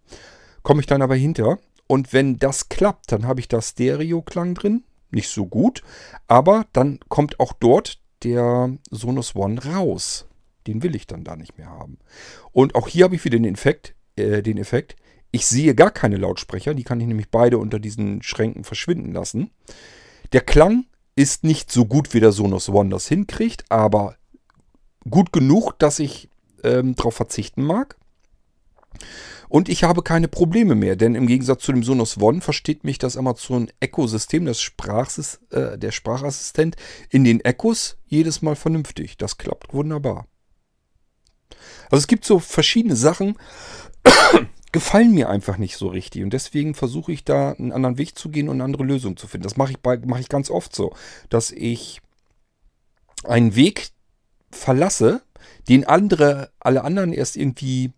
komme 0.65 0.81
ich 0.81 0.87
dann 0.87 1.01
aber 1.01 1.15
hinter. 1.15 1.59
Und 1.87 2.11
wenn 2.11 2.37
das 2.37 2.67
klappt, 2.67 3.13
dann 3.13 3.25
habe 3.25 3.39
ich 3.39 3.47
da 3.47 3.61
Stereo-Klang 3.61 4.55
drin. 4.55 4.83
Nicht 5.11 5.29
so 5.29 5.45
gut. 5.45 5.81
Aber 6.27 6.65
dann 6.73 6.99
kommt 7.07 7.39
auch 7.39 7.53
dort 7.53 8.01
der 8.23 8.75
Sonos 8.91 9.35
One 9.35 9.63
raus. 9.63 10.27
Den 10.67 10.83
will 10.83 10.95
ich 10.95 11.07
dann 11.07 11.23
da 11.23 11.37
nicht 11.37 11.57
mehr 11.57 11.69
haben. 11.69 11.99
Und 12.51 12.75
auch 12.75 12.89
hier 12.89 13.05
habe 13.05 13.15
ich 13.15 13.23
wieder 13.23 13.37
den 13.37 13.53
Effekt, 13.53 13.95
äh, 14.17 14.41
den 14.41 14.57
Effekt. 14.57 14.95
Ich 15.31 15.45
sehe 15.45 15.75
gar 15.75 15.91
keine 15.91 16.17
Lautsprecher. 16.17 16.73
Die 16.73 16.83
kann 16.83 16.99
ich 16.99 17.07
nämlich 17.07 17.29
beide 17.29 17.57
unter 17.57 17.79
diesen 17.79 18.21
Schränken 18.23 18.63
verschwinden 18.63 19.11
lassen. 19.11 19.51
Der 20.33 20.41
Klang 20.41 20.85
ist 21.15 21.43
nicht 21.43 21.71
so 21.71 21.85
gut, 21.85 22.13
wie 22.13 22.19
der 22.19 22.31
Sonos 22.31 22.69
One 22.69 22.89
das 22.89 23.07
hinkriegt, 23.07 23.65
aber 23.69 24.15
gut 25.09 25.31
genug, 25.31 25.77
dass 25.79 25.99
ich 25.99 26.29
ähm, 26.63 26.95
darauf 26.95 27.15
verzichten 27.15 27.63
mag. 27.63 27.97
Und 29.47 29.69
ich 29.69 29.83
habe 29.83 30.01
keine 30.01 30.27
Probleme 30.27 30.75
mehr, 30.75 30.95
denn 30.95 31.15
im 31.15 31.27
Gegensatz 31.27 31.63
zu 31.63 31.71
dem 31.71 31.83
Sonos 31.83 32.17
One 32.17 32.41
versteht 32.41 32.83
mich 32.83 32.97
das 32.97 33.15
Amazon 33.15 33.71
Echo-System, 33.79 34.45
das 34.45 34.71
äh, 35.51 35.77
der 35.77 35.91
Sprachassistent, 35.91 36.75
in 37.09 37.23
den 37.23 37.39
Echos 37.41 37.97
jedes 38.05 38.41
Mal 38.41 38.55
vernünftig. 38.55 39.17
Das 39.17 39.37
klappt 39.37 39.73
wunderbar. 39.73 40.27
Also 41.91 41.97
es 41.97 42.07
gibt 42.07 42.25
so 42.25 42.39
verschiedene 42.39 42.95
Sachen, 42.95 43.37
gefallen 44.75 45.13
mir 45.13 45.29
einfach 45.29 45.57
nicht 45.57 45.77
so 45.77 45.87
richtig. 45.87 46.21
Und 46.21 46.31
deswegen 46.31 46.73
versuche 46.73 47.13
ich 47.13 47.23
da 47.23 47.53
einen 47.53 47.71
anderen 47.71 47.97
Weg 47.97 48.17
zu 48.17 48.27
gehen 48.27 48.49
und 48.49 48.55
eine 48.55 48.65
andere 48.65 48.83
Lösung 48.83 49.15
zu 49.15 49.25
finden. 49.25 49.43
Das 49.43 49.55
mache 49.55 49.71
ich, 49.71 49.79
bei, 49.79 49.97
ich 50.19 50.27
ganz 50.27 50.49
oft 50.49 50.75
so, 50.75 50.93
dass 51.29 51.51
ich 51.51 52.01
einen 53.23 53.55
Weg 53.55 53.91
verlasse, 54.51 55.21
den 55.69 55.87
andere, 55.87 56.51
alle 56.59 56.83
anderen 56.83 57.13
erst 57.13 57.37
irgendwie 57.37 57.93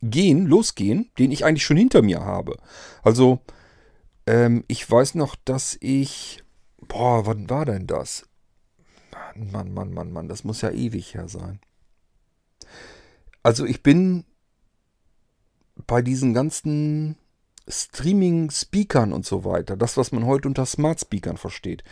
gehen, 0.00 0.46
losgehen, 0.46 1.10
den 1.18 1.32
ich 1.32 1.44
eigentlich 1.44 1.66
schon 1.66 1.76
hinter 1.76 2.00
mir 2.00 2.20
habe. 2.24 2.56
Also, 3.02 3.40
ähm, 4.26 4.64
ich 4.68 4.90
weiß 4.90 5.16
noch, 5.16 5.36
dass 5.44 5.76
ich. 5.80 6.42
Boah, 6.88 7.26
wann 7.26 7.50
war 7.50 7.66
denn 7.66 7.86
das? 7.86 8.26
Mann, 9.36 9.74
Mann, 9.74 9.92
Mann, 9.92 10.12
Mann, 10.12 10.28
das 10.28 10.44
muss 10.44 10.62
ja 10.62 10.70
ewig 10.70 11.12
her 11.12 11.28
sein. 11.28 11.60
Also 13.42 13.66
ich 13.66 13.82
bin 13.82 14.24
bei 15.86 16.02
diesen 16.02 16.34
ganzen 16.34 17.16
Streaming-Speakern 17.68 19.12
und 19.12 19.24
so 19.24 19.44
weiter, 19.44 19.76
das, 19.76 19.96
was 19.96 20.12
man 20.12 20.26
heute 20.26 20.48
unter 20.48 20.66
Smart-Speakern 20.66 21.36
versteht, 21.36 21.84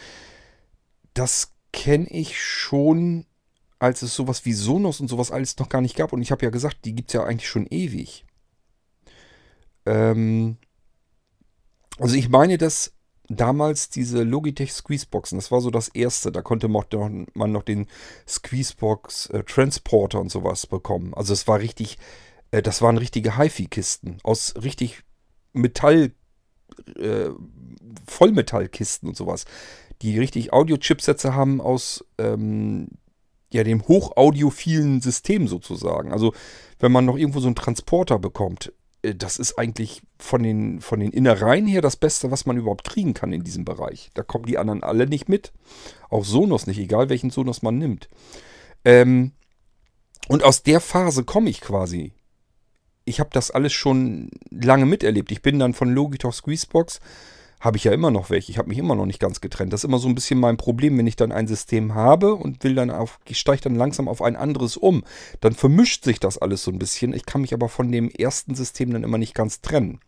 das 1.14 1.52
kenne 1.72 2.08
ich 2.08 2.40
schon, 2.40 3.26
als 3.78 4.02
es 4.02 4.14
sowas 4.14 4.44
wie 4.44 4.52
Sonos 4.52 5.00
und 5.00 5.08
sowas 5.08 5.30
alles 5.30 5.58
noch 5.58 5.68
gar 5.68 5.80
nicht 5.80 5.96
gab. 5.96 6.12
Und 6.12 6.22
ich 6.22 6.30
habe 6.30 6.44
ja 6.44 6.50
gesagt, 6.50 6.84
die 6.84 6.94
gibt 6.94 7.10
es 7.10 7.14
ja 7.14 7.24
eigentlich 7.24 7.48
schon 7.48 7.66
ewig. 7.66 8.24
Ähm 9.86 10.56
also 11.98 12.14
ich 12.14 12.28
meine, 12.28 12.58
dass 12.58 12.92
damals 13.28 13.90
diese 13.90 14.22
Logitech 14.22 14.72
Squeezeboxen, 14.72 15.38
das 15.38 15.50
war 15.50 15.60
so 15.60 15.70
das 15.70 15.88
erste, 15.88 16.32
da 16.32 16.42
konnte 16.42 16.68
man 16.68 17.52
noch 17.52 17.62
den 17.62 17.86
Squeezebox 18.26 19.30
äh, 19.30 19.42
und 20.18 20.30
sowas 20.30 20.66
bekommen. 20.66 21.12
Also 21.14 21.32
es 21.32 21.46
war 21.46 21.60
richtig, 21.60 21.98
äh, 22.50 22.62
das 22.62 22.82
waren 22.82 22.98
richtige 22.98 23.38
HiFi-Kisten 23.38 24.18
aus 24.22 24.54
richtig 24.62 25.02
Metall, 25.52 26.12
äh, 26.96 27.30
Vollmetallkisten 28.06 29.08
und 29.08 29.16
sowas, 29.16 29.44
die 30.02 30.18
richtig 30.18 30.52
Audio-Chipsätze 30.52 31.34
haben 31.34 31.60
aus 31.60 32.04
ähm, 32.18 32.88
ja, 33.50 33.64
dem 33.64 33.86
hochaudiofilen 33.86 35.00
System 35.00 35.48
sozusagen. 35.48 36.12
Also 36.12 36.34
wenn 36.78 36.92
man 36.92 37.04
noch 37.04 37.16
irgendwo 37.16 37.40
so 37.40 37.48
einen 37.48 37.56
Transporter 37.56 38.18
bekommt, 38.18 38.72
äh, 39.02 39.14
das 39.14 39.38
ist 39.38 39.58
eigentlich 39.58 40.02
von 40.18 40.42
den, 40.42 40.80
von 40.80 41.00
den 41.00 41.12
Innereien 41.12 41.66
her 41.66 41.80
das 41.80 41.96
Beste, 41.96 42.30
was 42.30 42.46
man 42.46 42.56
überhaupt 42.56 42.84
kriegen 42.84 43.14
kann 43.14 43.32
in 43.32 43.44
diesem 43.44 43.64
Bereich. 43.64 44.10
Da 44.14 44.22
kommen 44.22 44.46
die 44.46 44.58
anderen 44.58 44.82
alle 44.82 45.06
nicht 45.06 45.28
mit. 45.28 45.52
Auch 46.10 46.24
Sonos 46.24 46.66
nicht, 46.66 46.78
egal 46.78 47.08
welchen 47.08 47.30
Sonos 47.30 47.62
man 47.62 47.78
nimmt. 47.78 48.08
Ähm, 48.84 49.32
und 50.28 50.44
aus 50.44 50.62
der 50.62 50.80
Phase 50.80 51.24
komme 51.24 51.50
ich 51.50 51.60
quasi 51.60 52.12
ich 53.08 53.20
habe 53.20 53.30
das 53.32 53.50
alles 53.50 53.72
schon 53.72 54.30
lange 54.50 54.86
miterlebt. 54.86 55.32
Ich 55.32 55.42
bin 55.42 55.58
dann 55.58 55.74
von 55.74 55.92
Logitech 55.92 56.34
Squeezebox, 56.34 57.00
habe 57.60 57.76
ich 57.76 57.84
ja 57.84 57.92
immer 57.92 58.10
noch 58.10 58.30
welche. 58.30 58.52
Ich 58.52 58.58
habe 58.58 58.68
mich 58.68 58.78
immer 58.78 58.94
noch 58.94 59.06
nicht 59.06 59.18
ganz 59.18 59.40
getrennt. 59.40 59.72
Das 59.72 59.80
ist 59.80 59.84
immer 59.84 59.98
so 59.98 60.08
ein 60.08 60.14
bisschen 60.14 60.38
mein 60.38 60.56
Problem, 60.56 60.96
wenn 60.96 61.06
ich 61.06 61.16
dann 61.16 61.32
ein 61.32 61.48
System 61.48 61.94
habe 61.94 62.34
und 62.34 62.62
will 62.62 62.74
dann 62.74 62.90
auf, 62.90 63.18
ich 63.26 63.38
steige 63.38 63.62
dann 63.62 63.74
langsam 63.74 64.06
auf 64.06 64.22
ein 64.22 64.36
anderes 64.36 64.76
um. 64.76 65.02
Dann 65.40 65.54
vermischt 65.54 66.04
sich 66.04 66.20
das 66.20 66.38
alles 66.38 66.62
so 66.62 66.70
ein 66.70 66.78
bisschen. 66.78 67.12
Ich 67.12 67.26
kann 67.26 67.40
mich 67.40 67.52
aber 67.52 67.68
von 67.68 67.90
dem 67.90 68.10
ersten 68.10 68.54
System 68.54 68.92
dann 68.92 69.02
immer 69.02 69.18
nicht 69.18 69.34
ganz 69.34 69.60
trennen. 69.60 69.98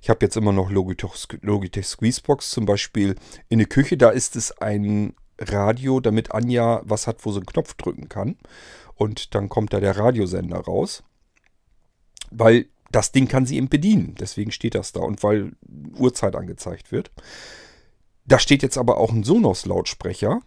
Ich 0.00 0.10
habe 0.10 0.24
jetzt 0.24 0.36
immer 0.36 0.52
noch 0.52 0.70
Logitech, 0.70 1.28
Logitech 1.42 1.86
Squeezebox, 1.86 2.50
zum 2.50 2.66
Beispiel 2.66 3.14
in 3.48 3.58
der 3.58 3.68
Küche. 3.68 3.96
Da 3.96 4.10
ist 4.10 4.34
es 4.34 4.50
ein 4.58 5.14
Radio, 5.38 6.00
damit 6.00 6.32
Anja 6.32 6.80
was 6.84 7.06
hat, 7.06 7.24
wo 7.24 7.30
sie 7.30 7.38
einen 7.38 7.46
Knopf 7.46 7.74
drücken 7.74 8.08
kann. 8.08 8.36
Und 8.94 9.34
dann 9.34 9.48
kommt 9.48 9.72
da 9.72 9.78
der 9.78 9.96
Radiosender 9.96 10.58
raus. 10.58 11.04
Weil 12.30 12.66
das 12.90 13.12
Ding 13.12 13.28
kann 13.28 13.46
sie 13.46 13.56
eben 13.56 13.68
bedienen. 13.68 14.14
Deswegen 14.18 14.52
steht 14.52 14.74
das 14.74 14.92
da 14.92 15.00
und 15.00 15.22
weil 15.22 15.52
Uhrzeit 15.98 16.36
angezeigt 16.36 16.92
wird. 16.92 17.10
Da 18.24 18.38
steht 18.38 18.62
jetzt 18.62 18.78
aber 18.78 18.98
auch 18.98 19.12
ein 19.12 19.24
Sonos-Lautsprecher, 19.24 20.40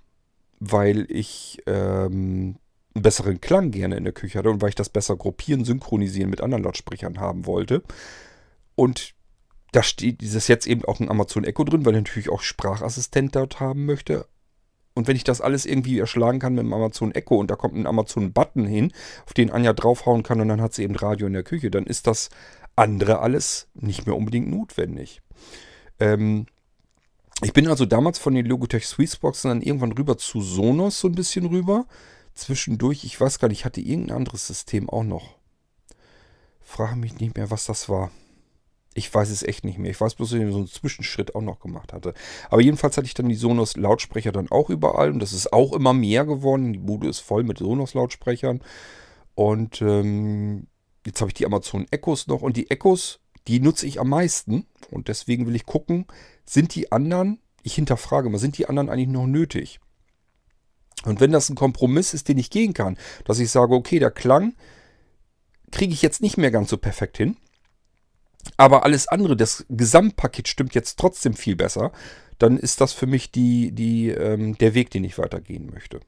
weil 0.60 1.06
ich 1.10 1.62
ähm, 1.66 2.58
einen 2.94 3.04
besseren 3.04 3.40
Klang 3.40 3.72
gerne 3.72 3.98
in 3.98 4.04
der 4.04 4.14
Küche 4.14 4.40
hatte 4.40 4.50
und 4.50 4.62
weil 4.62 4.70
ich 4.70 4.76
das 4.76 4.90
besser 4.90 5.16
gruppieren, 5.16 5.64
synchronisieren 5.64 6.30
mit 6.30 6.42
anderen 6.42 6.64
Lautsprechern 6.64 7.20
haben 7.20 7.46
wollte. 7.46 7.84
Und 8.76 9.14
da 9.72 9.84
steht 9.84 10.22
dieses 10.22 10.48
jetzt 10.48 10.68
eben 10.68 10.84
auch 10.86 11.00
ein 11.00 11.10
Amazon 11.10 11.44
Echo 11.44 11.64
drin, 11.64 11.86
weil 11.86 11.94
ich 11.94 12.02
natürlich 12.02 12.30
auch 12.30 12.42
Sprachassistent 12.42 13.36
dort 13.36 13.60
haben 13.60 13.86
möchte. 13.86 14.26
Und 14.96 15.08
wenn 15.08 15.16
ich 15.16 15.24
das 15.24 15.40
alles 15.40 15.66
irgendwie 15.66 16.00
erschlagen 16.00 16.40
kann 16.40 16.56
mit 16.56 16.64
dem 16.64 16.74
Amazon 16.74 17.14
Echo 17.14 17.38
und 17.38 17.50
da 17.50 17.56
kommt 17.56 17.76
ein 17.76 17.88
Amazon 17.88 18.34
Button 18.34 18.66
hin, 18.66 18.92
auf 19.26 19.34
den 19.34 19.52
Anja 19.52 19.74
draufhauen 19.74 20.24
kann 20.24 20.42
und 20.42 20.50
dann 20.50 20.62
hat 20.62 20.74
sie 20.74 20.84
eben 20.84 20.96
Radio 20.96 21.28
in 21.28 21.34
der 21.34 21.44
Küche, 21.44 21.72
dann 21.72 21.86
ist 21.86 22.08
das 22.08 22.30
andere 22.76 23.20
alles 23.20 23.68
nicht 23.74 24.06
mehr 24.06 24.16
unbedingt 24.16 24.50
notwendig. 24.50 25.22
Ähm, 26.00 26.48
ich 27.42 27.54
bin 27.54 27.68
also 27.68 27.86
damals 27.86 28.20
von 28.20 28.34
den 28.34 28.46
Logitech 28.46 28.86
Squeezeboxen 28.86 29.50
dann 29.50 29.62
irgendwann 29.62 29.94
rüber 29.94 30.18
zu 30.18 30.42
Sonos 30.42 31.00
so 31.00 31.08
ein 31.08 31.16
bisschen 31.16 31.46
rüber. 31.46 31.86
Zwischendurch, 32.34 33.04
ich 33.04 33.20
weiß 33.20 33.40
gar 33.40 33.48
nicht, 33.48 33.66
hatte 33.66 33.82
irgendein 33.82 34.18
anderes 34.18 34.48
System 34.48 34.90
auch 34.90 35.04
noch. 35.04 35.38
Frage 36.62 36.98
mich 36.98 37.20
nicht 37.20 37.36
mehr, 37.36 37.50
was 37.50 37.66
das 37.66 37.90
war. 37.90 38.12
Ich 38.96 39.14
weiß 39.14 39.30
es 39.30 39.44
echt 39.44 39.66
nicht 39.66 39.78
mehr. 39.78 39.92
Ich 39.92 40.02
weiß 40.02 40.16
bloß, 40.16 40.32
dass 40.32 40.40
ich 40.40 40.52
so 40.52 40.58
einen 40.58 40.68
Zwischenschritt 40.68 41.36
auch 41.36 41.42
noch 41.42 41.60
gemacht 41.60 41.94
hatte. 41.94 42.14
Aber 42.50 42.62
jedenfalls 42.62 42.98
hatte 42.98 43.06
ich 43.06 43.14
dann 43.14 43.30
die 43.30 43.36
Sonos 43.36 43.78
Lautsprecher 43.78 44.32
dann 44.32 44.50
auch 44.50 44.70
überall 44.70 45.12
und 45.12 45.20
das 45.20 45.32
ist 45.32 45.54
auch 45.54 45.74
immer 45.74 45.94
mehr 45.94 46.26
geworden. 46.26 46.74
Die 46.74 46.80
Bude 46.80 47.08
ist 47.08 47.20
voll 47.20 47.44
mit 47.44 47.60
Sonos 47.60 47.94
Lautsprechern. 47.94 48.62
Und 49.36 49.82
ähm, 49.82 50.68
jetzt 51.06 51.22
habe 51.22 51.30
ich 51.30 51.36
die 51.36 51.46
Amazon 51.46 51.86
Echos 51.92 52.28
noch 52.28 52.42
und 52.42 52.58
die 52.58 52.72
Echos, 52.72 53.20
die 53.48 53.60
nutze 53.60 53.86
ich 53.86 54.00
am 54.00 54.10
meisten. 54.10 54.66
Und 54.90 55.08
deswegen 55.08 55.46
will 55.46 55.56
ich 55.56 55.66
gucken, 55.66 56.08
sind 56.46 56.74
die 56.74 56.92
anderen, 56.92 57.40
ich 57.62 57.76
hinterfrage 57.76 58.30
mal, 58.30 58.40
sind 58.40 58.58
die 58.58 58.68
anderen 58.68 58.90
eigentlich 58.90 59.08
noch 59.08 59.28
nötig? 59.28 59.80
Und 61.06 61.22
wenn 61.22 61.32
das 61.32 61.50
ein 61.50 61.56
Kompromiss 61.56 62.14
ist, 62.14 62.28
den 62.28 62.40
ich 62.40 62.50
gehen 62.50 62.74
kann, 62.74 62.98
dass 63.24 63.40
ich 63.40 63.52
sage, 63.52 63.74
okay, 63.76 64.00
der 64.00 64.12
Klang 64.12 64.56
kriege 65.72 65.94
ich 65.94 66.02
jetzt 66.02 66.22
nicht 66.22 66.38
mehr 66.38 66.52
ganz 66.52 66.70
so 66.70 66.78
perfekt 66.78 67.18
hin 67.18 67.38
aber 68.58 68.84
alles 68.84 69.08
andere, 69.08 69.36
das 69.36 69.66
Gesamtpaket 69.70 70.48
stimmt 70.48 70.76
jetzt 70.76 70.98
trotzdem 71.00 71.34
viel 71.34 71.56
besser, 71.56 71.92
dann 72.38 72.58
ist 72.58 72.82
das 72.82 72.94
für 72.94 73.08
mich 73.08 73.32
die, 73.32 73.72
die, 73.72 74.10
ähm, 74.10 74.58
der 74.58 74.74
Weg, 74.74 74.90
den 74.92 75.04
ich 75.04 75.18
weitergehen 75.18 75.70
möchte. 75.74 76.00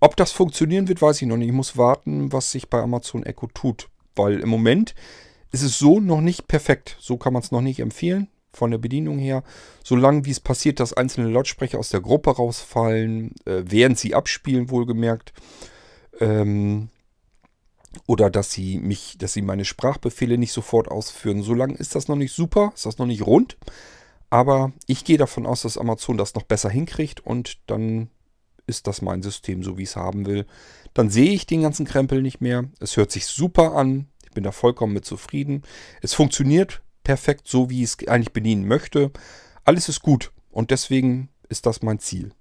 Ob 0.00 0.16
das 0.16 0.32
funktionieren 0.32 0.88
wird, 0.88 1.00
weiß 1.00 1.22
ich 1.22 1.28
noch 1.28 1.36
nicht. 1.36 1.48
Ich 1.48 1.54
muss 1.54 1.76
warten, 1.76 2.32
was 2.32 2.50
sich 2.50 2.68
bei 2.68 2.80
Amazon 2.80 3.22
Echo 3.22 3.46
tut. 3.46 3.88
Weil 4.16 4.40
im 4.40 4.48
Moment 4.48 4.94
ist 5.52 5.62
es 5.62 5.78
so 5.78 6.00
noch 6.00 6.20
nicht 6.20 6.48
perfekt. 6.48 6.96
So 6.98 7.16
kann 7.16 7.32
man 7.32 7.42
es 7.42 7.52
noch 7.52 7.60
nicht 7.60 7.80
empfehlen 7.80 8.28
von 8.52 8.72
der 8.72 8.78
Bedienung 8.78 9.18
her. 9.18 9.44
Solange 9.84 10.24
wie 10.24 10.32
es 10.32 10.40
passiert, 10.40 10.80
dass 10.80 10.92
einzelne 10.92 11.30
Lautsprecher 11.30 11.78
aus 11.78 11.90
der 11.90 12.00
Gruppe 12.00 12.30
rausfallen, 12.30 13.34
äh, 13.44 13.62
während 13.64 13.98
sie 13.98 14.14
abspielen, 14.14 14.70
wohlgemerkt. 14.70 15.32
Ähm, 16.18 16.88
oder 18.06 18.30
dass 18.30 18.52
sie 18.52 18.78
mich, 18.78 19.16
dass 19.18 19.32
sie 19.32 19.42
meine 19.42 19.64
Sprachbefehle 19.64 20.38
nicht 20.38 20.52
sofort 20.52 20.88
ausführen. 20.88 21.42
Solange 21.42 21.74
ist 21.74 21.94
das 21.94 22.08
noch 22.08 22.16
nicht 22.16 22.34
super, 22.34 22.72
ist 22.74 22.86
das 22.86 22.98
noch 22.98 23.06
nicht 23.06 23.26
rund. 23.26 23.56
Aber 24.30 24.72
ich 24.86 25.04
gehe 25.04 25.18
davon 25.18 25.44
aus, 25.46 25.62
dass 25.62 25.76
Amazon 25.76 26.16
das 26.16 26.34
noch 26.34 26.44
besser 26.44 26.70
hinkriegt 26.70 27.20
und 27.20 27.58
dann 27.66 28.10
ist 28.66 28.86
das 28.86 29.02
mein 29.02 29.22
System, 29.22 29.64
so 29.64 29.76
wie 29.76 29.82
ich 29.82 29.90
es 29.90 29.96
haben 29.96 30.26
will. 30.26 30.46
Dann 30.94 31.10
sehe 31.10 31.32
ich 31.32 31.46
den 31.46 31.62
ganzen 31.62 31.84
Krempel 31.84 32.22
nicht 32.22 32.40
mehr. 32.40 32.64
Es 32.78 32.96
hört 32.96 33.10
sich 33.10 33.26
super 33.26 33.74
an. 33.74 34.06
Ich 34.24 34.30
bin 34.30 34.44
da 34.44 34.52
vollkommen 34.52 34.92
mit 34.92 35.04
zufrieden. 35.04 35.62
Es 36.02 36.14
funktioniert 36.14 36.82
perfekt, 37.02 37.48
so 37.48 37.70
wie 37.70 37.82
ich 37.82 37.90
es 37.90 38.08
eigentlich 38.08 38.32
bedienen 38.32 38.68
möchte. 38.68 39.10
Alles 39.64 39.88
ist 39.88 40.02
gut 40.02 40.30
und 40.50 40.70
deswegen 40.70 41.28
ist 41.48 41.66
das 41.66 41.82
mein 41.82 41.98
Ziel. 41.98 42.32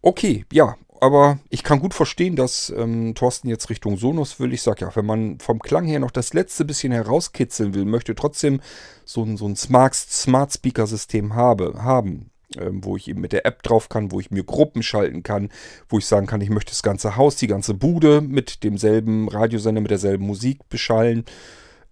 Okay, 0.00 0.44
ja, 0.52 0.76
aber 1.00 1.38
ich 1.50 1.62
kann 1.62 1.80
gut 1.80 1.94
verstehen, 1.94 2.36
dass 2.36 2.72
ähm, 2.76 3.14
Thorsten 3.14 3.48
jetzt 3.48 3.70
Richtung 3.70 3.96
Sonos 3.96 4.40
will. 4.40 4.52
Ich 4.52 4.62
sage 4.62 4.82
ja, 4.82 4.96
wenn 4.96 5.06
man 5.06 5.38
vom 5.38 5.58
Klang 5.58 5.84
her 5.86 6.00
noch 6.00 6.10
das 6.10 6.34
letzte 6.34 6.64
bisschen 6.64 6.92
herauskitzeln 6.92 7.74
will, 7.74 7.84
möchte 7.84 8.14
trotzdem 8.14 8.60
so 9.04 9.22
ein, 9.22 9.36
so 9.36 9.46
ein 9.46 9.56
Smart, 9.56 9.94
Smart 9.94 10.52
Speaker 10.52 10.86
System 10.86 11.34
habe, 11.34 11.82
haben, 11.82 12.30
ähm, 12.58 12.84
wo 12.84 12.96
ich 12.96 13.08
eben 13.08 13.20
mit 13.20 13.32
der 13.32 13.46
App 13.46 13.62
drauf 13.62 13.88
kann, 13.88 14.12
wo 14.12 14.20
ich 14.20 14.30
mir 14.30 14.44
Gruppen 14.44 14.82
schalten 14.82 15.22
kann, 15.22 15.50
wo 15.88 15.98
ich 15.98 16.06
sagen 16.06 16.26
kann, 16.26 16.40
ich 16.40 16.50
möchte 16.50 16.70
das 16.70 16.82
ganze 16.82 17.16
Haus, 17.16 17.36
die 17.36 17.46
ganze 17.46 17.74
Bude 17.74 18.20
mit 18.20 18.64
demselben 18.64 19.28
Radiosender, 19.28 19.80
mit 19.80 19.90
derselben 19.90 20.26
Musik 20.26 20.68
beschallen. 20.68 21.24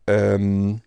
Ähm, 0.07 0.81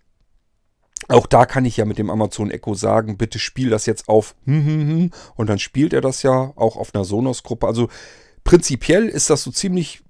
auch 1.09 1.27
da 1.27 1.45
kann 1.45 1.65
ich 1.65 1.77
ja 1.77 1.85
mit 1.85 1.97
dem 1.97 2.09
Amazon 2.09 2.51
Echo 2.51 2.73
sagen, 2.73 3.17
bitte 3.17 3.39
spiel 3.39 3.69
das 3.69 3.85
jetzt 3.85 4.09
auf 4.09 4.35
hm, 4.45 4.65
hm, 4.65 4.89
hm. 4.89 5.11
und 5.35 5.47
dann 5.47 5.59
spielt 5.59 5.93
er 5.93 6.01
das 6.01 6.23
ja 6.23 6.51
auch 6.55 6.75
auf 6.75 6.93
einer 6.93 7.05
Sonos-Gruppe. 7.05 7.67
Also 7.67 7.89
prinzipiell 8.43 9.07
ist 9.07 9.29
das 9.29 9.43
so 9.43 9.51
ziemlich, 9.51 10.01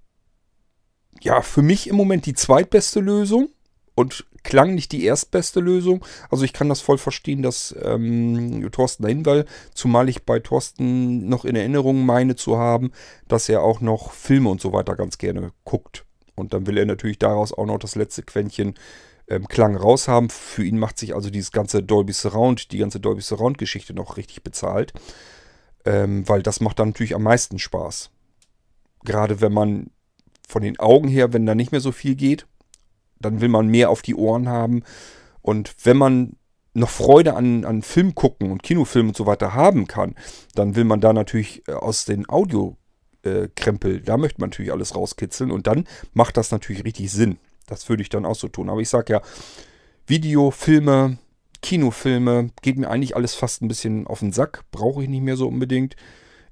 ja, 1.21 1.41
für 1.41 1.61
mich 1.61 1.87
im 1.87 1.95
Moment 1.95 2.25
die 2.25 2.33
zweitbeste 2.33 2.99
Lösung 2.99 3.49
und 3.95 4.25
klang 4.43 4.75
nicht 4.75 4.91
die 4.91 5.03
erstbeste 5.03 5.59
Lösung. 5.59 6.05
Also 6.31 6.45
ich 6.45 6.53
kann 6.53 6.69
das 6.69 6.81
voll 6.81 6.97
verstehen, 6.97 7.41
dass 7.41 7.75
ähm, 7.81 8.67
Thorsten 8.71 9.03
dahin 9.03 9.25
will, 9.25 9.45
zumal 9.73 10.07
ich 10.07 10.23
bei 10.23 10.39
Thorsten 10.39 11.27
noch 11.27 11.45
in 11.45 11.55
Erinnerung 11.55 12.05
meine 12.05 12.35
zu 12.35 12.57
haben, 12.57 12.91
dass 13.27 13.49
er 13.49 13.61
auch 13.61 13.81
noch 13.81 14.11
Filme 14.11 14.49
und 14.49 14.61
so 14.61 14.71
weiter 14.71 14.95
ganz 14.95 15.17
gerne 15.17 15.51
guckt. 15.63 16.05
Und 16.35 16.53
dann 16.53 16.65
will 16.67 16.77
er 16.77 16.85
natürlich 16.85 17.19
daraus 17.19 17.51
auch 17.51 17.65
noch 17.65 17.79
das 17.79 17.95
letzte 17.95 18.21
Quäntchen 18.21 18.75
ähm, 19.27 19.47
Klang 19.47 19.75
raus 19.75 20.07
haben. 20.07 20.29
Für 20.29 20.63
ihn 20.63 20.79
macht 20.79 20.97
sich 20.97 21.15
also 21.15 21.29
dieses 21.29 21.51
ganze 21.51 21.83
Dolby 21.83 22.13
Surround, 22.13 22.71
die 22.71 22.77
ganze 22.77 22.99
Dolby 22.99 23.21
Surround 23.21 23.57
Geschichte 23.57 23.93
noch 23.93 24.17
richtig 24.17 24.43
bezahlt. 24.43 24.93
Ähm, 25.85 26.27
weil 26.27 26.43
das 26.43 26.59
macht 26.59 26.79
dann 26.79 26.89
natürlich 26.89 27.15
am 27.15 27.23
meisten 27.23 27.59
Spaß. 27.59 28.09
Gerade 29.03 29.41
wenn 29.41 29.53
man 29.53 29.91
von 30.47 30.61
den 30.61 30.79
Augen 30.79 31.07
her, 31.07 31.33
wenn 31.33 31.45
da 31.45 31.55
nicht 31.55 31.71
mehr 31.71 31.81
so 31.81 31.91
viel 31.91 32.15
geht, 32.15 32.45
dann 33.19 33.41
will 33.41 33.49
man 33.49 33.67
mehr 33.67 33.89
auf 33.89 34.01
die 34.01 34.15
Ohren 34.15 34.49
haben. 34.49 34.83
Und 35.41 35.73
wenn 35.83 35.97
man 35.97 36.35
noch 36.73 36.89
Freude 36.89 37.35
an, 37.35 37.65
an 37.65 37.81
Film 37.81 38.15
gucken 38.15 38.51
und 38.51 38.63
Kinofilm 38.63 39.09
und 39.09 39.17
so 39.17 39.25
weiter 39.25 39.53
haben 39.53 39.87
kann, 39.87 40.15
dann 40.53 40.75
will 40.75 40.83
man 40.83 41.01
da 41.01 41.11
natürlich 41.11 41.67
äh, 41.67 41.73
aus 41.73 42.05
den 42.05 42.29
Audio 42.29 42.77
äh, 43.23 43.49
Krempel, 43.55 44.01
da 44.01 44.17
möchte 44.17 44.39
man 44.39 44.51
natürlich 44.51 44.71
alles 44.71 44.95
rauskitzeln 44.95 45.51
und 45.51 45.67
dann 45.67 45.85
macht 46.13 46.37
das 46.37 46.51
natürlich 46.51 46.83
richtig 46.83 47.11
Sinn. 47.11 47.39
Das 47.67 47.87
würde 47.87 48.01
ich 48.01 48.09
dann 48.09 48.25
auch 48.25 48.35
so 48.35 48.47
tun. 48.47 48.69
Aber 48.69 48.81
ich 48.81 48.89
sage 48.89 49.13
ja, 49.13 49.21
Video, 50.07 50.49
Filme, 50.49 51.19
Kinofilme, 51.61 52.49
geht 52.61 52.77
mir 52.77 52.89
eigentlich 52.89 53.15
alles 53.15 53.35
fast 53.35 53.61
ein 53.61 53.67
bisschen 53.67 54.07
auf 54.07 54.19
den 54.19 54.31
Sack. 54.31 54.63
Brauche 54.71 55.03
ich 55.03 55.09
nicht 55.09 55.21
mehr 55.21 55.37
so 55.37 55.47
unbedingt. 55.47 55.95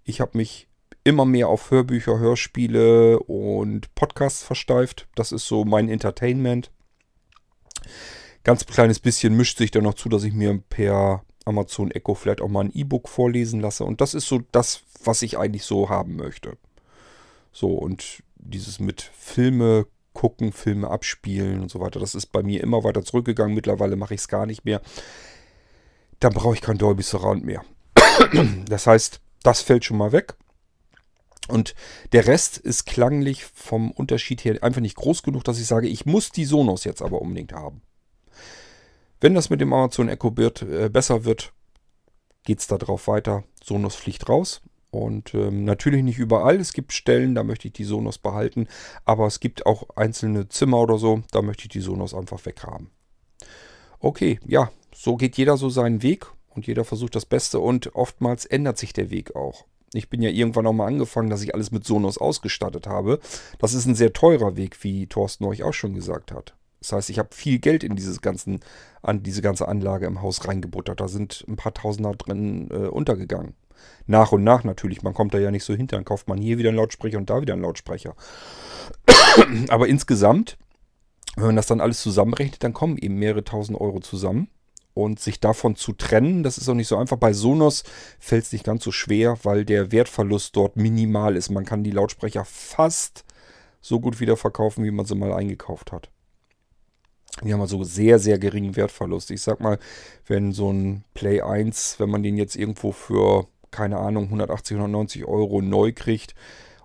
Ich 0.04 0.22
habe 0.22 0.38
mich 0.38 0.68
immer 1.04 1.26
mehr 1.26 1.48
auf 1.48 1.72
Hörbücher, 1.72 2.20
Hörspiele 2.20 3.20
und 3.20 3.94
Podcasts 3.96 4.44
versteift. 4.44 5.08
Das 5.16 5.32
ist 5.32 5.48
so 5.48 5.64
mein 5.64 5.88
Entertainment. 5.90 6.72
Ganz 8.44 8.66
kleines 8.66 9.00
bisschen 9.00 9.36
mischt 9.36 9.58
sich 9.58 9.72
dann 9.72 9.84
noch 9.84 9.94
zu, 9.94 10.10
dass 10.10 10.24
ich 10.24 10.34
mir 10.34 10.62
per 10.70 11.24
Amazon 11.46 11.92
Echo 11.92 12.16
vielleicht 12.16 12.42
auch 12.42 12.50
mal 12.50 12.66
ein 12.66 12.74
E-Book 12.74 13.08
vorlesen 13.08 13.60
lasse. 13.60 13.84
Und 13.84 14.02
das 14.02 14.14
ist 14.14 14.28
so 14.28 14.42
das, 14.52 14.82
was 15.04 15.22
ich 15.22 15.38
eigentlich 15.38 15.64
so 15.64 15.90
haben 15.90 16.16
möchte. 16.16 16.58
So, 17.52 17.70
und 17.70 18.24
dieses 18.38 18.80
mit 18.80 19.02
Filme 19.02 19.88
gucken, 20.16 20.52
Filme 20.52 20.90
abspielen 20.90 21.62
und 21.62 21.70
so 21.70 21.80
weiter, 21.80 22.00
das 22.00 22.16
ist 22.16 22.28
bei 22.28 22.42
mir 22.42 22.64
immer 22.64 22.84
weiter 22.84 23.04
zurückgegangen. 23.04 23.54
Mittlerweile 23.54 23.96
mache 23.96 24.16
ich 24.16 24.22
es 24.22 24.28
gar 24.28 24.48
nicht 24.48 24.66
mehr. 24.66 24.82
Dann 26.20 26.34
brauche 26.34 26.56
ich 26.56 26.62
kein 26.62 26.80
Dolby 26.80 27.04
Surround 27.04 27.46
mehr. 27.46 27.64
das 28.68 28.88
heißt, 28.88 29.22
das 29.44 29.62
fällt 29.62 29.86
schon 29.86 29.98
mal 29.98 30.12
weg. 30.12 30.36
Und 31.48 31.76
der 32.12 32.26
Rest 32.26 32.58
ist 32.58 32.86
klanglich 32.86 33.46
vom 33.46 33.92
Unterschied 33.92 34.44
her 34.44 34.58
einfach 34.64 34.82
nicht 34.82 34.96
groß 34.96 35.22
genug, 35.22 35.44
dass 35.44 35.60
ich 35.60 35.68
sage, 35.68 35.88
ich 35.88 36.08
muss 36.08 36.32
die 36.32 36.46
Sonos 36.46 36.86
jetzt 36.86 37.04
aber 37.04 37.22
unbedingt 37.22 37.54
haben. 37.54 37.84
Wenn 39.22 39.36
das 39.36 39.50
mit 39.50 39.62
dem 39.62 39.72
Amazon 39.72 40.10
Echo 40.10 40.32
Bird 40.32 40.64
äh, 40.64 40.90
besser 40.90 41.24
wird, 41.24 41.54
geht 42.44 42.60
es 42.60 42.68
darauf 42.68 43.08
weiter. 43.08 43.44
Sonos 43.64 43.96
fliegt 43.96 44.28
raus. 44.28 44.62
Und 44.96 45.34
ähm, 45.34 45.66
natürlich 45.66 46.04
nicht 46.04 46.20
überall. 46.20 46.56
Es 46.56 46.72
gibt 46.72 46.94
Stellen, 46.94 47.36
da 47.36 47.44
möchte 47.44 47.68
ich 47.68 47.74
die 47.74 47.84
Sonos 47.84 48.18
behalten. 48.18 48.68
Aber 49.04 49.28
es 49.28 49.42
gibt 49.42 49.66
auch 49.66 49.90
einzelne 49.98 50.48
Zimmer 50.48 50.80
oder 50.80 50.98
so, 50.98 51.22
da 51.32 51.42
möchte 51.42 51.64
ich 51.64 51.70
die 51.70 51.82
Sonos 51.82 52.14
einfach 52.14 52.46
weghaben. 52.46 52.92
Okay, 54.00 54.40
ja, 54.48 54.72
so 54.94 55.18
geht 55.18 55.36
jeder 55.36 55.58
so 55.58 55.70
seinen 55.70 56.02
Weg 56.02 56.28
und 56.48 56.66
jeder 56.66 56.86
versucht 56.86 57.14
das 57.16 57.26
Beste 57.26 57.60
und 57.60 57.94
oftmals 57.94 58.46
ändert 58.46 58.78
sich 58.78 58.94
der 58.94 59.10
Weg 59.10 59.36
auch. 59.36 59.66
Ich 59.94 60.10
bin 60.10 60.22
ja 60.22 60.30
irgendwann 60.30 60.66
auch 60.66 60.74
mal 60.74 60.88
angefangen, 60.88 61.30
dass 61.30 61.42
ich 61.42 61.54
alles 61.54 61.72
mit 61.72 61.84
Sonos 61.84 62.18
ausgestattet 62.18 62.88
habe. 62.88 63.20
Das 63.60 63.74
ist 63.74 63.86
ein 63.86 63.96
sehr 63.96 64.14
teurer 64.14 64.56
Weg, 64.56 64.82
wie 64.82 65.08
Thorsten 65.08 65.44
euch 65.44 65.64
auch 65.64 65.74
schon 65.74 65.94
gesagt 65.94 66.32
hat. 66.32 66.56
Das 66.86 66.92
heißt, 66.92 67.10
ich 67.10 67.18
habe 67.18 67.30
viel 67.34 67.58
Geld 67.58 67.84
in 67.84 67.96
dieses 67.96 68.22
ganzen, 68.22 68.60
an 69.02 69.24
diese 69.24 69.42
ganze 69.42 69.68
Anlage 69.68 70.06
im 70.06 70.22
Haus 70.22 70.48
reingebuttert. 70.48 71.00
Da 71.00 71.08
sind 71.08 71.44
ein 71.48 71.56
paar 71.56 71.74
Tausender 71.74 72.14
drin 72.14 72.70
äh, 72.70 72.88
untergegangen. 72.88 73.56
Nach 74.06 74.32
und 74.32 74.44
nach 74.44 74.64
natürlich. 74.64 75.02
Man 75.02 75.16
kommt 75.16 75.34
da 75.34 75.40
ja 75.40 75.50
nicht 75.50 75.64
so 75.64 75.74
hinter. 75.74 75.98
Dann 75.98 76.06
kauft 76.06 76.28
man 76.28 76.38
hier 76.38 76.60
wieder 76.60 76.70
einen 76.70 76.78
Lautsprecher 76.78 77.18
und 77.18 77.30
da 77.30 77.42
wieder 77.42 77.54
einen 77.54 77.64
Lautsprecher. 77.64 78.16
Aber 79.70 79.88
insgesamt, 79.88 80.58
wenn 81.36 81.48
man 81.48 81.56
das 81.56 81.66
dann 81.66 81.82
alles 81.82 82.02
zusammenrechnet, 82.02 82.64
dann 82.64 82.74
kommen 82.74 82.98
eben 83.00 83.16
mehrere 83.16 83.44
tausend 83.44 83.82
Euro 83.82 84.00
zusammen. 84.00 84.48
Und 84.94 85.20
sich 85.20 85.42
davon 85.42 85.76
zu 85.76 85.92
trennen, 85.92 86.44
das 86.44 86.58
ist 86.58 86.70
auch 86.70 86.74
nicht 86.74 86.88
so 86.88 86.96
einfach. 86.96 87.18
Bei 87.18 87.34
Sonos 87.34 87.84
fällt 88.18 88.46
es 88.46 88.54
nicht 88.54 88.64
ganz 88.64 88.82
so 88.82 88.92
schwer, 88.92 89.38
weil 89.44 89.66
der 89.66 89.92
Wertverlust 89.92 90.56
dort 90.56 90.78
minimal 90.78 91.36
ist. 91.36 91.50
Man 91.50 91.66
kann 91.66 91.84
die 91.84 91.92
Lautsprecher 91.92 92.46
fast 92.46 93.26
so 93.82 94.00
gut 94.00 94.22
wieder 94.22 94.38
verkaufen, 94.38 94.86
wie 94.86 94.92
man 94.92 95.06
sie 95.06 95.16
mal 95.16 95.34
eingekauft 95.34 95.92
hat. 95.92 96.10
Die 97.44 97.54
haben 97.54 97.62
also 97.62 97.84
sehr, 97.84 98.18
sehr 98.20 98.40
geringen 98.40 98.76
Wertverlust. 98.76 99.32
Ich 99.32 99.42
sag 99.42 99.60
mal, 99.60 99.78
wenn 100.26 100.54
so 100.54 100.72
ein 100.72 101.04
Play 101.14 101.42
1, 101.42 102.00
wenn 102.00 102.10
man 102.10 102.24
den 102.24 102.38
jetzt 102.38 102.56
irgendwo 102.56 102.92
für, 102.92 103.48
keine 103.72 103.98
Ahnung, 103.98 104.26
180, 104.26 104.78
190 104.78 105.26
Euro 105.26 105.62
neu 105.62 105.92
kriegt, 105.92 106.34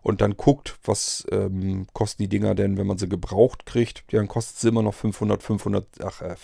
und 0.02 0.20
dann 0.20 0.36
guckt, 0.36 0.78
was 0.84 1.26
ähm, 1.30 1.86
kosten 1.92 2.22
die 2.22 2.28
Dinger 2.28 2.54
denn, 2.54 2.78
wenn 2.78 2.86
man 2.86 2.98
sie 2.98 3.08
gebraucht 3.08 3.66
kriegt, 3.66 4.04
dann 4.12 4.28
kostet 4.28 4.58
sie 4.58 4.68
immer 4.68 4.82
noch 4.82 4.94
500, 4.94 5.42
500, 5.42 5.86
ach, 6.02 6.22
äh, 6.22 6.36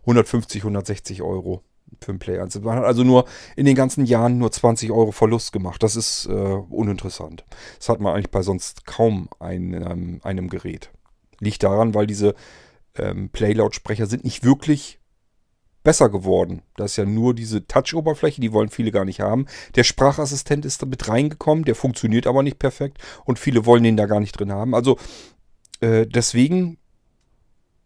150, 0.00 0.62
160 0.62 1.22
Euro 1.22 1.62
für 2.00 2.12
ein 2.12 2.18
Play 2.18 2.38
1. 2.38 2.60
Man 2.60 2.78
hat 2.78 2.84
also 2.84 3.04
nur 3.04 3.24
in 3.56 3.64
den 3.64 3.74
ganzen 3.74 4.04
Jahren 4.04 4.38
nur 4.38 4.52
20 4.52 4.90
Euro 4.90 5.12
Verlust 5.12 5.52
gemacht. 5.52 5.82
Das 5.82 5.96
ist 5.96 6.26
äh, 6.26 6.32
uninteressant. 6.32 7.44
Das 7.78 7.88
hat 7.88 8.00
man 8.00 8.14
eigentlich 8.14 8.30
bei 8.30 8.42
sonst 8.42 8.86
kaum 8.86 9.28
einem, 9.38 10.20
einem 10.22 10.48
Gerät. 10.48 10.90
Liegt 11.40 11.62
daran, 11.62 11.94
weil 11.94 12.06
diese 12.06 12.34
ähm, 12.98 13.30
Play-Lautsprecher 13.30 14.06
sind 14.06 14.24
nicht 14.24 14.44
wirklich 14.44 15.00
besser 15.84 16.08
geworden. 16.08 16.62
Da 16.76 16.84
ist 16.84 16.96
ja 16.96 17.06
nur 17.06 17.34
diese 17.34 17.66
Touch-Oberfläche, 17.66 18.40
die 18.40 18.52
wollen 18.52 18.68
viele 18.68 18.90
gar 18.90 19.04
nicht 19.04 19.20
haben. 19.20 19.46
Der 19.74 19.84
Sprachassistent 19.84 20.64
ist 20.64 20.82
da 20.82 20.86
mit 20.86 21.08
reingekommen, 21.08 21.64
der 21.64 21.74
funktioniert 21.74 22.26
aber 22.26 22.42
nicht 22.42 22.58
perfekt 22.58 22.98
und 23.24 23.38
viele 23.38 23.64
wollen 23.64 23.84
den 23.84 23.96
da 23.96 24.06
gar 24.06 24.20
nicht 24.20 24.32
drin 24.32 24.52
haben. 24.52 24.74
Also 24.74 24.98
äh, 25.80 26.06
deswegen 26.06 26.78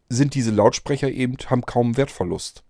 sind 0.08 0.34
diese 0.34 0.50
Lautsprecher 0.50 1.10
eben, 1.10 1.36
haben 1.46 1.62
kaum 1.62 1.96
Wertverlust. 1.96 2.64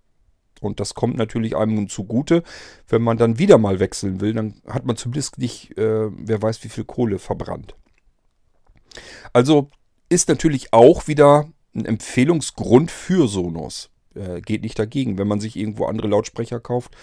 Und 0.60 0.78
das 0.78 0.94
kommt 0.94 1.16
natürlich 1.16 1.56
einem 1.56 1.88
zugute. 1.88 2.44
Wenn 2.86 3.02
man 3.02 3.16
dann 3.16 3.38
wieder 3.38 3.58
mal 3.58 3.80
wechseln 3.80 4.20
will, 4.20 4.32
dann 4.32 4.60
hat 4.68 4.84
man 4.84 4.96
zumindest 4.96 5.38
nicht, 5.38 5.76
äh, 5.76 6.08
wer 6.10 6.40
weiß, 6.40 6.62
wie 6.62 6.68
viel 6.68 6.84
Kohle 6.84 7.18
verbrannt. 7.18 7.74
Also 9.32 9.70
ist 10.08 10.28
natürlich 10.28 10.72
auch 10.72 11.08
wieder 11.08 11.50
ein 11.74 11.84
Empfehlungsgrund 11.84 12.90
für 12.90 13.28
Sonos 13.28 13.90
äh, 14.14 14.40
geht 14.40 14.62
nicht 14.62 14.78
dagegen. 14.78 15.18
Wenn 15.18 15.28
man 15.28 15.40
sich 15.40 15.56
irgendwo 15.56 15.86
andere 15.86 16.08
Lautsprecher 16.08 16.60
kauft, 16.60 16.96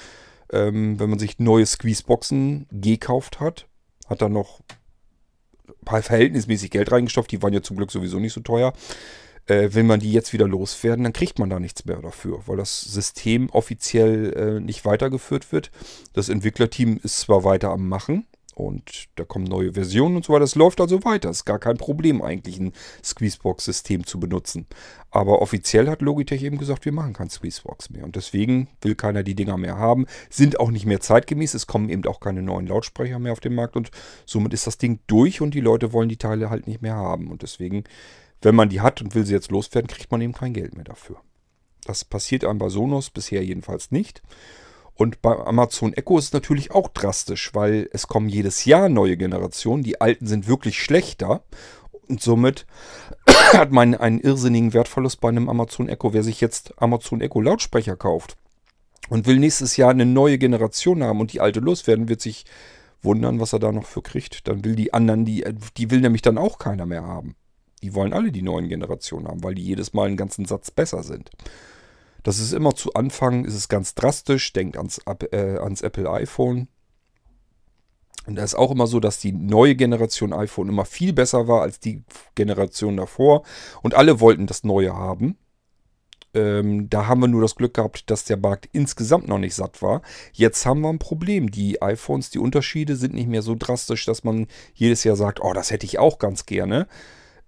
ähm, 0.52 1.00
wenn 1.00 1.10
man 1.10 1.20
sich 1.20 1.40
neue 1.40 1.66
Squeezeboxen 1.66 2.68
gekauft 2.72 3.40
hat, 3.40 3.68
hat 4.08 4.22
dann 4.22 4.34
noch 4.34 4.62
verhältnismäßig 5.86 6.72
Geld 6.72 6.92
reingestopft, 6.92 7.32
die 7.32 7.42
waren 7.42 7.54
ja 7.54 7.62
zum 7.62 7.78
Glück 7.78 7.92
sowieso 7.92 8.20
nicht 8.20 8.34
so 8.34 8.42
teuer. 8.42 8.74
Äh, 9.46 9.74
will 9.74 9.84
man 9.84 10.00
die 10.00 10.12
jetzt 10.12 10.34
wieder 10.34 10.48
loswerden, 10.48 11.04
dann 11.04 11.14
kriegt 11.14 11.40
man 11.40 11.50
da 11.50 11.60
nichts 11.60 11.86
mehr 11.86 11.98
dafür, 11.98 12.44
weil 12.46 12.58
das 12.58 12.82
System 12.82 13.50
offiziell 13.50 14.34
äh, 14.34 14.60
nicht 14.60 14.86
weitergeführt 14.86 15.52
wird. 15.52 15.72
Das 16.14 16.30
Entwicklerteam 16.30 17.00
ist 17.02 17.22
zwar 17.22 17.44
weiter 17.44 17.72
am 17.72 17.88
Machen, 17.88 18.28
und 18.60 19.08
da 19.16 19.24
kommen 19.24 19.46
neue 19.46 19.74
Versionen 19.74 20.18
und 20.18 20.26
so 20.26 20.34
weiter. 20.34 20.44
Es 20.44 20.56
läuft 20.56 20.82
also 20.82 21.04
weiter. 21.04 21.30
Es 21.30 21.38
ist 21.38 21.46
gar 21.46 21.60
kein 21.60 21.78
Problem, 21.78 22.22
eigentlich 22.22 22.60
ein 22.60 22.74
Squeezebox-System 23.04 24.06
zu 24.06 24.20
benutzen. 24.20 24.68
Aber 25.12 25.42
offiziell 25.42 25.90
hat 25.90 26.02
Logitech 26.02 26.44
eben 26.44 26.58
gesagt, 26.58 26.86
wir 26.86 26.92
machen 26.92 27.14
kein 27.14 27.30
Squeezebox 27.30 27.90
mehr. 27.90 28.04
Und 28.04 28.16
deswegen 28.16 28.68
will 28.82 28.96
keiner 28.96 29.24
die 29.24 29.36
Dinger 29.36 29.58
mehr 29.58 29.78
haben. 29.78 30.06
Sind 30.30 30.60
auch 30.60 30.72
nicht 30.72 30.86
mehr 30.86 31.00
zeitgemäß. 31.00 31.54
Es 31.54 31.68
kommen 31.68 31.90
eben 31.90 32.06
auch 32.06 32.20
keine 32.20 32.42
neuen 32.42 32.68
Lautsprecher 32.68 33.18
mehr 33.18 33.32
auf 33.32 33.40
den 33.40 33.56
Markt. 33.56 33.76
Und 33.76 33.92
somit 34.26 34.54
ist 34.54 34.68
das 34.68 34.78
Ding 34.78 35.00
durch 35.08 35.42
und 35.42 35.54
die 35.54 35.62
Leute 35.62 35.94
wollen 35.94 36.10
die 36.10 36.18
Teile 36.18 36.50
halt 36.50 36.68
nicht 36.68 36.82
mehr 36.82 36.96
haben. 36.96 37.32
Und 37.32 37.42
deswegen, 37.42 37.86
wenn 38.42 38.56
man 38.56 38.70
die 38.70 38.82
hat 38.82 39.02
und 39.02 39.16
will 39.16 39.26
sie 39.26 39.34
jetzt 39.34 39.52
loswerden, 39.52 39.88
kriegt 39.88 40.12
man 40.12 40.22
eben 40.22 40.34
kein 40.34 40.54
Geld 40.54 40.76
mehr 40.76 40.86
dafür. 40.86 41.22
Das 41.86 42.06
passiert 42.06 42.46
einem 42.46 42.60
bei 42.60 42.70
Sonos 42.70 43.10
bisher 43.10 43.44
jedenfalls 43.44 43.92
nicht. 43.92 44.22
Und 45.00 45.22
bei 45.22 45.34
Amazon 45.34 45.94
Echo 45.94 46.18
ist 46.18 46.26
es 46.26 46.34
natürlich 46.34 46.72
auch 46.72 46.90
drastisch, 46.90 47.56
weil 47.56 47.90
es 47.94 48.08
kommen 48.08 48.28
jedes 48.28 48.66
Jahr 48.66 48.90
neue 48.90 49.16
Generationen. 49.16 49.82
Die 49.82 50.02
alten 50.02 50.28
sind 50.28 50.50
wirklich 50.50 50.84
schlechter. 50.84 51.42
Und 52.10 52.22
somit 52.22 52.66
hat 53.54 53.72
man 53.72 53.96
einen 53.96 54.20
irrsinnigen 54.20 54.74
Wertverlust 54.74 55.22
bei 55.22 55.30
einem 55.30 55.48
Amazon 55.48 55.88
Echo. 55.88 56.12
Wer 56.12 56.24
sich 56.24 56.42
jetzt 56.42 56.74
Amazon 56.82 57.22
Echo 57.22 57.40
Lautsprecher 57.40 57.96
kauft 57.96 58.36
und 59.08 59.26
will 59.26 59.40
nächstes 59.40 59.78
Jahr 59.78 59.92
eine 59.92 60.06
neue 60.06 60.38
Generation 60.38 61.02
haben 61.02 61.22
und 61.22 61.32
die 61.32 61.40
alte 61.40 61.62
loswerden, 61.62 62.10
wird 62.10 62.20
sich 62.20 62.44
wundern, 63.02 63.40
was 63.40 63.54
er 63.54 63.60
da 63.60 63.72
noch 63.72 63.86
für 63.86 64.02
kriegt. 64.02 64.50
Dann 64.50 64.66
will 64.66 64.76
die 64.76 64.94
anderen, 64.94 65.24
die, 65.24 65.46
die 65.78 65.92
will 65.92 66.02
nämlich 66.02 66.24
dann 66.24 66.38
auch 66.38 66.60
keiner 66.60 66.86
mehr 66.86 67.04
haben. 67.04 67.38
Die 67.82 67.96
wollen 67.96 68.12
alle 68.12 68.34
die 68.34 68.42
neuen 68.42 68.68
Generationen 68.68 69.30
haben, 69.30 69.46
weil 69.46 69.56
die 69.56 69.64
jedes 69.64 69.94
Mal 69.94 70.08
einen 70.08 70.18
ganzen 70.18 70.44
Satz 70.44 70.72
besser 70.72 71.04
sind. 71.04 71.32
Das 72.30 72.38
ist 72.38 72.54
immer 72.54 72.76
zu 72.76 72.94
Anfang, 72.94 73.44
ist 73.44 73.56
es 73.56 73.70
ganz 73.70 73.96
drastisch. 73.96 74.54
Denkt 74.54 74.78
ans, 74.78 75.02
äh, 75.32 75.58
ans 75.58 75.82
Apple 75.82 76.08
iPhone. 76.12 76.68
Und 78.28 78.36
da 78.36 78.44
ist 78.44 78.54
auch 78.54 78.70
immer 78.70 78.86
so, 78.86 79.00
dass 79.00 79.18
die 79.18 79.32
neue 79.32 79.74
Generation 79.74 80.32
iPhone 80.32 80.70
immer 80.70 80.86
viel 80.86 81.12
besser 81.12 81.48
war 81.48 81.64
als 81.64 81.80
die 81.80 82.04
Generation 82.36 82.98
davor. 82.98 83.42
Und 83.82 83.96
alle 83.96 84.20
wollten 84.20 84.46
das 84.46 84.64
neue 84.64 84.94
haben. 84.94 85.40
Ähm, 86.36 86.88
da 86.92 87.08
haben 87.08 87.22
wir 87.22 87.28
nur 87.28 87.42
das 87.42 87.56
Glück 87.56 87.74
gehabt, 87.74 88.12
dass 88.12 88.26
der 88.26 88.38
Markt 88.38 88.70
insgesamt 88.74 89.28
noch 89.28 89.40
nicht 89.40 89.56
satt 89.56 89.82
war. 89.82 90.04
Jetzt 90.32 90.68
haben 90.68 90.82
wir 90.82 90.90
ein 90.90 91.00
Problem. 91.00 91.50
Die 91.50 91.82
iPhones, 91.82 92.30
die 92.30 92.38
Unterschiede 92.38 92.96
sind 92.96 93.16
nicht 93.16 93.28
mehr 93.28 93.42
so 93.42 93.56
drastisch, 93.58 94.06
dass 94.06 94.24
man 94.24 94.46
jedes 94.76 95.04
Jahr 95.04 95.16
sagt, 95.16 95.42
oh, 95.42 95.54
das 95.54 95.72
hätte 95.72 95.88
ich 95.88 95.98
auch 95.98 96.20
ganz 96.20 96.46
gerne. 96.46 96.88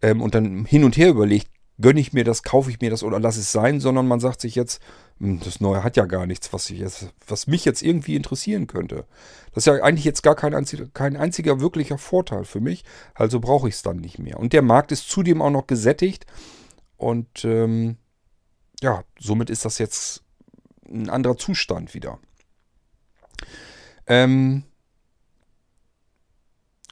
Ähm, 0.02 0.24
und 0.24 0.34
dann 0.34 0.66
hin 0.66 0.84
und 0.84 0.98
her 0.98 1.10
überlegt, 1.10 1.52
gönne 1.82 2.00
ich 2.00 2.14
mir 2.14 2.24
das, 2.24 2.44
kaufe 2.44 2.70
ich 2.70 2.80
mir 2.80 2.90
das 2.90 3.04
oder 3.04 3.20
lasse 3.20 3.40
es 3.40 3.52
sein, 3.52 3.80
sondern 3.80 4.08
man 4.08 4.20
sagt 4.20 4.42
sich 4.42 4.56
jetzt, 4.56 4.82
hm, 5.20 5.40
das 5.44 5.60
Neue 5.60 5.84
hat 5.84 5.98
ja 5.98 6.06
gar 6.06 6.26
nichts, 6.26 6.54
was, 6.54 6.70
jetzt, 6.70 7.14
was 7.28 7.48
mich 7.48 7.66
jetzt 7.66 7.82
irgendwie 7.82 8.16
interessieren 8.16 8.68
könnte. 8.68 9.06
Das 9.54 9.66
ist 9.66 9.68
ja 9.68 9.84
eigentlich 9.84 10.06
jetzt 10.06 10.24
gar 10.24 10.36
kein 10.36 10.54
einziger, 10.54 10.88
kein 10.94 11.18
einziger 11.18 11.60
wirklicher 11.60 11.98
Vorteil 11.98 12.46
für 12.46 12.62
mich, 12.62 12.84
also 13.14 13.40
brauche 13.40 13.68
ich 13.68 13.76
es 13.76 13.82
dann 13.82 13.98
nicht 13.98 14.20
mehr. 14.20 14.40
Und 14.40 14.54
der 14.54 14.62
Markt 14.62 14.92
ist 14.92 15.10
zudem 15.10 15.42
auch 15.42 15.50
noch 15.50 15.68
gesättigt 15.68 16.26
und 16.98 17.44
ähm, 17.44 17.98
ja, 18.82 19.04
somit 19.20 19.50
ist 19.50 19.66
das 19.66 19.78
jetzt 19.78 20.24
ein 20.88 21.10
anderer 21.10 21.38
Zustand 21.38 21.94
wieder. 21.94 22.20
Ähm, 24.08 24.64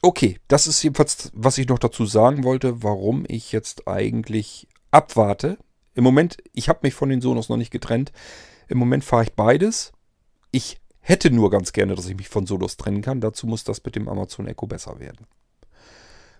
Okay, 0.02 0.38
das 0.48 0.66
ist 0.66 0.82
jedenfalls, 0.82 1.30
was 1.34 1.58
ich 1.58 1.68
noch 1.68 1.78
dazu 1.78 2.06
sagen 2.06 2.42
wollte, 2.42 2.82
warum 2.82 3.24
ich 3.28 3.52
jetzt 3.52 3.86
eigentlich 3.86 4.66
abwarte. 4.90 5.58
Im 5.94 6.04
Moment, 6.04 6.38
ich 6.52 6.68
habe 6.68 6.80
mich 6.82 6.94
von 6.94 7.08
den 7.08 7.20
Sonos 7.20 7.48
noch 7.48 7.56
nicht 7.56 7.70
getrennt. 7.70 8.12
Im 8.68 8.78
Moment 8.78 9.04
fahre 9.04 9.24
ich 9.24 9.32
beides. 9.32 9.92
Ich 10.50 10.80
hätte 11.00 11.30
nur 11.30 11.50
ganz 11.50 11.72
gerne, 11.72 11.94
dass 11.94 12.08
ich 12.08 12.16
mich 12.16 12.28
von 12.28 12.46
Sonos 12.46 12.76
trennen 12.76 13.02
kann. 13.02 13.20
Dazu 13.20 13.46
muss 13.46 13.64
das 13.64 13.84
mit 13.84 13.96
dem 13.96 14.08
Amazon 14.08 14.46
Echo 14.46 14.66
besser 14.66 15.00
werden. 15.00 15.26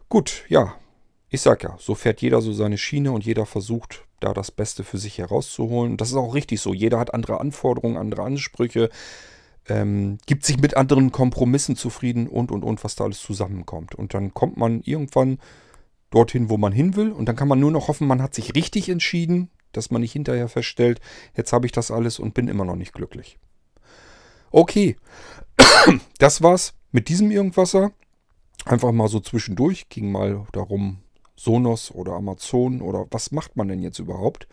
Gut, 0.09 0.45
ja, 0.49 0.75
ich 1.29 1.41
sag 1.41 1.63
ja, 1.63 1.77
so 1.79 1.95
fährt 1.95 2.21
jeder 2.21 2.43
so 2.43 2.53
seine 2.53 2.79
Schiene 2.79 3.13
und 3.13 3.25
jeder 3.25 3.47
versucht 3.47 4.05
da 4.19 4.35
das 4.35 4.51
Beste 4.51 4.85
für 4.85 4.99
sich 4.99 5.19
herauszuholen. 5.19 5.97
Das 5.97 6.11
ist 6.11 6.17
auch 6.17 6.35
richtig 6.35 6.61
so. 6.61 6.75
Jeder 6.75 6.99
hat 6.99 7.15
andere 7.15 7.41
Anforderungen, 7.41 7.97
andere 7.97 8.23
Ansprüche, 8.23 8.91
ähm, 9.69 10.19
gibt 10.27 10.45
sich 10.45 10.59
mit 10.59 10.77
anderen 10.77 11.13
Kompromissen 11.13 11.77
zufrieden 11.77 12.27
und 12.29 12.51
und 12.51 12.65
und, 12.65 12.83
was 12.85 12.97
da 12.97 13.05
alles 13.05 13.21
zusammenkommt. 13.21 13.95
Und 13.95 14.15
dann 14.15 14.35
kommt 14.35 14.57
man 14.57 14.83
irgendwann 14.83 15.39
dorthin, 16.11 16.51
wo 16.51 16.57
man 16.57 16.73
hin 16.73 16.97
will. 16.97 17.13
Und 17.13 17.27
dann 17.27 17.37
kann 17.37 17.49
man 17.49 17.61
nur 17.61 17.71
noch 17.71 17.89
hoffen, 17.89 18.07
man 18.07 18.23
hat 18.23 18.35
sich 18.35 18.55
richtig 18.55 18.89
entschieden, 18.89 19.51
dass 19.73 19.91
man 19.91 20.01
nicht 20.01 20.13
hinterher 20.13 20.49
feststellt, 20.49 21.01
jetzt 21.37 21.53
habe 21.53 21.67
ich 21.67 21.73
das 21.73 21.91
alles 21.91 22.19
und 22.19 22.35
bin 22.35 22.49
immer 22.49 22.65
noch 22.65 22.77
nicht 22.77 22.93
glücklich. 22.93 23.39
Okay, 24.51 24.97
das 26.19 26.43
war's 26.43 26.75
mit 26.91 27.09
diesem 27.09 27.31
Irgendwasser. 27.31 27.93
Einfach 28.65 28.93
mal 28.93 29.09
so 29.09 29.21
zwischendurch, 29.21 29.89
ging 29.89 30.11
mal 30.13 30.47
darum, 30.53 30.99
Sonos 31.37 31.91
oder 31.93 32.13
Amazon 32.13 32.83
oder 32.83 33.07
was 33.11 33.31
macht 33.31 33.57
man 33.57 33.69
denn 33.69 33.81
jetzt 33.81 33.99
überhaupt? 33.99 34.47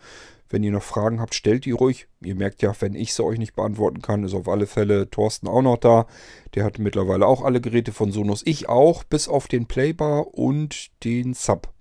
Wenn 0.50 0.62
ihr 0.62 0.72
noch 0.72 0.82
Fragen 0.82 1.20
habt, 1.20 1.34
stellt 1.34 1.64
die 1.64 1.72
ruhig. 1.72 2.08
Ihr 2.20 2.34
merkt 2.34 2.62
ja, 2.62 2.72
wenn 2.80 2.94
ich 2.94 3.12
sie 3.12 3.24
euch 3.24 3.38
nicht 3.38 3.54
beantworten 3.54 4.00
kann, 4.00 4.24
ist 4.24 4.34
auf 4.34 4.48
alle 4.48 4.66
Fälle 4.66 5.10
Thorsten 5.10 5.46
auch 5.46 5.62
noch 5.62 5.76
da. 5.76 6.06
Der 6.54 6.64
hat 6.64 6.78
mittlerweile 6.78 7.26
auch 7.26 7.42
alle 7.42 7.60
Geräte 7.60 7.92
von 7.92 8.12
Sonos. 8.12 8.42
Ich 8.44 8.68
auch, 8.68 9.04
bis 9.04 9.28
auf 9.28 9.46
den 9.46 9.66
Playbar 9.66 10.34
und 10.34 10.88
den 11.04 11.34
Sub. 11.34 11.72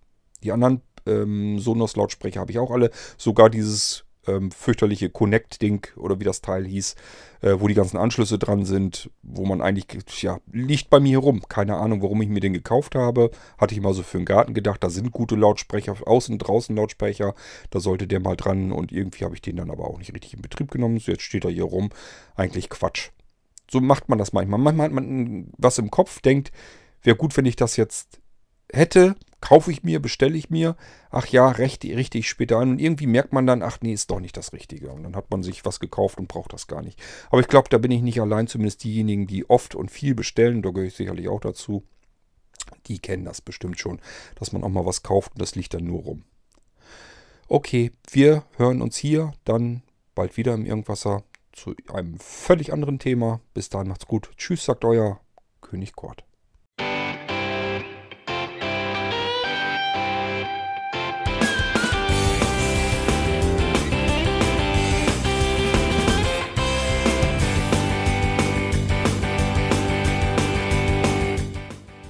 Die 0.43 0.51
anderen 0.51 0.82
ähm, 1.05 1.59
Sonos-Lautsprecher 1.59 2.41
habe 2.41 2.51
ich 2.51 2.59
auch 2.59 2.72
alle. 2.72 2.91
Sogar 3.18 3.49
dieses 3.49 4.07
ähm, 4.28 4.51
fürchterliche 4.51 5.09
Connect-Ding 5.09 5.88
oder 5.95 6.19
wie 6.19 6.23
das 6.23 6.41
Teil 6.41 6.65
hieß, 6.65 6.95
äh, 7.41 7.55
wo 7.57 7.67
die 7.67 7.73
ganzen 7.73 7.97
Anschlüsse 7.97 8.38
dran 8.38 8.65
sind, 8.65 9.09
wo 9.23 9.45
man 9.45 9.61
eigentlich, 9.61 9.86
ja, 10.21 10.39
liegt 10.51 10.89
bei 10.89 10.99
mir 10.99 11.19
herum. 11.19 11.41
Keine 11.47 11.78
Ahnung, 11.78 12.01
warum 12.01 12.21
ich 12.21 12.30
mir 12.30 12.39
den 12.39 12.53
gekauft 12.53 12.95
habe. 12.95 13.32
Hatte 13.57 13.73
ich 13.73 13.82
mal 13.82 13.93
so 13.93 14.03
für 14.03 14.17
den 14.17 14.25
Garten 14.25 14.53
gedacht, 14.53 14.84
da 14.84 14.89
sind 14.89 15.11
gute 15.11 15.36
Lautsprecher, 15.36 15.95
außen, 16.05 16.38
draußen 16.38 16.75
Lautsprecher, 16.75 17.34
da 17.69 17.80
sollte 17.80 18.07
der 18.07 18.19
mal 18.19 18.36
dran 18.36 18.71
und 18.71 18.91
irgendwie 18.91 19.25
habe 19.25 19.36
ich 19.36 19.41
den 19.41 19.57
dann 19.57 19.71
aber 19.71 19.86
auch 19.86 19.97
nicht 19.97 20.13
richtig 20.13 20.34
in 20.34 20.41
Betrieb 20.41 20.71
genommen. 20.71 20.99
So, 20.99 21.11
jetzt 21.11 21.23
steht 21.23 21.45
er 21.45 21.51
hier 21.51 21.65
rum. 21.65 21.89
Eigentlich 22.36 22.69
Quatsch. 22.69 23.09
So 23.69 23.82
macht 23.82 24.09
man 24.09 24.17
das 24.17 24.34
manchmal. 24.34 24.59
Manchmal 24.59 24.86
hat 24.86 24.93
man 24.93 25.51
was 25.57 25.78
im 25.78 25.91
Kopf, 25.91 26.21
denkt, 26.21 26.51
wäre 27.03 27.17
gut, 27.17 27.36
wenn 27.38 27.45
ich 27.45 27.55
das 27.55 27.75
jetzt 27.75 28.19
hätte, 28.71 29.15
kaufe 29.42 29.72
ich 29.72 29.84
mir, 29.84 30.02
bestelle 30.02 30.38
ich 30.38 30.50
mir, 30.50 30.76
ach 31.10 31.28
ja, 31.28 31.50
recht, 31.50 31.84
richtig 31.84 32.28
später 32.28 32.60
ein. 32.60 32.72
Und 32.72 32.80
irgendwie 32.80 33.08
merkt 33.08 33.34
man 33.34 33.46
dann, 33.46 33.62
ach 33.62 33.80
nee, 33.82 33.94
ist 33.94 34.10
doch 34.10 34.20
nicht 34.20 34.38
das 34.38 34.54
Richtige. 34.54 34.92
Und 34.92 35.04
dann 35.04 35.16
hat 35.16 35.30
man 35.30 35.44
sich 35.44 35.66
was 35.66 35.80
gekauft 35.80 36.18
und 36.18 36.28
braucht 36.28 36.54
das 36.54 36.68
gar 36.68 36.82
nicht. 36.82 37.00
Aber 37.30 37.42
ich 37.42 37.48
glaube, 37.48 37.70
da 37.70 37.78
bin 37.78 37.92
ich 37.92 38.02
nicht 38.02 38.22
allein, 38.22 38.48
zumindest 38.48 38.84
diejenigen, 38.84 39.28
die 39.28 39.50
oft 39.50 39.76
und 39.76 39.92
viel 39.92 40.16
bestellen, 40.16 40.62
da 40.62 40.72
gehöre 40.72 40.88
ich 40.88 40.96
sicherlich 40.96 41.28
auch 41.28 41.42
dazu. 41.42 41.84
Die 42.88 43.00
kennen 43.00 43.26
das 43.26 43.42
bestimmt 43.42 43.80
schon, 43.80 44.00
dass 44.36 44.52
man 44.52 44.64
auch 44.64 44.70
mal 44.70 44.86
was 44.86 45.04
kauft 45.04 45.34
und 45.34 45.42
das 45.42 45.56
liegt 45.56 45.74
dann 45.74 45.86
nur 45.86 46.02
rum. 46.02 46.24
Okay, 47.48 47.92
wir 48.12 48.44
hören 48.58 48.82
uns 48.82 48.98
hier 48.98 49.34
dann 49.46 49.84
bald 50.16 50.36
wieder 50.36 50.54
im 50.54 50.66
Irgendwasser 50.66 51.24
zu 51.54 51.76
einem 51.94 52.20
völlig 52.20 52.74
anderen 52.74 53.00
Thema. 53.00 53.40
Bis 53.54 53.70
dahin 53.70 53.88
macht's 53.88 54.08
gut. 54.08 54.30
Tschüss, 54.36 54.66
sagt 54.66 54.84
euer 54.84 55.22
König 55.62 55.96
Kort. 55.96 56.26